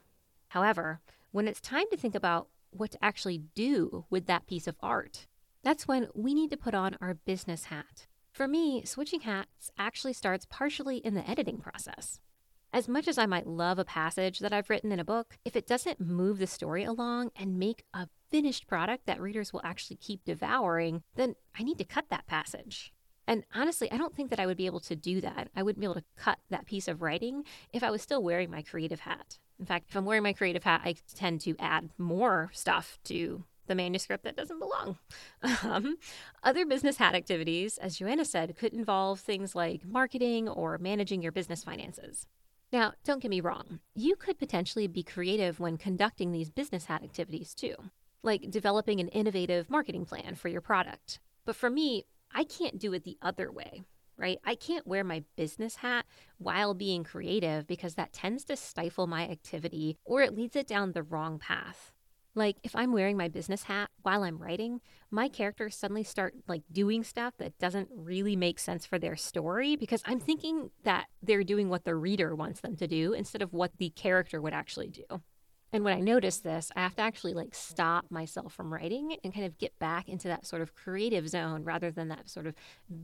However, 0.49 1.01
when 1.31 1.47
it's 1.47 1.61
time 1.61 1.85
to 1.91 1.99
think 1.99 2.15
about 2.15 2.49
what 2.71 2.93
to 2.93 3.05
actually 3.05 3.43
do 3.55 4.07
with 4.09 4.27
that 4.27 4.47
piece 4.47 4.67
of 4.67 4.77
art. 4.81 5.27
That's 5.63 5.87
when 5.87 6.09
we 6.15 6.33
need 6.33 6.51
to 6.51 6.57
put 6.57 6.75
on 6.75 6.97
our 7.01 7.15
business 7.15 7.65
hat. 7.65 8.07
For 8.33 8.49
me, 8.49 8.85
switching 8.85 9.21
hats 9.21 9.71
actually 9.79 10.13
starts 10.15 10.47
partially 10.49 10.99
in 10.99 11.15
the 11.15 11.29
editing 11.29 11.59
process. 11.59 12.21
As 12.73 12.87
much 12.87 13.09
as 13.09 13.17
I 13.17 13.25
might 13.25 13.47
love 13.47 13.79
a 13.79 13.85
passage 13.85 14.41
that 14.41 14.53
I've 14.53 14.69
written 14.69 14.93
in 14.93 15.01
a 15.01 15.05
book, 15.05 15.39
if 15.45 15.57
it 15.57 15.67
doesn't 15.67 16.01
move 16.01 16.39
the 16.39 16.47
story 16.47 16.85
along 16.85 17.31
and 17.35 17.59
make 17.59 17.85
a 17.95 18.09
finished 18.31 18.67
product 18.67 19.07
that 19.07 19.21
readers 19.21 19.53
will 19.53 19.63
actually 19.65 19.97
keep 19.97 20.25
devouring, 20.25 21.03
then 21.15 21.35
I 21.59 21.63
need 21.63 21.79
to 21.79 21.85
cut 21.85 22.07
that 22.11 22.27
passage. 22.27 22.93
And 23.27 23.45
honestly, 23.55 23.91
I 23.91 23.97
don't 23.97 24.15
think 24.15 24.31
that 24.31 24.41
I 24.41 24.47
would 24.47 24.57
be 24.57 24.67
able 24.67 24.81
to 24.81 24.97
do 24.97 25.21
that. 25.23 25.49
I 25.57 25.63
wouldn't 25.63 25.81
be 25.81 25.87
able 25.87 25.95
to 25.95 26.05
cut 26.17 26.39
that 26.51 26.67
piece 26.67 26.89
of 26.89 27.01
writing 27.01 27.45
if 27.73 27.83
I 27.83 27.91
was 27.91 28.03
still 28.03 28.23
wearing 28.23 28.51
my 28.51 28.63
creative 28.63 29.01
hat. 29.01 29.39
In 29.59 29.67
fact, 29.67 29.87
if 29.89 29.97
I'm 29.97 30.05
wearing 30.05 30.23
my 30.23 30.33
creative 30.33 30.65
hat, 30.65 30.83
I 30.85 30.95
tend 31.15 31.41
to 31.43 31.57
add 31.59 31.91
more 31.99 32.51
stuff 32.53 32.99
to 33.05 33.45
the 33.67 33.75
manuscript 33.75 34.25
that 34.25 34.37
doesn't 34.37 34.59
belong. 34.59 34.99
Um, 35.63 35.97
other 36.43 36.65
business 36.65 36.97
hat 36.97 37.15
activities, 37.15 37.79
as 37.79 37.99
Joanna 37.99 38.25
said, 38.25 38.57
could 38.57 38.73
involve 38.73 39.21
things 39.21 39.55
like 39.55 39.85
marketing 39.85 40.49
or 40.49 40.79
managing 40.79 41.23
your 41.23 41.33
business 41.33 41.63
finances. 41.63 42.27
Now, 42.73 42.93
don't 43.05 43.21
get 43.23 43.31
me 43.31 43.41
wrong, 43.41 43.81
you 43.95 44.15
could 44.17 44.39
potentially 44.39 44.87
be 44.87 45.03
creative 45.03 45.59
when 45.59 45.79
conducting 45.79 46.33
these 46.33 46.51
business 46.51 46.85
hat 46.85 47.03
activities 47.03 47.55
too, 47.55 47.75
like 48.23 48.51
developing 48.51 49.01
an 49.01 49.09
innovative 49.09 49.71
marketing 49.71 50.05
plan 50.05 50.35
for 50.35 50.49
your 50.49 50.61
product. 50.61 51.19
But 51.45 51.57
for 51.57 51.71
me, 51.71 52.05
I 52.35 52.45
can't 52.45 52.79
do 52.79 52.93
it 52.93 53.05
the 53.05 53.17
other 53.23 53.51
way 53.51 53.85
right? 54.19 54.39
I 54.45 54.57
can't 54.57 54.87
wear 54.87 55.05
my 55.05 55.25
business 55.37 55.77
hat 55.77 56.05
while 56.39 56.75
being 56.75 57.05
creative 57.05 57.67
because 57.67 57.95
that 57.95 58.13
tends 58.13 58.45
to 58.47 58.57
stifle 58.57 59.07
my 59.07 59.23
activity 59.29 59.97
or 60.05 60.21
it 60.23 60.35
leads 60.35 60.57
it 60.57 60.67
down 60.67 60.93
the 60.93 61.03
wrong 61.03 61.39
path. 61.39 61.93
Like 62.39 62.57
if 62.63 62.77
I'm 62.77 62.93
wearing 62.93 63.17
my 63.17 63.27
business 63.27 63.65
hat 63.65 63.91
while 64.03 64.23
I'm 64.23 64.39
writing, 64.39 64.81
my 65.11 65.29
characters 65.29 65.75
suddenly 65.75 66.05
start 66.05 66.35
like 66.47 66.63
doing 66.71 67.03
stuff 67.03 67.35
that 67.39 67.59
doesn't 67.59 67.89
really 67.93 68.37
make 68.37 68.61
sense 68.61 68.87
for 68.87 68.97
their 68.97 69.17
story 69.17 69.75
because 69.75 70.03
I'm 70.07 70.21
thinking 70.21 70.71
that 70.85 71.07
they're 71.21 71.43
doing 71.43 71.69
what 71.69 71.85
the 71.85 71.97
reader 71.97 72.37
wants 72.37 72.61
them 72.61 72.77
to 72.77 72.87
do 72.87 73.13
instead 73.13 73.43
of 73.43 73.53
what 73.53 73.73
the 73.79 73.91
character 73.91 74.41
would 74.41 74.53
actually 74.53 74.89
do. 74.89 75.21
And 75.73 75.83
when 75.83 75.99
I 75.99 76.01
notice 76.01 76.39
this, 76.39 76.71
I 76.77 76.81
have 76.81 76.95
to 76.95 77.03
actually 77.03 77.35
like 77.35 77.57
stop 77.57 78.07
myself 78.09 78.53
from 78.53 78.73
writing 78.73 79.17
and 79.25 79.35
kind 79.35 79.45
of 79.45 79.59
get 79.59 79.77
back 79.81 80.09
into 80.09 80.29
that 80.29 80.47
sort 80.47 80.63
of 80.63 80.77
creative 80.77 81.29
zone 81.29 81.65
rather 81.65 81.91
than 81.91 82.07
that 82.07 82.31
sort 82.31 82.47
of 82.47 82.55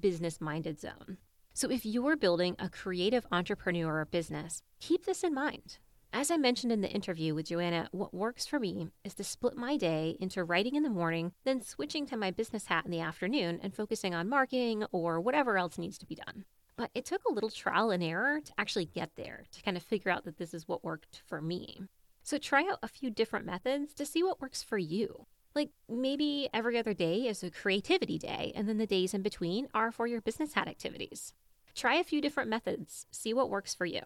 business 0.01 0.41
minded 0.41 0.81
zone. 0.81 1.19
So 1.55 1.69
if 1.69 1.85
you're 1.85 2.17
building 2.17 2.55
a 2.61 2.69
creative 2.69 3.27
entrepreneur 3.33 3.99
or 3.99 4.05
business, 4.05 4.63
keep 4.81 5.07
this 5.07 5.25
in 5.25 5.35
mind. 5.35 5.79
As 6.17 6.31
I 6.31 6.37
mentioned 6.37 6.71
in 6.71 6.81
the 6.81 6.93
interview 6.93 7.35
with 7.35 7.47
Joanna, 7.47 7.89
what 7.91 8.15
works 8.15 8.47
for 8.47 8.61
me 8.61 8.87
is 9.03 9.15
to 9.15 9.25
split 9.25 9.57
my 9.57 9.77
day 9.77 10.17
into 10.21 10.45
writing 10.45 10.77
in 10.77 10.85
the 10.85 10.89
morning, 10.89 11.33
then 11.43 11.61
switching 11.61 12.07
to 12.07 12.17
my 12.17 12.31
business 12.31 12.67
hat 12.67 12.85
in 12.85 12.93
the 12.93 13.01
afternoon 13.01 13.59
and 13.61 13.75
focusing 13.75 14.15
on 14.15 14.29
marketing 14.29 14.85
or 14.93 15.21
whatever 15.21 15.59
else 15.59 15.77
needs 15.77 15.99
to 15.99 16.07
be 16.07 16.15
done. 16.15 16.45
But 16.77 16.93
it 16.95 17.05
took 17.05 17.25
a 17.25 17.33
little 17.33 17.51
trial 17.51 17.91
and 17.91 18.01
error 18.01 18.41
to 18.41 18.53
actually 18.57 18.85
get 18.85 19.11
there, 19.17 19.43
to 19.51 19.63
kind 19.63 19.77
of 19.77 19.83
figure 19.83 20.13
out 20.13 20.25
that 20.25 20.39
this 20.39 20.55
is 20.55 20.69
what 20.69 20.85
worked 20.85 21.21
for 21.27 21.43
me. 21.43 21.83
So 22.23 22.39
try 22.39 22.61
out 22.61 22.79
a 22.81 22.87
few 22.87 23.11
different 23.11 23.45
methods 23.45 23.93
to 23.95 24.07
see 24.07 24.23
what 24.23 24.41
works 24.41 24.63
for 24.63 24.79
you. 24.79 25.27
Like 25.53 25.71
maybe 25.89 26.49
every 26.55 26.79
other 26.79 26.95
day 26.95 27.27
is 27.27 27.43
a 27.43 27.51
creativity 27.51 28.19
day, 28.21 28.53
and 28.55 28.69
then 28.69 28.79
the 28.79 28.87
days 28.87 29.15
in 29.15 29.23
between 29.23 29.67
are 29.75 29.91
for 29.91 30.07
your 30.07 30.21
business 30.21 30.55
hat 30.55 30.69
activities. 30.69 31.35
Try 31.75 31.97
a 31.97 32.05
few 32.05 32.21
different 32.21 32.49
methods, 32.49 33.07
see 33.11 33.35
what 33.35 33.51
works 33.51 33.75
for 33.75 33.85
you, 33.85 34.03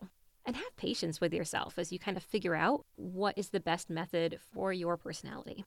and 0.48 0.56
have 0.56 0.76
patience 0.78 1.20
with 1.20 1.34
yourself 1.34 1.78
as 1.78 1.92
you 1.92 1.98
kind 1.98 2.16
of 2.16 2.22
figure 2.22 2.54
out 2.54 2.86
what 2.96 3.36
is 3.36 3.50
the 3.50 3.60
best 3.60 3.90
method 3.90 4.40
for 4.50 4.72
your 4.72 4.96
personality. 4.96 5.66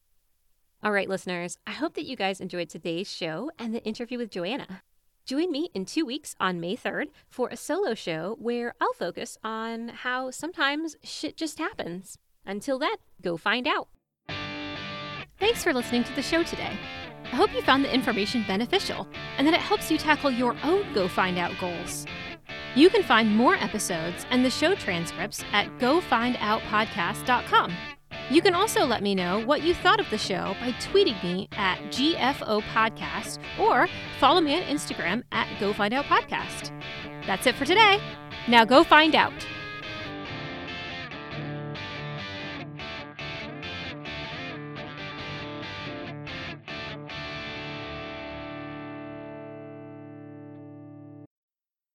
All 0.82 0.92
right, 0.92 1.08
listeners, 1.08 1.60
I 1.68 1.72
hope 1.72 1.94
that 1.94 2.08
you 2.08 2.16
guys 2.16 2.42
enjoyed 2.42 2.68
today's 2.68 3.10
show 3.10 3.52
and 3.60 3.76
the 3.76 3.84
interview 3.84 4.18
with 4.18 4.32
Joanna. 4.32 4.82
Join 5.24 5.52
me 5.52 5.70
in 5.76 5.86
two 5.86 6.04
weeks 6.04 6.36
on 6.40 6.60
May 6.60 6.76
3rd 6.76 7.10
for 7.30 7.48
a 7.50 7.56
solo 7.56 7.94
show 7.94 8.36
where 8.40 8.74
I'll 8.82 8.94
focus 8.94 9.38
on 9.44 9.90
how 9.90 10.32
sometimes 10.32 10.96
shit 11.04 11.38
just 11.38 11.60
happens. 11.60 12.18
Until 12.44 12.80
then, 12.80 12.96
go 13.22 13.38
find 13.38 13.68
out. 13.68 13.88
Thanks 15.38 15.64
for 15.64 15.74
listening 15.74 16.06
to 16.06 16.16
the 16.16 16.24
show 16.24 16.42
today. 16.42 16.76
I 17.26 17.36
hope 17.36 17.54
you 17.54 17.62
found 17.62 17.86
the 17.86 17.94
information 17.94 18.44
beneficial 18.48 19.08
and 19.38 19.46
that 19.46 19.54
it 19.54 19.60
helps 19.60 19.92
you 19.92 20.00
tackle 20.00 20.32
your 20.32 20.58
own 20.64 20.92
Go 20.94 21.08
Find 21.08 21.38
Out 21.38 21.54
goals. 21.60 22.08
You 22.76 22.90
can 22.90 23.04
find 23.04 23.36
more 23.36 23.56
episodes 23.56 24.26
and 24.30 24.46
the 24.46 24.50
show 24.50 24.76
transcripts 24.76 25.44
at 25.52 25.68
gofindoutpodcast.com. 25.78 27.74
You 28.30 28.42
can 28.42 28.56
also 28.56 28.86
let 28.86 29.04
me 29.04 29.14
know 29.14 29.46
what 29.46 29.62
you 29.62 29.74
thought 29.74 30.00
of 30.00 30.10
the 30.10 30.18
show 30.18 30.56
by 30.62 30.72
tweeting 30.74 31.22
me 31.22 31.50
at 31.52 31.80
GFO 31.90 32.62
Podcast 32.74 33.40
or 33.60 33.90
follow 34.20 34.40
me 34.40 34.56
on 34.56 34.64
Instagram 34.64 35.24
at 35.34 35.48
Go 35.60 35.74
Find 35.74 35.94
Out 35.94 36.06
Podcast. 36.06 36.72
That's 37.26 37.46
it 37.46 37.56
for 37.56 37.66
today. 37.66 38.00
Now 38.48 38.64
go 38.64 38.86
find 38.86 39.16
out. 39.16 39.34